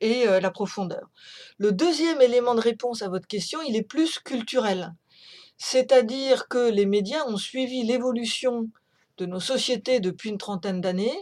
et 0.00 0.26
la 0.40 0.50
profondeur. 0.50 1.08
Le 1.58 1.72
deuxième 1.72 2.20
élément 2.20 2.54
de 2.54 2.60
réponse 2.60 3.02
à 3.02 3.08
votre 3.08 3.26
question, 3.26 3.60
il 3.62 3.76
est 3.76 3.82
plus 3.82 4.18
culturel. 4.18 4.94
C'est-à-dire 5.58 6.48
que 6.48 6.70
les 6.70 6.86
médias 6.86 7.24
ont 7.26 7.38
suivi 7.38 7.82
l'évolution 7.82 8.68
de 9.16 9.24
nos 9.24 9.40
sociétés 9.40 10.00
depuis 10.00 10.28
une 10.28 10.38
trentaine 10.38 10.82
d'années 10.82 11.18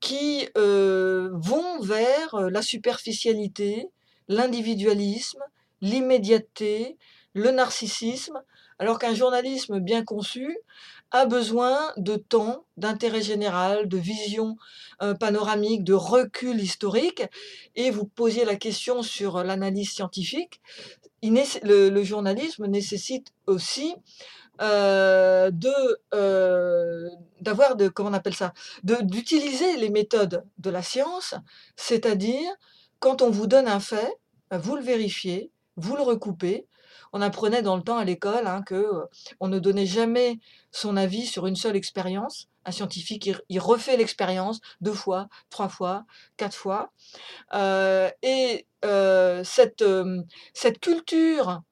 qui 0.00 0.48
vont 0.54 1.80
vers 1.82 2.48
la 2.50 2.62
superficialité, 2.62 3.90
l'individualisme, 4.28 5.42
l'immédiateté, 5.80 6.96
le 7.34 7.50
narcissisme, 7.50 8.42
alors 8.78 8.98
qu'un 8.98 9.14
journalisme 9.14 9.78
bien 9.78 10.04
conçu 10.04 10.58
a 11.10 11.26
besoin 11.26 11.92
de 11.96 12.16
temps, 12.16 12.64
d'intérêt 12.76 13.20
général, 13.22 13.88
de 13.88 13.96
vision 13.98 14.56
euh, 15.02 15.14
panoramique, 15.14 15.84
de 15.84 15.94
recul 15.94 16.60
historique. 16.60 17.24
Et 17.74 17.90
vous 17.90 18.06
posiez 18.06 18.44
la 18.44 18.56
question 18.56 19.02
sur 19.02 19.42
l'analyse 19.42 19.90
scientifique. 19.90 20.60
le, 21.22 22.02
journalisme 22.02 22.66
nécessite 22.66 23.32
aussi 23.46 23.94
euh, 24.62 25.50
euh, 26.14 27.08
d'avoir 27.40 27.76
comment 27.94 28.10
on 28.10 28.14
appelle 28.14 28.34
ça 28.34 28.52
d'utiliser 28.82 29.76
les 29.78 29.88
méthodes 29.88 30.44
de 30.58 30.70
la 30.70 30.82
science 30.82 31.34
c'est-à-dire 31.76 32.50
quand 32.98 33.22
on 33.22 33.30
vous 33.30 33.46
donne 33.46 33.68
un 33.68 33.80
fait 33.80 34.12
vous 34.50 34.76
le 34.76 34.82
vérifiez 34.82 35.50
vous 35.76 35.96
le 35.96 36.02
recoupez. 36.02 36.66
On 37.12 37.22
apprenait 37.22 37.62
dans 37.62 37.76
le 37.76 37.82
temps 37.82 37.98
à 37.98 38.04
l'école 38.04 38.46
hein, 38.46 38.62
que 38.62 38.74
euh, 38.74 39.04
on 39.40 39.48
ne 39.48 39.58
donnait 39.58 39.86
jamais 39.86 40.38
son 40.70 40.96
avis 40.96 41.26
sur 41.26 41.46
une 41.46 41.56
seule 41.56 41.76
expérience. 41.76 42.48
Un 42.64 42.72
scientifique, 42.72 43.30
il, 43.48 43.58
refait 43.58 43.96
l'expérience 43.96 44.60
deux 44.80 44.92
fois, 44.92 45.28
trois 45.48 45.68
fois, 45.68 46.04
quatre 46.36 46.54
fois. 46.54 46.92
Euh, 47.54 48.10
et 48.22 48.66
euh, 48.84 49.42
cette, 49.44 49.84
cette 50.54 50.78
culture 50.78 51.62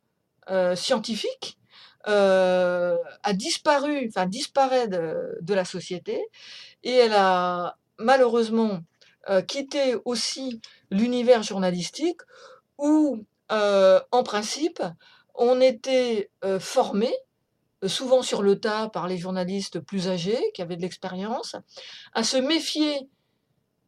scientifique 0.76 1.59
a 2.05 3.32
disparu, 3.34 4.09
enfin 4.09 4.24
disparaît 4.24 4.88
de, 4.88 5.36
de, 5.42 5.55
la 5.55 5.66
société, 5.66 6.24
et 6.82 6.92
elle 6.92 7.12
a 7.12 7.76
malheureusement 7.99 8.80
quitté 9.46 9.94
aussi 10.07 10.62
l'univers 10.90 11.42
journalistique 11.42 12.22
où 12.78 13.26
euh, 13.51 14.01
en 14.12 14.22
principe, 14.22 14.82
on 15.34 15.61
était 15.61 16.30
euh, 16.44 16.61
formé, 16.61 17.12
euh, 17.84 17.88
souvent 17.88 18.22
sur 18.22 18.42
le 18.42 18.61
tas 18.61 18.88
par 18.88 19.09
les 19.09 19.16
journalistes 19.16 19.80
plus 19.80 20.09
âgés 20.09 20.40
qui 20.55 20.62
avaient 20.62 20.76
de 20.76 20.82
l'expérience, 20.82 21.57
à 22.14 22.22
se 22.22 22.36
méfier 22.36 23.09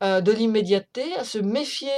de 0.02 0.32
l'immédiateté, 0.32 1.14
à 1.16 1.24
se 1.24 1.36
méfier 1.36 1.90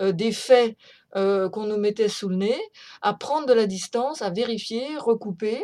des 0.00 0.32
faits 0.32 0.78
qu'on 1.12 1.66
nous 1.66 1.76
mettait 1.76 2.08
sous 2.08 2.30
le 2.30 2.36
nez, 2.36 2.58
à 3.02 3.12
prendre 3.12 3.46
de 3.46 3.52
la 3.52 3.66
distance, 3.66 4.22
à 4.22 4.30
vérifier, 4.30 4.96
recouper. 4.96 5.62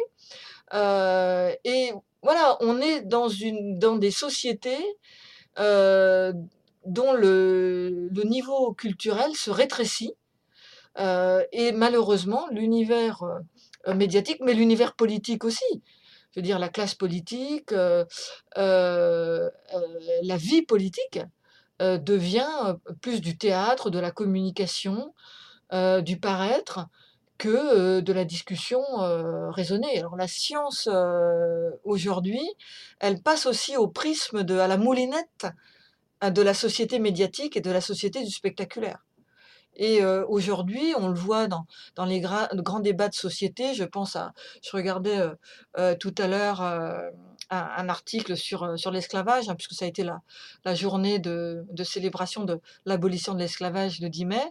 et 0.74 1.93
voilà, 2.22 2.59
on 2.61 2.82
est 2.82 3.01
dans, 3.01 3.97
des 3.97 4.11
sociétés 4.11 4.84
dont 5.57 7.12
le, 7.14 8.11
niveau 8.24 8.74
culturel 8.74 9.34
se 9.34 9.51
rétrécit 9.51 10.12
et 11.53 11.72
malheureusement, 11.72 12.46
l'univers 12.51 13.22
euh, 13.88 13.94
médiatique, 13.94 14.40
mais 14.42 14.53
l'univers 14.53 14.94
politique 14.94 15.44
aussi, 15.44 15.82
je 16.32 16.40
veux 16.40 16.42
dire 16.42 16.59
la 16.59 16.68
classe 16.68 16.94
politique, 16.94 17.72
euh, 17.72 18.05
la 18.57 20.36
vie 20.36 20.62
politique 20.62 21.20
devient 21.80 22.76
plus 23.01 23.22
du 23.22 23.38
théâtre, 23.38 23.88
de 23.88 23.98
la 23.98 24.11
communication, 24.11 25.14
du 25.72 26.20
paraître 26.20 26.86
que 27.38 28.01
de 28.01 28.12
la 28.12 28.26
discussion 28.26 28.82
raisonnée. 29.51 29.98
Alors 29.98 30.14
la 30.14 30.28
science 30.28 30.88
aujourd'hui, 31.84 32.46
elle 33.01 33.22
passe 33.22 33.46
aussi 33.46 33.76
au 33.76 33.88
prisme 33.88 34.44
de, 34.44 34.59
à 34.59 34.68
la 34.68 34.76
moulinette 34.76 35.46
de 36.22 36.42
la 36.42 36.53
société 36.53 36.98
médiatique 36.98 37.57
et 37.57 37.62
de 37.62 37.70
la 37.70 37.80
société 37.80 38.22
du 38.22 38.30
spectaculaire. 38.30 38.98
Et 39.83 40.05
aujourd'hui, 40.05 40.93
on 40.99 41.09
le 41.09 41.18
voit 41.18 41.49
dans, 41.49 41.64
les 42.05 42.20
grands 42.20 42.81
débats 42.81 43.09
de 43.09 43.14
société. 43.14 43.72
Je 43.72 43.85
pense 43.85 44.14
à, 44.14 44.35
je 44.62 44.76
regardais 44.76 45.18
tout 45.99 46.14
à 46.18 46.26
l'heure 46.26 46.61
un, 47.49 47.89
article 47.89 48.37
sur, 48.37 48.76
l'esclavage, 48.93 49.49
hein, 49.49 49.55
puisque 49.55 49.72
ça 49.72 49.87
a 49.87 49.89
été 49.89 50.05
la, 50.05 50.74
journée 50.74 51.18
de, 51.18 51.64
célébration 51.83 52.45
de 52.45 52.61
l'abolition 52.85 53.33
de 53.33 53.39
l'esclavage 53.39 54.01
le 54.01 54.11
10 54.11 54.26
mai, 54.26 54.45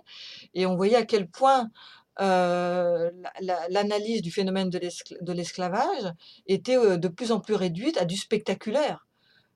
et 0.56 0.66
on 0.66 0.76
voyait 0.76 0.98
à 0.98 1.06
quel 1.06 1.30
point 1.30 1.70
l'analyse 2.18 4.24
du 4.24 4.32
phénomène 4.32 4.72
de 4.72 5.32
l'esclavage 5.32 6.12
était 6.48 6.98
de 6.98 7.08
plus 7.08 7.32
en 7.32 7.40
plus 7.40 7.54
réduite 7.54 7.98
à 7.98 8.06
du 8.06 8.18
spectaculaire, 8.18 9.06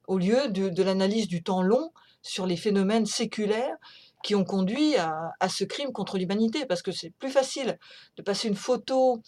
au 0.08 0.20
lieu 0.20 0.50
de 0.50 0.84
l'analyse 0.84 1.28
du 1.28 1.42
temps 1.42 1.64
long 1.64 1.92
sur 2.22 2.46
les 2.46 2.58
phénomènes 2.58 3.06
séculaires 3.06 3.78
qui 4.24 4.36
ont 4.36 4.44
conduit 4.44 4.96
à, 4.98 5.50
ce 5.50 5.64
crime 5.64 5.92
contre 5.92 6.18
l'humanité, 6.18 6.66
parce 6.66 6.82
que 6.82 6.92
c'est 6.92 7.12
plus 7.12 7.30
facile 7.30 7.78
de 8.18 8.24
passer 8.24 8.48
une 8.48 8.56
photo 8.56 9.22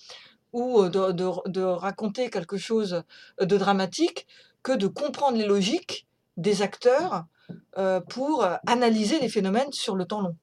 ou 0.53 0.87
de, 0.89 1.61
raconter 1.61 2.29
quelque 2.29 2.57
chose 2.57 3.03
de 3.39 3.57
dramatique 3.57 4.25
que 4.63 4.71
de 4.71 4.87
comprendre 4.87 5.37
les 5.37 5.45
logiques 5.45 6.07
des 6.37 6.61
acteurs 6.61 7.25
pour 8.09 8.47
analyser 8.65 9.19
les 9.19 9.29
phénomènes 9.29 9.71
sur 9.73 9.95
le 9.95 10.05
temps 10.05 10.21
long. 10.21 10.35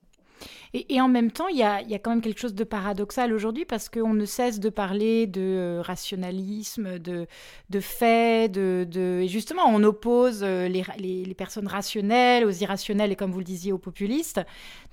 Et, 0.74 1.02
en 1.02 1.08
même 1.08 1.30
temps, 1.30 1.48
il 1.48 1.58
y 1.58 1.62
a, 1.62 1.82
quand 1.98 2.08
même 2.08 2.22
quelque 2.22 2.40
chose 2.40 2.54
de 2.54 2.64
paradoxal 2.64 3.34
aujourd'hui 3.34 3.66
parce 3.66 3.90
qu'on 3.90 4.14
ne 4.14 4.24
cesse 4.24 4.58
de 4.58 4.70
parler 4.70 5.26
de 5.26 5.42
euh, 5.42 5.82
rationalisme, 5.82 6.98
de, 6.98 7.26
de 7.68 7.80
faits, 7.80 8.52
de, 8.52 8.86
de, 8.90 9.20
et 9.22 9.28
justement, 9.28 9.64
on 9.66 9.82
oppose 9.82 10.42
euh, 10.42 10.68
les, 10.68 10.82
les, 10.98 11.34
personnes 11.34 11.66
rationnelles 11.66 12.46
aux 12.46 12.50
irrationnelles 12.50 13.12
et, 13.12 13.16
comme 13.16 13.32
vous 13.32 13.40
le 13.40 13.44
disiez, 13.44 13.70
aux 13.70 13.78
populistes. 13.78 14.40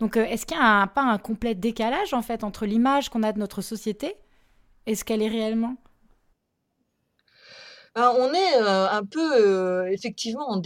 Donc, 0.02 0.18
euh, 0.18 0.26
est-ce 0.26 0.46
qu'il 0.46 0.58
n'y 0.58 0.64
a 0.64 0.86
pas 0.88 1.04
un 1.04 1.18
complet 1.18 1.56
décalage, 1.56 2.14
en 2.14 2.22
fait, 2.22 2.44
entre 2.44 2.66
l'image 2.66 3.08
qu'on 3.08 3.24
a 3.24 3.32
de 3.32 3.40
notre 3.40 3.62
société 3.62 4.16
et 4.86 4.96
ce 4.96 5.06
qu'elle 5.06 5.22
est 5.22 5.30
réellement? 5.30 5.78
Ben, 7.96 8.14
on 8.20 8.34
est 8.34 8.56
un 8.58 9.06
peu 9.06 9.90
effectivement 9.92 10.50
en, 10.50 10.62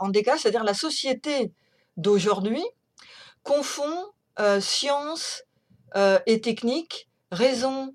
en 0.00 0.08
décalage, 0.08 0.40
c'est-à-dire 0.40 0.64
la 0.64 0.74
société 0.74 1.52
d'aujourd'hui 1.98 2.64
confond 3.46 3.96
euh, 4.40 4.60
science 4.60 5.44
euh, 5.94 6.18
et 6.26 6.40
technique, 6.40 7.08
raison 7.30 7.94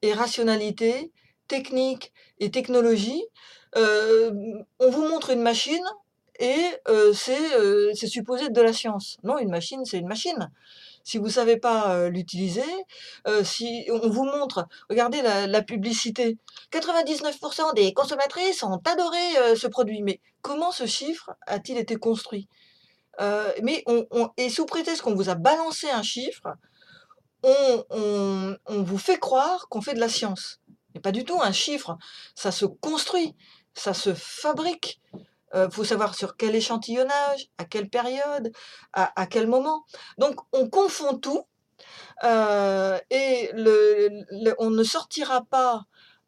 et 0.00 0.14
rationalité, 0.14 1.12
technique 1.48 2.12
et 2.38 2.50
technologie. 2.50 3.22
Euh, 3.76 4.30
on 4.78 4.90
vous 4.90 5.02
montre 5.02 5.30
une 5.30 5.42
machine 5.42 5.84
et 6.38 6.62
c'est 7.14 8.06
supposé 8.06 8.46
être 8.46 8.52
de 8.52 8.62
la 8.62 8.72
science. 8.72 9.18
Non, 9.22 9.38
une 9.38 9.50
machine, 9.50 9.84
c'est 9.84 9.98
une 9.98 10.08
machine. 10.08 10.50
Si 11.04 11.18
vous 11.18 11.26
ne 11.26 11.30
savez 11.30 11.56
pas 11.56 12.08
l'utiliser, 12.08 12.64
si 13.44 13.86
on 13.90 14.08
vous 14.08 14.24
montre, 14.24 14.66
regardez 14.88 15.22
la, 15.22 15.46
la 15.46 15.62
publicité, 15.62 16.38
99% 16.72 17.74
des 17.74 17.92
consommatrices 17.92 18.62
ont 18.64 18.80
adoré 18.84 19.56
ce 19.56 19.68
produit. 19.68 20.02
Mais 20.02 20.20
comment 20.40 20.72
ce 20.72 20.86
chiffre 20.86 21.30
a-t-il 21.46 21.78
été 21.78 21.96
construit? 21.96 22.48
Euh, 23.20 23.52
mais 23.62 23.82
on, 23.86 24.30
et 24.36 24.48
sous 24.48 24.66
prétexte 24.66 25.02
qu'on 25.02 25.14
vous 25.14 25.28
a 25.28 25.34
balancé 25.34 25.90
un 25.90 26.02
chiffre, 26.02 26.48
on, 27.42 28.56
vous 28.68 28.98
fait 28.98 29.18
croire 29.18 29.68
qu'on 29.68 29.82
fait 29.82 29.94
de 29.94 30.00
la 30.00 30.08
science. 30.08 30.60
Mais 30.94 31.00
pas 31.00 31.12
du 31.12 31.24
tout, 31.24 31.40
un 31.40 31.52
chiffre, 31.52 31.96
ça 32.34 32.52
se 32.52 32.64
construit, 32.64 33.34
ça 33.74 33.94
se 33.94 34.14
fabrique. 34.14 35.00
Il 35.14 35.58
euh, 35.58 35.70
faut 35.70 35.84
savoir 35.84 36.14
sur 36.14 36.36
quel 36.36 36.54
échantillonnage, 36.54 37.48
à 37.58 37.64
quelle 37.64 37.90
période, 37.90 38.52
à, 38.92 39.26
quel 39.26 39.46
moment. 39.46 39.84
Donc 40.18 40.36
on 40.52 40.68
confond 40.68 41.18
tout 41.18 41.46
euh, 42.24 42.98
et 43.10 43.50
on 44.58 44.70
ne 44.70 44.84
sortira 44.84 45.44
pas 45.44 45.84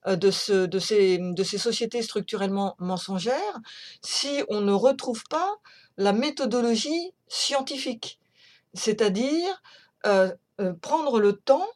de, 0.07 0.31
ce, 0.31 0.69
ces, 0.79 1.19
de 1.19 1.43
ces 1.43 1.57
sociétés 1.57 2.03
structurellement 2.03 2.75
mensongères 2.79 3.61
si 4.03 4.43
on 4.51 4.61
ne 4.61 4.73
retrouve 4.73 5.25
pas 5.31 5.57
la 5.97 6.13
méthodologie 6.13 7.13
scientifique, 7.29 8.19
c'est-à-dire 8.75 9.63
euh, 10.07 10.33
euh, 10.61 10.73
prendre 10.75 11.21
le 11.21 11.35
temps 11.35 11.67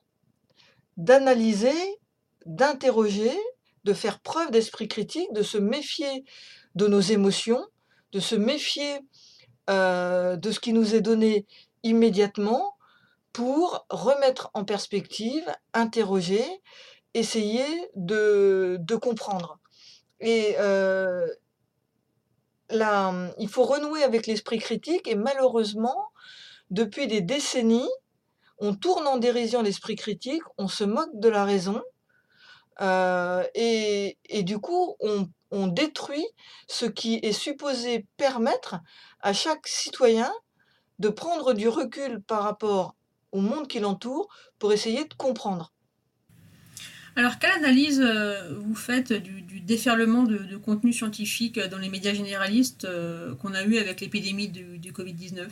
d'analyser, 0.96 1.98
d'interroger, 2.46 3.36
de 3.84 3.92
faire 3.92 4.20
preuve 4.20 4.50
d'esprit 4.50 4.88
critique, 4.88 5.32
de 5.32 5.42
se 5.42 5.58
méfier 5.58 6.24
de 6.74 6.86
nos 6.86 7.00
émotions, 7.00 7.64
de 8.12 8.20
se 8.20 8.34
méfier 8.34 9.00
euh, 9.70 10.36
de 10.36 10.50
ce 10.50 10.60
qui 10.60 10.72
nous 10.72 10.94
est 10.94 11.00
donné 11.00 11.46
immédiatement 11.82 12.76
pour 13.32 13.86
remettre 13.90 14.50
en 14.54 14.64
perspective, 14.64 15.44
interroger, 15.74 16.44
essayer 17.14 17.64
de, 17.94 18.78
comprendre. 19.00 19.58
Il 22.70 23.48
faut 23.48 23.64
renouer 23.64 24.02
avec 24.02 24.26
l'esprit 24.26 24.58
critique 24.58 25.08
et 25.08 25.14
malheureusement, 25.14 26.08
depuis 26.70 27.06
des 27.06 27.20
décennies, 27.20 27.88
on 28.58 28.74
tourne 28.74 29.06
en 29.06 29.16
dérision 29.16 29.62
l'esprit 29.62 29.96
critique, 29.96 30.42
on 30.58 30.68
se 30.68 30.84
moque 30.84 31.14
de 31.14 31.28
la 31.28 31.44
raison 31.44 31.82
euh, 32.80 33.44
et, 33.54 34.16
du 34.42 34.58
coup, 34.58 34.96
on, 35.00 35.28
on, 35.50 35.66
détruit 35.66 36.26
ce 36.68 36.86
qui 36.86 37.16
est 37.22 37.32
supposé 37.32 38.06
permettre 38.16 38.76
à 39.20 39.32
chaque 39.32 39.66
citoyen 39.66 40.32
de 40.98 41.08
prendre 41.08 41.54
du 41.54 41.68
recul 41.68 42.22
par 42.22 42.42
rapport 42.42 42.94
au 43.32 43.40
monde 43.40 43.66
qui 43.66 43.80
l'entoure 43.80 44.28
pour 44.58 44.72
essayer 44.72 45.04
de 45.04 45.14
comprendre. 45.14 45.72
Alors, 47.18 47.40
quelle 47.40 47.50
analyse 47.50 48.00
euh, 48.00 48.54
vous 48.60 48.76
faites 48.76 49.12
du, 49.12 49.60
déferlement 49.60 50.22
de, 50.22 50.56
contenu 50.56 50.92
scientifique 50.92 51.58
dans 51.58 51.78
les 51.78 51.88
médias 51.88 52.14
généralistes 52.14 52.84
euh, 52.84 53.34
qu'on 53.34 53.54
a 53.54 53.64
eu 53.64 53.76
avec 53.78 54.00
l'épidémie 54.00 54.46
du, 54.46 54.92
Covid-19 54.92 55.48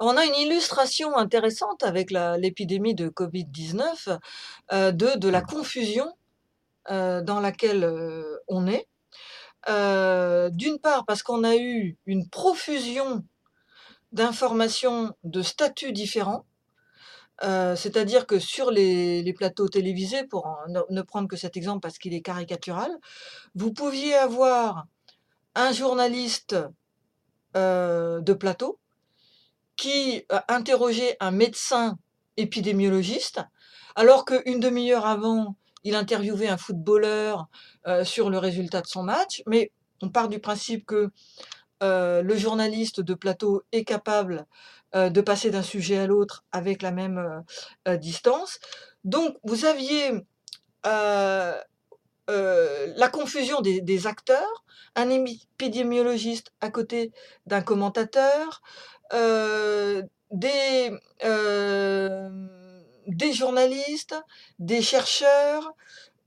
on 0.00 0.16
a 0.16 0.24
une 0.24 0.34
illustration 0.36 1.18
intéressante 1.18 1.82
avec 1.82 2.12
l'épidémie 2.12 2.94
de 2.94 3.10
Covid-19 3.10 4.18
euh, 4.72 4.90
de, 4.90 5.18
de, 5.18 5.28
la 5.28 5.42
confusion 5.42 6.10
dans 6.88 7.40
laquelle 7.42 7.86
on 8.46 8.66
est. 8.68 8.86
D'une 9.66 10.78
part 10.78 11.04
parce 11.04 11.22
qu'on 11.22 11.44
a 11.44 11.56
eu 11.56 11.98
une 12.06 12.26
profusion 12.26 13.22
d'informations 14.12 15.14
de 15.24 15.42
statuts 15.42 15.92
différents 15.92 16.46
c'est-à-dire 17.40 18.26
que 18.26 18.38
sur 18.38 18.70
les, 18.70 19.32
plateaux 19.32 19.68
télévisés, 19.68 20.24
pour 20.24 20.58
ne, 20.68 21.02
prendre 21.02 21.28
que 21.28 21.36
cet 21.36 21.56
exemple 21.56 21.80
parce 21.80 21.98
qu'il 21.98 22.14
est 22.14 22.22
caricatural, 22.22 22.90
vous 23.54 23.72
pouviez 23.72 24.14
avoir 24.14 24.86
un 25.54 25.72
journaliste 25.72 26.56
de 27.54 28.32
plateau 28.32 28.78
qui 29.76 30.24
interrogeait 30.48 31.16
un 31.20 31.30
médecin 31.30 31.98
épidémiologiste, 32.36 33.40
alors 33.94 34.24
qu'une 34.24 34.60
demi-heure 34.60 35.06
avant, 35.06 35.56
il 35.84 35.94
interviewait 35.94 36.48
un 36.48 36.56
footballeur 36.56 37.48
sur 38.04 38.30
le 38.30 38.38
résultat 38.38 38.80
de 38.80 38.86
son 38.86 39.04
match. 39.04 39.42
Mais 39.46 39.70
on 40.02 40.10
part 40.10 40.28
du 40.28 40.40
principe 40.40 40.86
que 40.86 41.10
le 41.80 42.36
journaliste 42.36 43.00
de 43.00 43.14
plateau 43.14 43.62
est 43.72 43.84
capable 43.84 44.46
de 44.94 45.20
passer 45.20 45.50
d'un 45.50 45.62
sujet 45.62 45.98
à 45.98 46.06
l'autre 46.06 46.44
avec 46.52 46.82
la 46.82 46.90
même 46.90 47.18
euh, 47.18 47.40
euh, 47.88 47.96
distance. 47.96 48.58
Donc, 49.04 49.36
vous 49.44 49.64
aviez 49.64 50.12
la 50.84 51.64
confusion 53.12 53.60
des, 53.60 54.06
acteurs, 54.06 54.64
un 54.94 55.10
épidémiologiste 55.10 56.52
à 56.60 56.70
côté 56.70 57.12
d'un 57.46 57.60
commentateur, 57.62 58.62
des 63.08 63.32
journalistes, 63.32 64.14
des 64.58 64.82
chercheurs, 64.82 65.74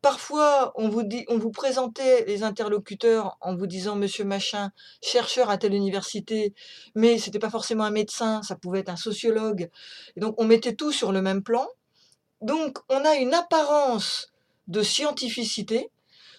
Parfois, 0.01 0.73
on 0.75 0.89
vous, 0.89 1.51
présentait 1.51 2.25
les 2.25 2.41
interlocuteurs 2.41 3.37
en 3.39 3.55
vous 3.55 3.67
disant 3.67 3.95
Monsieur 3.95 4.25
Machin, 4.25 4.71
chercheur 5.03 5.51
à 5.51 5.59
telle 5.59 5.75
université, 5.75 6.55
mais 6.95 7.19
ce 7.19 7.27
n'était 7.27 7.37
pas 7.37 7.51
forcément 7.51 7.83
un 7.83 7.91
médecin, 7.91 8.41
ça 8.41 8.55
pouvait 8.55 8.79
être 8.79 8.89
un 8.89 8.95
sociologue. 8.95 9.69
Donc, 10.17 10.33
on 10.39 10.45
mettait 10.45 10.73
tout 10.73 10.91
sur 10.91 11.11
le 11.11 11.21
même 11.21 11.43
plan. 11.43 11.67
Donc, 12.41 12.79
on 12.89 13.05
a 13.05 13.15
une 13.15 13.35
apparence 13.35 14.31
de 14.67 14.81
scientificité 14.81 15.91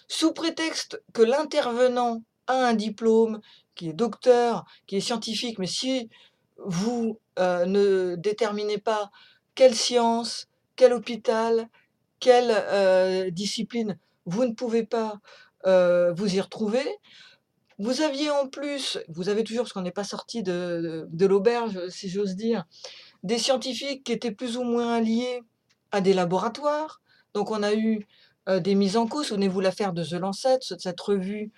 sous 0.09 0.33
prétexte 0.33 1.01
que 1.13 1.21
l'intervenant 1.21 2.21
a 2.47 2.55
un 2.55 2.73
diplôme, 2.73 3.39
qui 3.75 3.89
est 3.89 3.93
docteur, 3.93 4.65
qui 4.87 4.97
est 4.97 5.01
scientifique, 5.01 5.57
mais 5.57 5.67
si 5.67 6.09
vous 6.57 7.17
euh, 7.39 7.65
ne 7.65 8.15
déterminez 8.15 8.77
pas 8.77 9.09
quelle 9.55 9.73
science, 9.73 10.47
quel 10.75 10.91
hôpital, 10.93 11.69
quelle 12.23 12.51
euh, 12.51 13.29
discipline 13.31 13.97
vous 14.25 14.45
ne 14.45 14.53
pouvez 14.53 14.85
pas 14.85 15.19
euh, 15.65 16.13
vous 16.13 16.35
y 16.35 16.39
retrouver. 16.39 16.85
Vous 17.79 17.99
aviez 18.01 18.31
en 18.31 18.47
plus, 18.47 18.97
vous 19.09 19.27
avez 19.27 19.43
toujours, 19.43 19.63
parce 19.63 19.73
qu'on 19.73 19.81
n'est 19.81 19.91
pas 19.91 20.05
sorti 20.05 20.41
de, 20.41 21.05
l'auberge, 21.19 21.89
si 21.89 22.07
j'ose 22.07 22.37
dire, 22.37 22.63
des 23.23 23.37
scientifiques 23.37 24.05
qui 24.05 24.13
étaient 24.13 24.31
plus 24.31 24.55
ou 24.55 24.63
moins 24.63 25.01
liés 25.01 25.43
à 25.91 25.99
des 25.99 26.13
laboratoires. 26.13 27.01
Donc 27.33 27.51
on 27.51 27.61
a 27.61 27.73
eu 27.73 28.07
euh, 28.47 28.61
des 28.61 28.75
mises 28.75 28.95
en 28.95 29.05
cause. 29.05 29.27
Souvenez-vous 29.27 29.59
l'affaire 29.59 29.91
de 29.91 30.05
The 30.05 30.13
Lancet, 30.13 30.59
cette 30.61 31.01
revue 31.01 31.51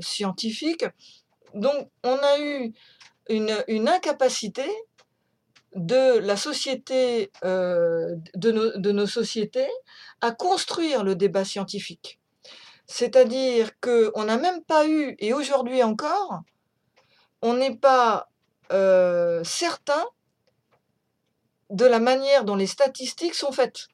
scientifique. 0.00 0.84
Donc 1.54 1.90
on 2.02 2.16
a 2.16 2.40
eu 2.40 2.72
une 3.28 3.88
incapacité 3.88 4.64
de 5.74 6.18
la 6.18 6.36
société, 6.36 7.30
euh, 7.44 8.16
de, 8.34 8.92
nos, 8.92 9.06
sociétés, 9.06 9.68
à 10.20 10.30
construire 10.32 11.04
le 11.04 11.14
débat 11.14 11.44
scientifique. 11.44 12.18
C'est-à-dire 12.86 13.78
qu'on 13.80 14.24
n'a 14.24 14.38
même 14.38 14.62
pas 14.64 14.86
eu, 14.88 15.14
et 15.18 15.32
aujourd'hui 15.32 15.82
encore, 15.82 16.40
on 17.42 17.54
n'est 17.54 17.76
pas 17.76 18.28
certain 19.44 20.04
de 21.70 21.84
la 21.86 22.00
manière 22.00 22.44
dont 22.44 22.56
les 22.56 22.66
statistiques 22.66 23.34
sont 23.34 23.52
faites. 23.52 23.88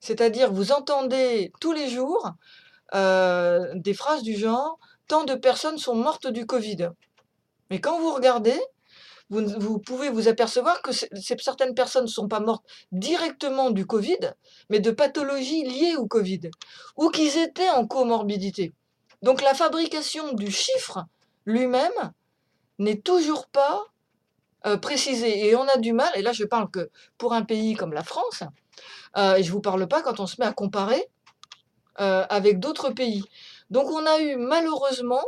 C'est-à-dire, 0.00 0.52
vous 0.52 0.72
entendez 0.72 1.52
tous 1.60 1.72
les 1.72 1.88
jours 1.88 2.32
des 2.92 3.94
phrases 3.94 4.22
du 4.22 4.36
genre 4.36 4.78
tant 5.08 5.24
de 5.24 5.34
personnes 5.34 5.76
sont 5.76 5.94
mortes 5.94 6.26
du 6.26 6.46
Covid. 6.46 6.88
Mais 7.70 7.80
quand 7.80 7.98
vous 8.00 8.14
regardez, 8.14 8.58
vous, 9.32 9.78
pouvez 9.78 10.10
vous 10.10 10.28
apercevoir 10.28 10.82
que 10.82 10.90
certaines 10.92 11.74
personnes 11.74 12.04
ne 12.04 12.08
sont 12.08 12.28
pas 12.28 12.40
mortes 12.40 12.64
directement 12.92 13.70
du 13.70 13.86
Covid, 13.86 14.18
mais 14.68 14.78
de 14.78 14.90
pathologies 14.90 15.64
liées 15.64 15.96
au 15.96 16.06
Covid, 16.06 16.50
ou 16.96 17.08
qu'ils 17.08 17.38
étaient 17.38 17.70
en 17.70 17.86
comorbidité. 17.86 18.72
Donc 19.22 19.40
la 19.40 19.54
fabrication 19.54 20.34
du 20.34 20.50
chiffre 20.50 21.06
lui-même 21.46 22.12
n'est 22.78 23.00
toujours 23.00 23.46
pas 23.46 23.84
euh, 24.66 24.76
précisée. 24.76 25.46
Et 25.46 25.56
on 25.56 25.66
a 25.66 25.78
du 25.78 25.92
mal, 25.92 26.10
et 26.14 26.22
là 26.22 26.32
je 26.32 26.44
parle 26.44 26.70
que 26.70 26.90
pour 27.16 27.32
un 27.32 27.42
pays 27.42 27.74
comme 27.74 27.92
la 27.92 28.04
France, 28.04 28.42
euh, 29.16 29.36
et 29.36 29.42
je 29.42 29.48
ne 29.48 29.52
vous 29.52 29.60
parle 29.60 29.86
pas 29.88 30.02
quand 30.02 30.20
on 30.20 30.26
se 30.26 30.36
met 30.40 30.46
à 30.46 30.52
comparer 30.52 31.08
euh, 32.00 32.24
avec 32.28 32.60
d'autres 32.60 32.90
pays. 32.90 33.24
Donc 33.70 33.90
on 33.90 34.04
a 34.04 34.20
eu 34.20 34.36
malheureusement 34.36 35.24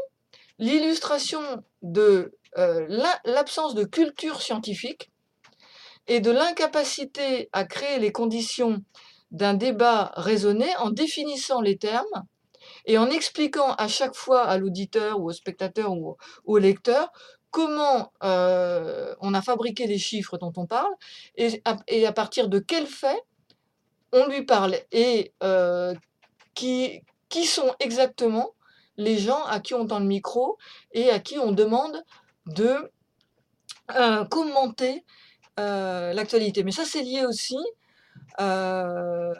l'illustration 0.58 1.40
de 1.82 2.32
l'absence 2.56 3.74
de 3.74 3.84
culture 3.84 4.40
scientifique 4.40 5.10
et 6.06 6.20
de 6.20 6.30
l'incapacité 6.30 7.48
à 7.52 7.64
créer 7.64 7.98
les 7.98 8.12
conditions 8.12 8.82
d'un 9.30 9.54
débat 9.54 10.12
raisonné 10.16 10.66
en 10.76 10.90
définissant 10.90 11.60
les 11.60 11.76
termes 11.76 12.24
et 12.86 12.98
en 12.98 13.10
expliquant 13.10 13.72
à 13.74 13.88
chaque 13.88 14.14
fois 14.14 14.42
à 14.44 14.58
l'auditeur 14.58 15.20
ou 15.20 15.28
au 15.28 15.32
spectateur 15.32 15.92
ou 15.92 16.16
au, 16.44 16.58
lecteur 16.58 17.10
comment 17.50 18.12
euh, 18.22 19.14
on 19.20 19.34
a 19.34 19.42
fabriqué 19.42 19.86
les 19.86 19.98
chiffres 19.98 20.38
dont 20.38 20.52
on 20.56 20.66
parle 20.66 20.92
et 21.36 21.62
à, 21.64 22.12
partir 22.12 22.48
de 22.48 22.58
quels 22.58 22.86
faits 22.86 23.22
on 24.12 24.26
lui 24.28 24.44
parle 24.44 24.76
et 24.92 25.32
euh, 25.42 25.94
qui, 26.54 27.02
qui 27.28 27.44
sont 27.44 27.74
exactement 27.80 28.54
les 28.96 29.18
gens 29.18 29.44
à 29.44 29.58
qui 29.58 29.74
on 29.74 29.86
tend 29.86 29.98
le 29.98 30.06
micro 30.06 30.56
et 30.92 31.10
à 31.10 31.18
qui 31.18 31.38
on 31.38 31.50
demande 31.50 32.02
de 32.46 32.90
euh, 33.90 34.24
commenter 34.24 35.04
euh, 35.60 36.12
l'actualité. 36.12 36.64
Mais 36.64 36.72
ça, 36.72 36.84
c'est 36.84 37.02
lié 37.02 37.24
aussi 37.26 37.58
euh, 38.40 39.34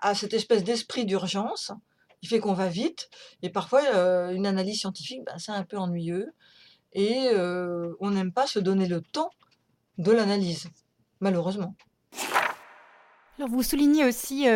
à 0.00 0.14
cette 0.14 0.34
espèce 0.34 0.62
d'esprit 0.62 1.04
d'urgence 1.04 1.72
qui 2.20 2.28
fait 2.28 2.38
qu'on 2.38 2.52
va 2.52 2.68
vite. 2.68 3.10
Et 3.42 3.50
parfois, 3.50 3.82
une 4.32 4.46
analyse 4.46 4.80
scientifique, 4.80 5.22
ben, 5.24 5.38
c'est 5.38 5.52
un 5.52 5.64
peu 5.64 5.76
ennuyeux. 5.76 6.32
Et 6.92 7.28
on 8.00 8.10
n'aime 8.10 8.32
pas 8.32 8.46
se 8.46 8.58
donner 8.58 8.88
le 8.88 9.00
temps 9.00 9.30
de 9.98 10.10
l'analyse, 10.10 10.68
malheureusement. 11.20 11.74
Alors 13.36 13.50
vous 13.50 13.62
soulignez 13.62 14.04
aussi 14.04 14.46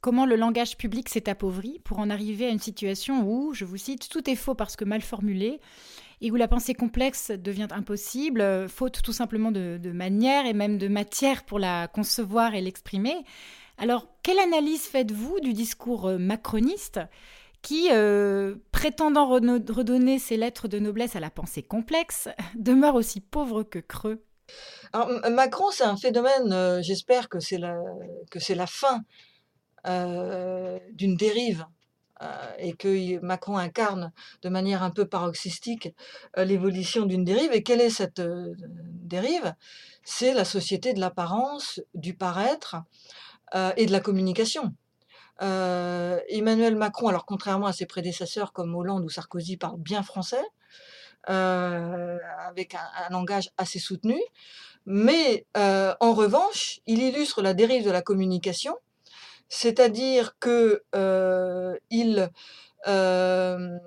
comment 0.00 0.24
le 0.24 0.36
langage 0.36 0.78
public 0.78 1.10
s'est 1.10 1.28
appauvri 1.28 1.80
pour 1.84 1.98
en 1.98 2.08
arriver 2.08 2.46
à 2.46 2.50
une 2.50 2.58
situation 2.58 3.28
où, 3.28 3.52
je 3.52 3.66
vous 3.66 3.76
cite, 3.76 4.08
tout 4.08 4.30
est 4.30 4.36
faux 4.36 4.54
parce 4.54 4.74
que 4.74 4.86
mal 4.86 5.02
formulé 5.02 5.60
et 6.20 6.30
où 6.30 6.36
la 6.36 6.48
pensée 6.48 6.74
complexe 6.74 7.30
devient 7.30 7.68
impossible, 7.70 8.40
euh, 8.40 8.68
faute 8.68 9.02
tout 9.02 9.12
simplement 9.12 9.50
de, 9.50 9.92
manière 9.92 10.46
et 10.46 10.52
même 10.52 10.78
de 10.78 10.88
matière 10.88 11.44
pour 11.44 11.58
la 11.58 11.88
concevoir 11.88 12.54
et 12.54 12.60
l'exprimer. 12.60 13.24
Alors, 13.78 14.08
quelle 14.22 14.38
analyse 14.38 14.82
faites-vous 14.82 15.40
du 15.40 15.52
discours 15.52 16.06
euh, 16.06 16.18
macroniste 16.18 17.00
qui, 17.62 17.88
euh, 17.90 18.54
prétendant 18.70 19.28
redonner 19.28 20.18
ses 20.18 20.36
lettres 20.36 20.68
de 20.68 20.78
noblesse 20.78 21.16
à 21.16 21.20
la 21.20 21.30
pensée 21.30 21.62
complexe, 21.62 22.28
demeure 22.54 22.94
aussi 22.94 23.20
pauvre 23.20 23.62
que 23.62 23.78
creux? 23.78 24.22
Macron, 25.28 25.72
c'est 25.72 25.84
un 25.84 25.96
phénomène, 25.96 26.80
j'espère 26.80 27.28
que 27.28 27.40
c'est 27.40 27.58
la, 27.58 28.66
fin 28.66 29.00
d'une 29.84 31.16
dérive 31.16 31.66
et 32.58 32.72
que 32.72 33.18
Macron 33.20 33.56
incarne 33.58 34.12
de 34.42 34.48
manière 34.48 34.82
un 34.82 34.90
peu 34.90 35.06
paroxystique 35.06 35.94
euh, 36.38 36.44
l'évolution 36.44 37.04
d'une 37.04 37.24
dérive. 37.24 37.52
Et 37.52 37.62
quelle 37.62 37.80
est 37.80 37.90
cette 37.90 38.20
euh, 38.20 38.54
dérive? 38.58 39.54
C'est 40.02 40.32
la 40.32 40.44
société 40.44 40.94
de 40.94 41.00
l'apparence, 41.00 41.80
du 41.94 42.14
paraître 42.14 42.76
et 43.76 43.86
de 43.86 43.92
la 43.92 44.00
communication. 44.00 44.74
Emmanuel 45.40 46.76
Macron, 46.76 47.08
alors 47.08 47.26
contrairement 47.26 47.66
à 47.66 47.72
ses 47.72 47.86
prédécesseurs 47.86 48.52
comme 48.52 48.74
Hollande 48.74 49.04
ou 49.04 49.08
Sarkozy, 49.08 49.56
parle 49.56 49.78
bien 49.78 50.02
français, 50.02 50.44
avec 51.24 52.74
un, 52.74 53.10
langage 53.10 53.50
assez 53.56 53.78
soutenu, 53.78 54.20
mais 54.84 55.44
en 55.54 56.12
revanche, 56.12 56.80
il 56.86 57.02
illustre 57.02 57.42
la 57.42 57.54
dérive 57.54 57.84
de 57.84 57.90
la 57.90 58.02
communication 58.02 58.76
c'est-à-dire 59.48 60.36
que 60.38 60.82
euh, 60.94 61.76
il, 61.90 62.30
euh, 62.86 63.78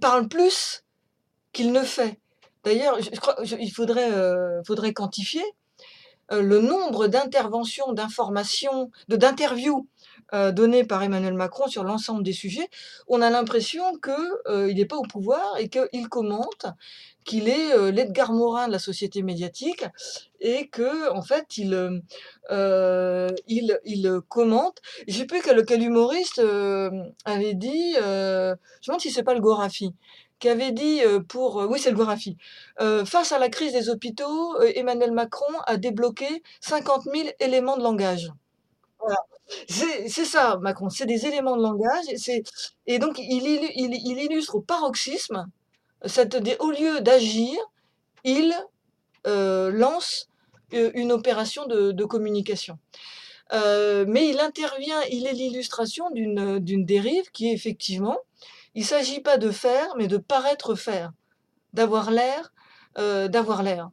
parle 0.00 0.28
plus 0.28 0.84
qu'il 1.52 1.72
ne 1.72 1.82
fait. 1.82 2.18
D'ailleurs, 2.64 2.98
il 3.58 3.72
faudrait, 3.72 4.12
euh, 4.12 4.62
faudrait 4.64 4.92
quantifier 4.92 5.44
le 6.30 6.60
nombre 6.60 7.06
d'interventions, 7.06 7.92
d'informations, 7.94 8.90
d'interviews 9.08 9.88
données 10.52 10.84
par 10.84 11.02
Emmanuel 11.02 11.32
Macron 11.32 11.68
sur 11.68 11.84
l'ensemble 11.84 12.22
des 12.22 12.34
sujets. 12.34 12.68
On 13.06 13.22
a 13.22 13.30
l'impression 13.30 13.82
qu'il 13.96 14.76
n'est 14.76 14.84
pas 14.84 14.98
au 14.98 15.04
pouvoir 15.04 15.56
et 15.56 15.70
qu'il 15.70 16.10
commente 16.10 16.66
qu'il 17.28 17.48
est 17.50 17.72
euh, 17.74 17.92
l'Edgar 17.92 18.32
Morin 18.32 18.68
de 18.68 18.72
la 18.72 18.78
société 18.78 19.22
médiatique 19.22 19.84
et 20.40 20.68
que 20.68 21.12
en 21.12 21.20
fait 21.20 21.58
il 21.58 22.00
euh, 22.50 23.28
il, 23.46 23.78
il 23.84 24.20
commente. 24.28 24.78
Je 25.06 25.18
sais 25.18 25.26
plus 25.26 25.42
quel, 25.42 25.64
quel 25.66 25.82
humoriste 25.82 26.38
euh, 26.38 26.90
avait 27.26 27.54
dit, 27.54 27.94
je 27.94 28.00
me 28.00 28.86
demande 28.86 29.00
si 29.00 29.10
c'est 29.10 29.22
pas 29.22 29.34
le 29.34 29.40
Gorafi, 29.40 29.94
qui 30.38 30.48
avait 30.48 30.72
dit 30.72 31.02
pour 31.28 31.56
oui 31.68 31.78
c'est 31.78 31.90
le 31.90 31.96
Gorafi. 31.96 32.38
face 33.04 33.32
à 33.32 33.38
la 33.38 33.50
crise 33.50 33.74
des 33.74 33.90
hôpitaux, 33.90 34.58
Emmanuel 34.62 35.12
Macron 35.12 35.54
a 35.66 35.76
débloqué 35.76 36.42
50 36.60 37.04
000 37.04 37.28
éléments 37.40 37.76
de 37.76 37.82
langage. 37.82 38.32
Voilà. 39.00 39.18
C'est 39.68 40.24
ça, 40.26 40.58
Macron, 40.60 40.90
c'est 40.90 41.06
des 41.06 41.26
éléments 41.26 41.56
de 41.56 41.62
langage. 41.62 42.04
Et, 42.10 42.42
et 42.86 42.98
donc, 42.98 43.18
il, 43.18 43.46
il, 43.46 43.94
il, 43.94 44.18
illustre 44.18 44.56
au 44.56 44.60
paroxysme 44.60 45.46
au 46.60 46.70
lieu 46.70 47.00
d'agir, 47.00 47.58
il 48.24 48.54
euh, 49.26 49.70
lance 49.70 50.28
euh, 50.74 50.90
une 50.94 51.12
opération 51.12 51.66
de, 51.66 52.04
communication. 52.04 52.78
Euh, 53.52 54.04
mais 54.06 54.28
il 54.28 54.40
intervient, 54.40 55.00
il 55.10 55.26
est 55.26 55.32
l'illustration 55.32 56.10
d'une 56.10 56.84
dérive 56.84 57.30
qui 57.32 57.48
est 57.48 57.52
effectivement, 57.52 58.18
il 58.74 58.82
ne 58.82 58.86
s'agit 58.86 59.20
pas 59.20 59.38
de 59.38 59.50
faire, 59.50 59.96
mais 59.96 60.06
de 60.06 60.18
paraître 60.18 60.74
faire, 60.74 61.12
d'avoir 61.72 62.10
l'air, 62.10 62.52
d'avoir 62.96 63.62
l'air. 63.62 63.90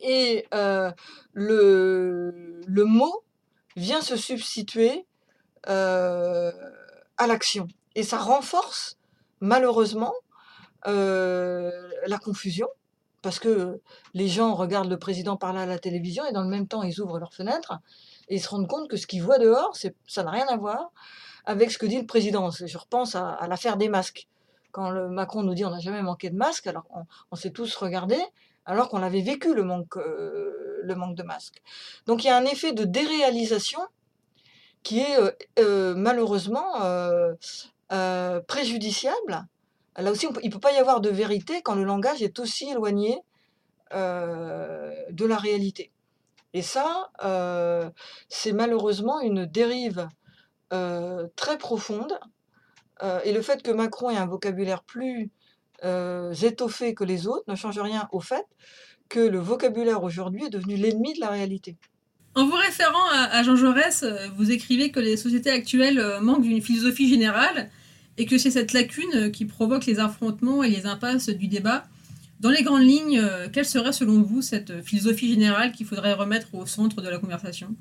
Et 0.00 0.46
le, 0.52 2.62
le, 2.66 2.84
mot 2.84 3.22
vient 3.76 4.00
se 4.00 4.16
substituer 4.16 5.04
à 5.64 7.26
l'action. 7.26 7.68
Et 7.94 8.02
ça 8.02 8.18
renforce, 8.18 8.96
malheureusement, 9.40 10.14
euh, 10.86 11.70
la 12.06 12.18
confusion, 12.18 12.68
parce 13.22 13.40
que 13.40 13.80
les 14.14 14.28
gens 14.28 14.54
regardent 14.54 14.90
le 14.90 14.98
président 14.98 15.36
parler 15.36 15.60
à 15.60 15.66
la 15.66 15.78
télévision 15.78 16.24
et 16.24 16.32
dans 16.32 16.42
le 16.42 16.48
même 16.48 16.68
temps, 16.68 16.82
ils 16.82 17.00
ouvrent 17.00 17.18
leurs 17.18 17.34
fenêtres 17.34 17.74
et 18.28 18.36
ils 18.36 18.40
se 18.40 18.48
rendent 18.48 18.68
compte 18.68 18.88
que 18.88 18.96
ce 18.96 19.06
qu'ils 19.06 19.22
voient 19.22 19.38
dehors, 19.38 19.76
ça 20.06 20.22
n'a 20.22 20.30
rien 20.30 20.46
à 20.46 20.56
voir 20.56 20.92
avec 21.44 21.70
ce 21.70 21.78
que 21.78 21.86
dit 21.86 21.98
le 21.98 22.06
président. 22.06 22.50
Je 22.50 22.78
repense 22.78 23.16
à, 23.16 23.46
l'affaire 23.48 23.76
des 23.76 23.88
masques. 23.88 24.28
Quand 24.70 24.90
le 24.90 25.08
Macron 25.08 25.42
nous 25.42 25.54
dit 25.54 25.64
on 25.64 25.70
n'a 25.70 25.80
jamais 25.80 26.02
manqué 26.02 26.30
de 26.30 26.36
masques, 26.36 26.66
alors 26.66 26.86
on, 27.30 27.36
s'est 27.36 27.50
tous 27.50 27.74
regardés, 27.74 28.22
alors 28.66 28.88
qu'on 28.88 29.02
avait 29.02 29.22
vécu 29.22 29.54
le 29.54 29.64
manque, 29.64 29.96
euh, 29.96 30.80
le 30.82 30.94
manque 30.94 31.16
de 31.16 31.22
masques. 31.22 31.62
Donc 32.06 32.22
il 32.22 32.28
y 32.28 32.30
a 32.30 32.36
un 32.36 32.44
effet 32.44 32.72
de 32.72 32.84
déréalisation 32.84 33.80
qui 34.82 35.00
est 35.00 35.18
euh, 35.58 35.94
malheureusement 35.96 36.74
préjudiciable 38.46 39.48
Là 39.98 40.12
aussi, 40.12 40.26
il 40.42 40.48
ne 40.48 40.52
peut 40.52 40.60
pas 40.60 40.72
y 40.72 40.76
avoir 40.76 41.00
de 41.00 41.10
vérité 41.10 41.60
quand 41.62 41.74
le 41.74 41.84
langage 41.84 42.22
est 42.22 42.38
aussi 42.38 42.70
éloigné 42.70 43.18
euh, 43.92 44.94
de 45.10 45.26
la 45.26 45.36
réalité. 45.36 45.90
Et 46.54 46.62
ça, 46.62 47.10
euh, 47.24 47.90
c'est 48.28 48.52
malheureusement 48.52 49.20
une 49.20 49.44
dérive 49.44 50.08
euh, 50.72 51.26
très 51.36 51.58
profonde. 51.58 52.18
et 53.24 53.32
le 53.32 53.42
fait 53.42 53.62
que 53.62 53.70
Macron 53.70 54.10
ait 54.10 54.16
un 54.16 54.26
vocabulaire 54.26 54.82
plus 54.82 55.30
étoffé 56.42 56.94
que 56.94 57.04
les 57.04 57.28
autres 57.28 57.44
ne 57.46 57.54
change 57.54 57.78
rien 57.78 58.08
au 58.10 58.20
fait 58.20 58.44
que 59.08 59.20
le 59.20 59.38
vocabulaire 59.38 60.02
aujourd'hui 60.02 60.46
est 60.46 60.50
devenu 60.50 60.74
l'ennemi 60.74 61.14
de 61.14 61.20
la 61.20 61.30
réalité. 61.30 61.76
En 62.34 62.46
vous 62.46 62.56
référant 62.56 63.08
à, 63.12 63.42
Jean 63.44 63.54
Jaurès, 63.54 64.04
vous 64.36 64.50
écrivez 64.50 64.90
que 64.90 65.00
les 65.00 65.16
sociétés 65.16 65.50
actuelles 65.50 66.18
manquent 66.20 66.42
d'une 66.42 66.60
philosophie 66.60 67.08
générale 67.08 67.70
et 68.18 68.26
que 68.26 68.36
c'est 68.36 68.50
cette 68.50 68.72
lacune 68.72 69.30
qui 69.32 69.46
provoque 69.46 69.86
les 69.86 70.00
affrontements 70.00 70.62
et 70.62 70.68
les 70.68 70.86
impasses 70.86 71.28
du 71.28 71.48
débat. 71.48 71.84
Dans 72.40 72.50
les 72.50 72.62
grandes 72.62 72.82
lignes, 72.82 73.22
quelle 73.52 73.64
serait 73.64 73.92
selon 73.92 74.22
vous 74.22 74.42
cette 74.42 74.82
philosophie 74.82 75.30
générale 75.32 75.72
qu'il 75.72 75.86
faudrait 75.86 76.12
remettre 76.12 76.54
au 76.54 76.66
centre 76.66 77.00
de 77.00 77.08
la 77.08 77.18
conversation? 77.18 77.74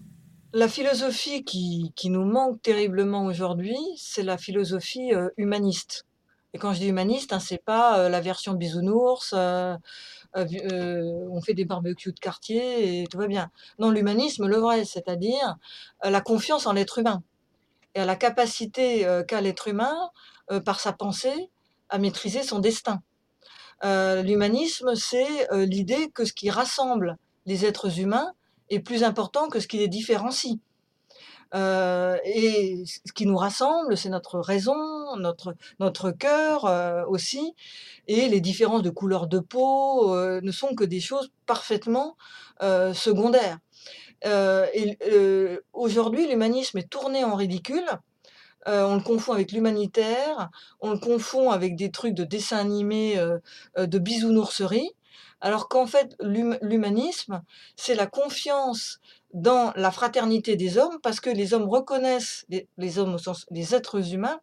La 0.54 0.68
philosophie 0.68 1.44
qui, 1.44 1.92
qui, 1.96 2.10
nous 2.10 2.24
manque 2.24 2.62
terriblement 2.62 3.26
aujourd'hui, 3.26 3.78
c'est 3.98 4.24
la 4.24 4.38
philosophie 4.38 5.12
humaniste. 5.36 6.06
Et 6.54 6.60
quand 6.60 6.74
je 6.74 6.80
dis 6.80 6.88
humaniste, 6.88 7.34
hein, 7.34 7.40
c'est 7.40 7.64
pas 7.64 8.08
la 8.10 8.22
version 8.22 8.54
bisounours, 8.54 9.34
on 9.34 9.78
fait 11.42 11.54
des 11.54 11.66
barbecues 11.66 12.14
de 12.14 12.20
quartier 12.20 13.02
et 13.02 13.08
tout 13.08 13.18
va 13.18 13.28
bien. 13.28 13.50
Non, 13.80 13.92
l'humanisme, 13.92 14.48
le 14.48 14.58
vrai, 14.58 14.86
c'est-à-dire 14.86 15.58
la 16.04 16.22
confiance 16.22 16.66
en 16.66 16.74
l'être 16.74 17.00
humain 17.00 17.22
la 18.06 18.16
capacité 18.16 19.08
qu'a 19.28 19.42
l'être 19.42 19.68
humain, 19.68 20.12
par 20.66 20.80
sa 20.80 20.94
pensée, 20.94 21.50
à 21.90 21.98
maîtriser 21.98 22.44
son 22.44 22.60
destin. 22.60 23.02
L'humanisme, 23.84 24.96
c'est 24.96 25.48
l'idée 25.52 26.10
que 26.12 26.26
ce 26.26 26.34
qui 26.34 26.50
rassemble 26.50 27.18
les 27.46 27.66
êtres 27.66 28.00
humains 28.00 28.34
est 28.70 28.80
plus 28.80 29.04
important 29.04 29.48
que 29.48 29.60
ce 29.60 29.68
qui 29.68 29.78
les 29.78 29.88
différencie. 29.88 30.58
Euh, 31.56 32.18
et 32.26 32.84
ce 32.86 33.14
qui 33.14 33.26
nous 33.26 33.38
rassemble, 33.38 33.96
c'est 33.98 34.10
notre 34.10 34.40
raison, 34.40 34.76
notre, 35.18 35.56
notre 35.80 36.12
cœur 36.12 36.66
euh, 36.66 37.06
aussi, 37.08 37.56
et 38.08 38.28
les 38.28 38.42
différences 38.42 38.82
de 38.82 38.90
couleur 38.90 39.28
de 39.28 39.40
peau 39.40 40.14
euh, 40.14 40.42
ne 40.42 40.52
sont 40.52 40.76
que 40.76 40.84
des 40.84 41.00
choses 41.00 41.32
parfaitement 41.46 42.18
secondaires. 42.94 43.60
Et 44.24 44.98
aujourd'hui, 45.74 46.28
l'humanisme 46.28 46.78
est 46.78 46.90
tourné 46.90 47.24
en 47.24 47.36
ridicule. 47.36 47.88
on 48.66 48.96
le 48.96 49.04
confond 49.04 49.34
avec 49.34 49.52
l'humanitaire, 49.52 50.50
on 50.82 50.92
le 50.92 51.00
confond 51.00 51.52
avec 51.52 51.76
des 51.76 51.92
trucs 51.92 52.14
de 52.14 52.24
dessin 52.24 52.58
animé, 52.58 53.20
de 53.78 54.00
bisounourserie, 54.00 54.92
alors 55.40 55.70
qu'en 55.70 55.86
fait, 55.86 56.16
l'humanisme, 56.20 57.44
c'est 57.76 57.96
la 57.96 58.08
confiance 58.08 59.00
dans 59.34 59.72
la 59.76 59.92
fraternité 59.92 60.56
des 60.56 60.78
hommes 60.78 61.00
parce 61.02 61.20
que 61.20 61.30
les 61.30 61.54
hommes 61.54 61.70
reconnaissent, 61.70 62.46
les, 62.78 63.00
hommes 63.00 63.16
au 63.16 63.18
sens 63.18 63.46
des 63.52 63.76
êtres 63.76 64.14
humains, 64.14 64.40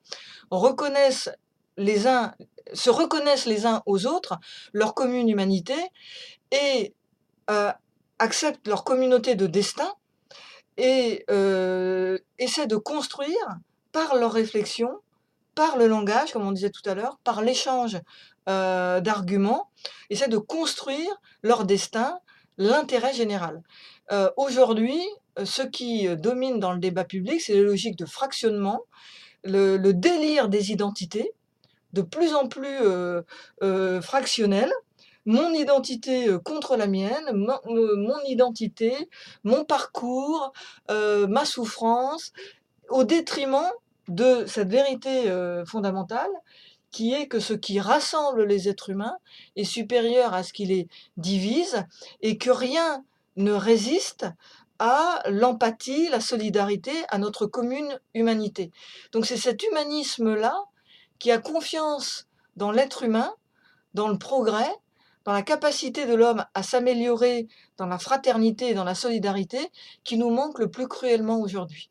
reconnaissent 0.51 1.31
les 1.77 2.07
uns, 2.07 2.35
se 2.73 2.91
reconnaissent 2.91 3.47
les 3.47 3.67
uns 3.67 3.83
aux 3.87 4.07
autres 4.07 4.39
leur 4.73 4.95
commune 4.95 5.29
humanité 5.29 5.75
et 6.53 6.95
euh, 7.51 7.73
acceptent 8.25 8.67
leur 8.67 8.85
communauté 8.85 9.35
de 9.35 9.47
destin 9.47 9.93
et 10.79 11.25
euh, 11.31 12.19
essaient 12.39 12.67
de 12.67 12.77
construire 12.77 13.47
par 13.93 14.17
leur 14.17 14.33
réflexion, 14.33 14.91
par 15.55 15.77
le 15.77 15.87
langage, 15.87 16.33
comme 16.33 16.47
on 16.47 16.53
disait 16.53 16.71
tout 16.71 16.89
à 16.89 16.95
l'heure, 16.95 17.19
par 17.23 17.43
l'échange 17.43 17.99
euh, 18.49 19.01
d'arguments, 19.01 19.71
essaient 20.11 20.29
de 20.29 20.39
construire 20.39 21.11
leur 21.43 21.65
destin, 21.65 22.19
l'intérêt 22.59 23.13
général. 23.13 23.63
Euh, 24.11 24.31
aujourd'hui, 24.37 25.01
ce 25.45 25.63
qui 25.63 26.09
domine 26.17 26.59
dans 26.59 26.73
le 26.73 26.79
débat 26.79 27.05
public, 27.05 27.41
c'est 27.41 27.53
les 27.53 27.63
logiques 27.63 27.99
de 27.99 28.07
fractionnement, 28.07 28.81
le, 29.45 29.93
délire 29.93 30.49
des 30.49 30.73
identités, 30.73 31.33
de 31.93 32.03
plus 32.03 32.35
en 32.35 32.49
plus 32.49 32.79
euh, 32.81 34.01
fractionnel. 34.01 34.73
Mon 35.27 35.53
identité 35.53 36.29
contre 36.45 36.77
la 36.77 36.87
mienne, 36.87 37.31
mon, 37.33 38.19
identité, 38.27 39.09
mon 39.43 39.65
parcours, 39.65 40.53
ma 40.89 41.45
souffrance, 41.45 42.33
au 42.91 43.05
détriment 43.05 43.71
de 44.09 44.45
cette 44.47 44.69
vérité 44.69 45.33
fondamentale 45.67 46.31
qui 46.95 47.13
est 47.13 47.27
que 47.27 47.41
ce 47.41 47.55
qui 47.55 47.81
rassemble 47.81 48.45
les 48.45 48.69
êtres 48.69 48.91
humains 48.91 49.17
est 49.57 49.65
supérieur 49.65 50.33
à 50.33 50.45
ce 50.45 50.53
qui 50.53 50.65
les 50.65 50.89
divise 51.17 51.85
et 52.21 52.39
que 52.39 52.51
rien 52.51 53.05
ne 53.35 53.51
résiste 53.51 54.27
à 54.79 55.21
l'empathie, 55.29 56.09
la 56.09 56.21
solidarité, 56.21 56.93
à 57.09 57.19
notre 57.19 57.47
commune 57.47 57.99
humanité. 58.15 58.71
Donc 59.11 59.27
c'est 59.27 59.37
cet 59.37 59.65
humanisme-là 59.65 60.57
qui 61.19 61.33
a 61.33 61.39
confiance 61.39 62.29
dans 62.57 62.71
l'être 62.71 63.03
humain, 63.03 63.35
dans 63.95 64.09
le 64.09 64.19
progrès, 64.19 64.71
dans 65.25 65.33
la 65.33 65.43
capacité 65.43 66.07
de 66.07 66.15
l'homme 66.15 66.45
à 66.55 66.63
s'améliorer 66.63 67.49
dans 67.77 67.87
la 67.87 67.99
fraternité 67.99 68.71
et 68.71 68.75
dans 68.75 68.85
la 68.85 68.95
solidarité 68.95 69.59
qui 70.05 70.19
nous 70.19 70.31
manque 70.31 70.59
le 70.59 70.71
plus 70.71 70.89
cruellement 70.89 71.41
aujourd'hui. 71.41 71.91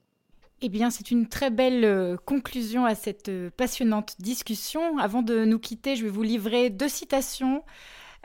Eh 0.62 0.70
bien, 0.70 0.90
c'est 0.90 1.12
une 1.12 1.28
très 1.28 1.50
belle 1.50 1.84
euh, 1.84 2.16
conclusion 2.16 2.86
à 2.86 2.96
cette 2.96 3.28
euh, 3.28 3.50
passionnante 3.58 4.16
discussion. 4.20 4.98
Avant 4.98 5.22
de 5.22 5.44
nous 5.44 5.60
quitter, 5.60 5.98
je 5.98 6.04
vais 6.04 6.10
vous 6.10 6.24
livrer 6.24 6.70
deux 6.70 6.88
citations 6.88 7.64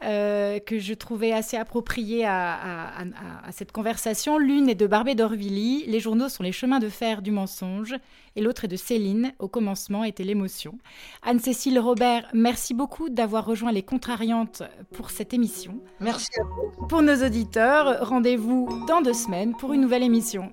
euh, 0.04 0.58
que 0.60 0.78
je 0.78 0.94
trouvais 0.94 1.32
assez 1.32 1.56
appropriées 1.56 2.24
à, 2.24 3.04
cette 3.50 3.72
conversation. 3.72 4.38
L'une 4.38 4.68
est 4.68 4.74
de 4.74 4.86
Barbé 4.86 5.14
d'Orvilly, 5.14 5.84
Les 5.86 6.00
journaux 6.00 6.28
sont 6.28 6.42
les 6.42 6.52
chemins 6.52 6.78
de 6.78 6.88
fer 6.88 7.22
du 7.22 7.30
mensonge, 7.30 7.96
et 8.36 8.40
l'autre 8.40 8.64
est 8.64 8.68
de 8.68 8.76
Céline, 8.76 9.32
Au 9.38 9.48
commencement 9.48 10.04
était 10.04 10.24
l'émotion. 10.24 10.78
Anne-Cécile 11.22 11.78
Robert, 11.78 12.28
merci 12.32 12.74
beaucoup 12.74 13.08
d'avoir 13.08 13.44
rejoint 13.44 13.72
les 13.72 13.82
Contrariantes 13.82 14.62
pour 14.92 15.10
cette 15.10 15.34
émission. 15.34 15.80
Merci 16.00 16.28
à 16.40 16.44
vous. 16.44 16.86
Pour 16.86 17.02
nos 17.02 17.24
auditeurs, 17.24 18.08
rendez-vous 18.08 18.84
dans 18.86 19.00
deux 19.00 19.14
semaines 19.14 19.54
pour 19.56 19.72
une 19.72 19.80
nouvelle 19.80 20.02
émission. 20.02 20.52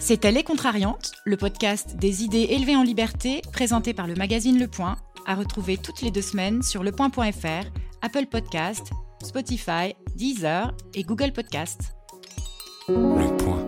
C'était 0.00 0.32
Les 0.32 0.42
Contrariantes, 0.42 1.12
le 1.26 1.36
podcast 1.36 1.94
des 1.96 2.24
idées 2.24 2.48
élevées 2.50 2.74
en 2.74 2.82
liberté, 2.82 3.42
présenté 3.52 3.92
par 3.92 4.06
le 4.06 4.14
magazine 4.14 4.58
Le 4.58 4.66
Point, 4.66 4.96
à 5.30 5.36
retrouver 5.36 5.76
toutes 5.76 6.02
les 6.02 6.10
deux 6.10 6.22
semaines 6.22 6.60
sur 6.60 6.82
lepoint.fr, 6.82 7.70
Apple 8.02 8.26
Podcast, 8.26 8.90
Spotify, 9.22 9.94
Deezer 10.16 10.72
et 10.94 11.04
Google 11.04 11.32
Podcast. 11.32 11.94
Le 12.88 13.36
Point. 13.36 13.66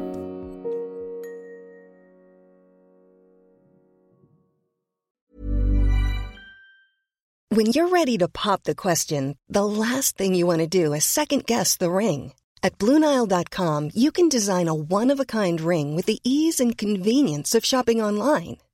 When 7.54 7.66
you're 7.66 7.88
ready 7.88 8.18
to 8.18 8.26
pop 8.26 8.64
the 8.64 8.74
question, 8.74 9.36
the 9.48 9.64
last 9.64 10.16
thing 10.16 10.34
you 10.34 10.46
want 10.46 10.60
to 10.60 10.66
do 10.66 10.92
is 10.94 11.04
second 11.04 11.44
guess 11.46 11.76
the 11.76 11.90
ring. 11.92 12.32
At 12.64 12.78
BlueNile.com, 12.78 13.90
you 13.94 14.10
can 14.10 14.28
design 14.28 14.66
a 14.66 14.74
one-of-a-kind 14.74 15.60
ring 15.60 15.94
with 15.94 16.06
the 16.06 16.18
ease 16.24 16.58
and 16.58 16.76
convenience 16.76 17.54
of 17.54 17.64
shopping 17.64 18.02
online. 18.02 18.56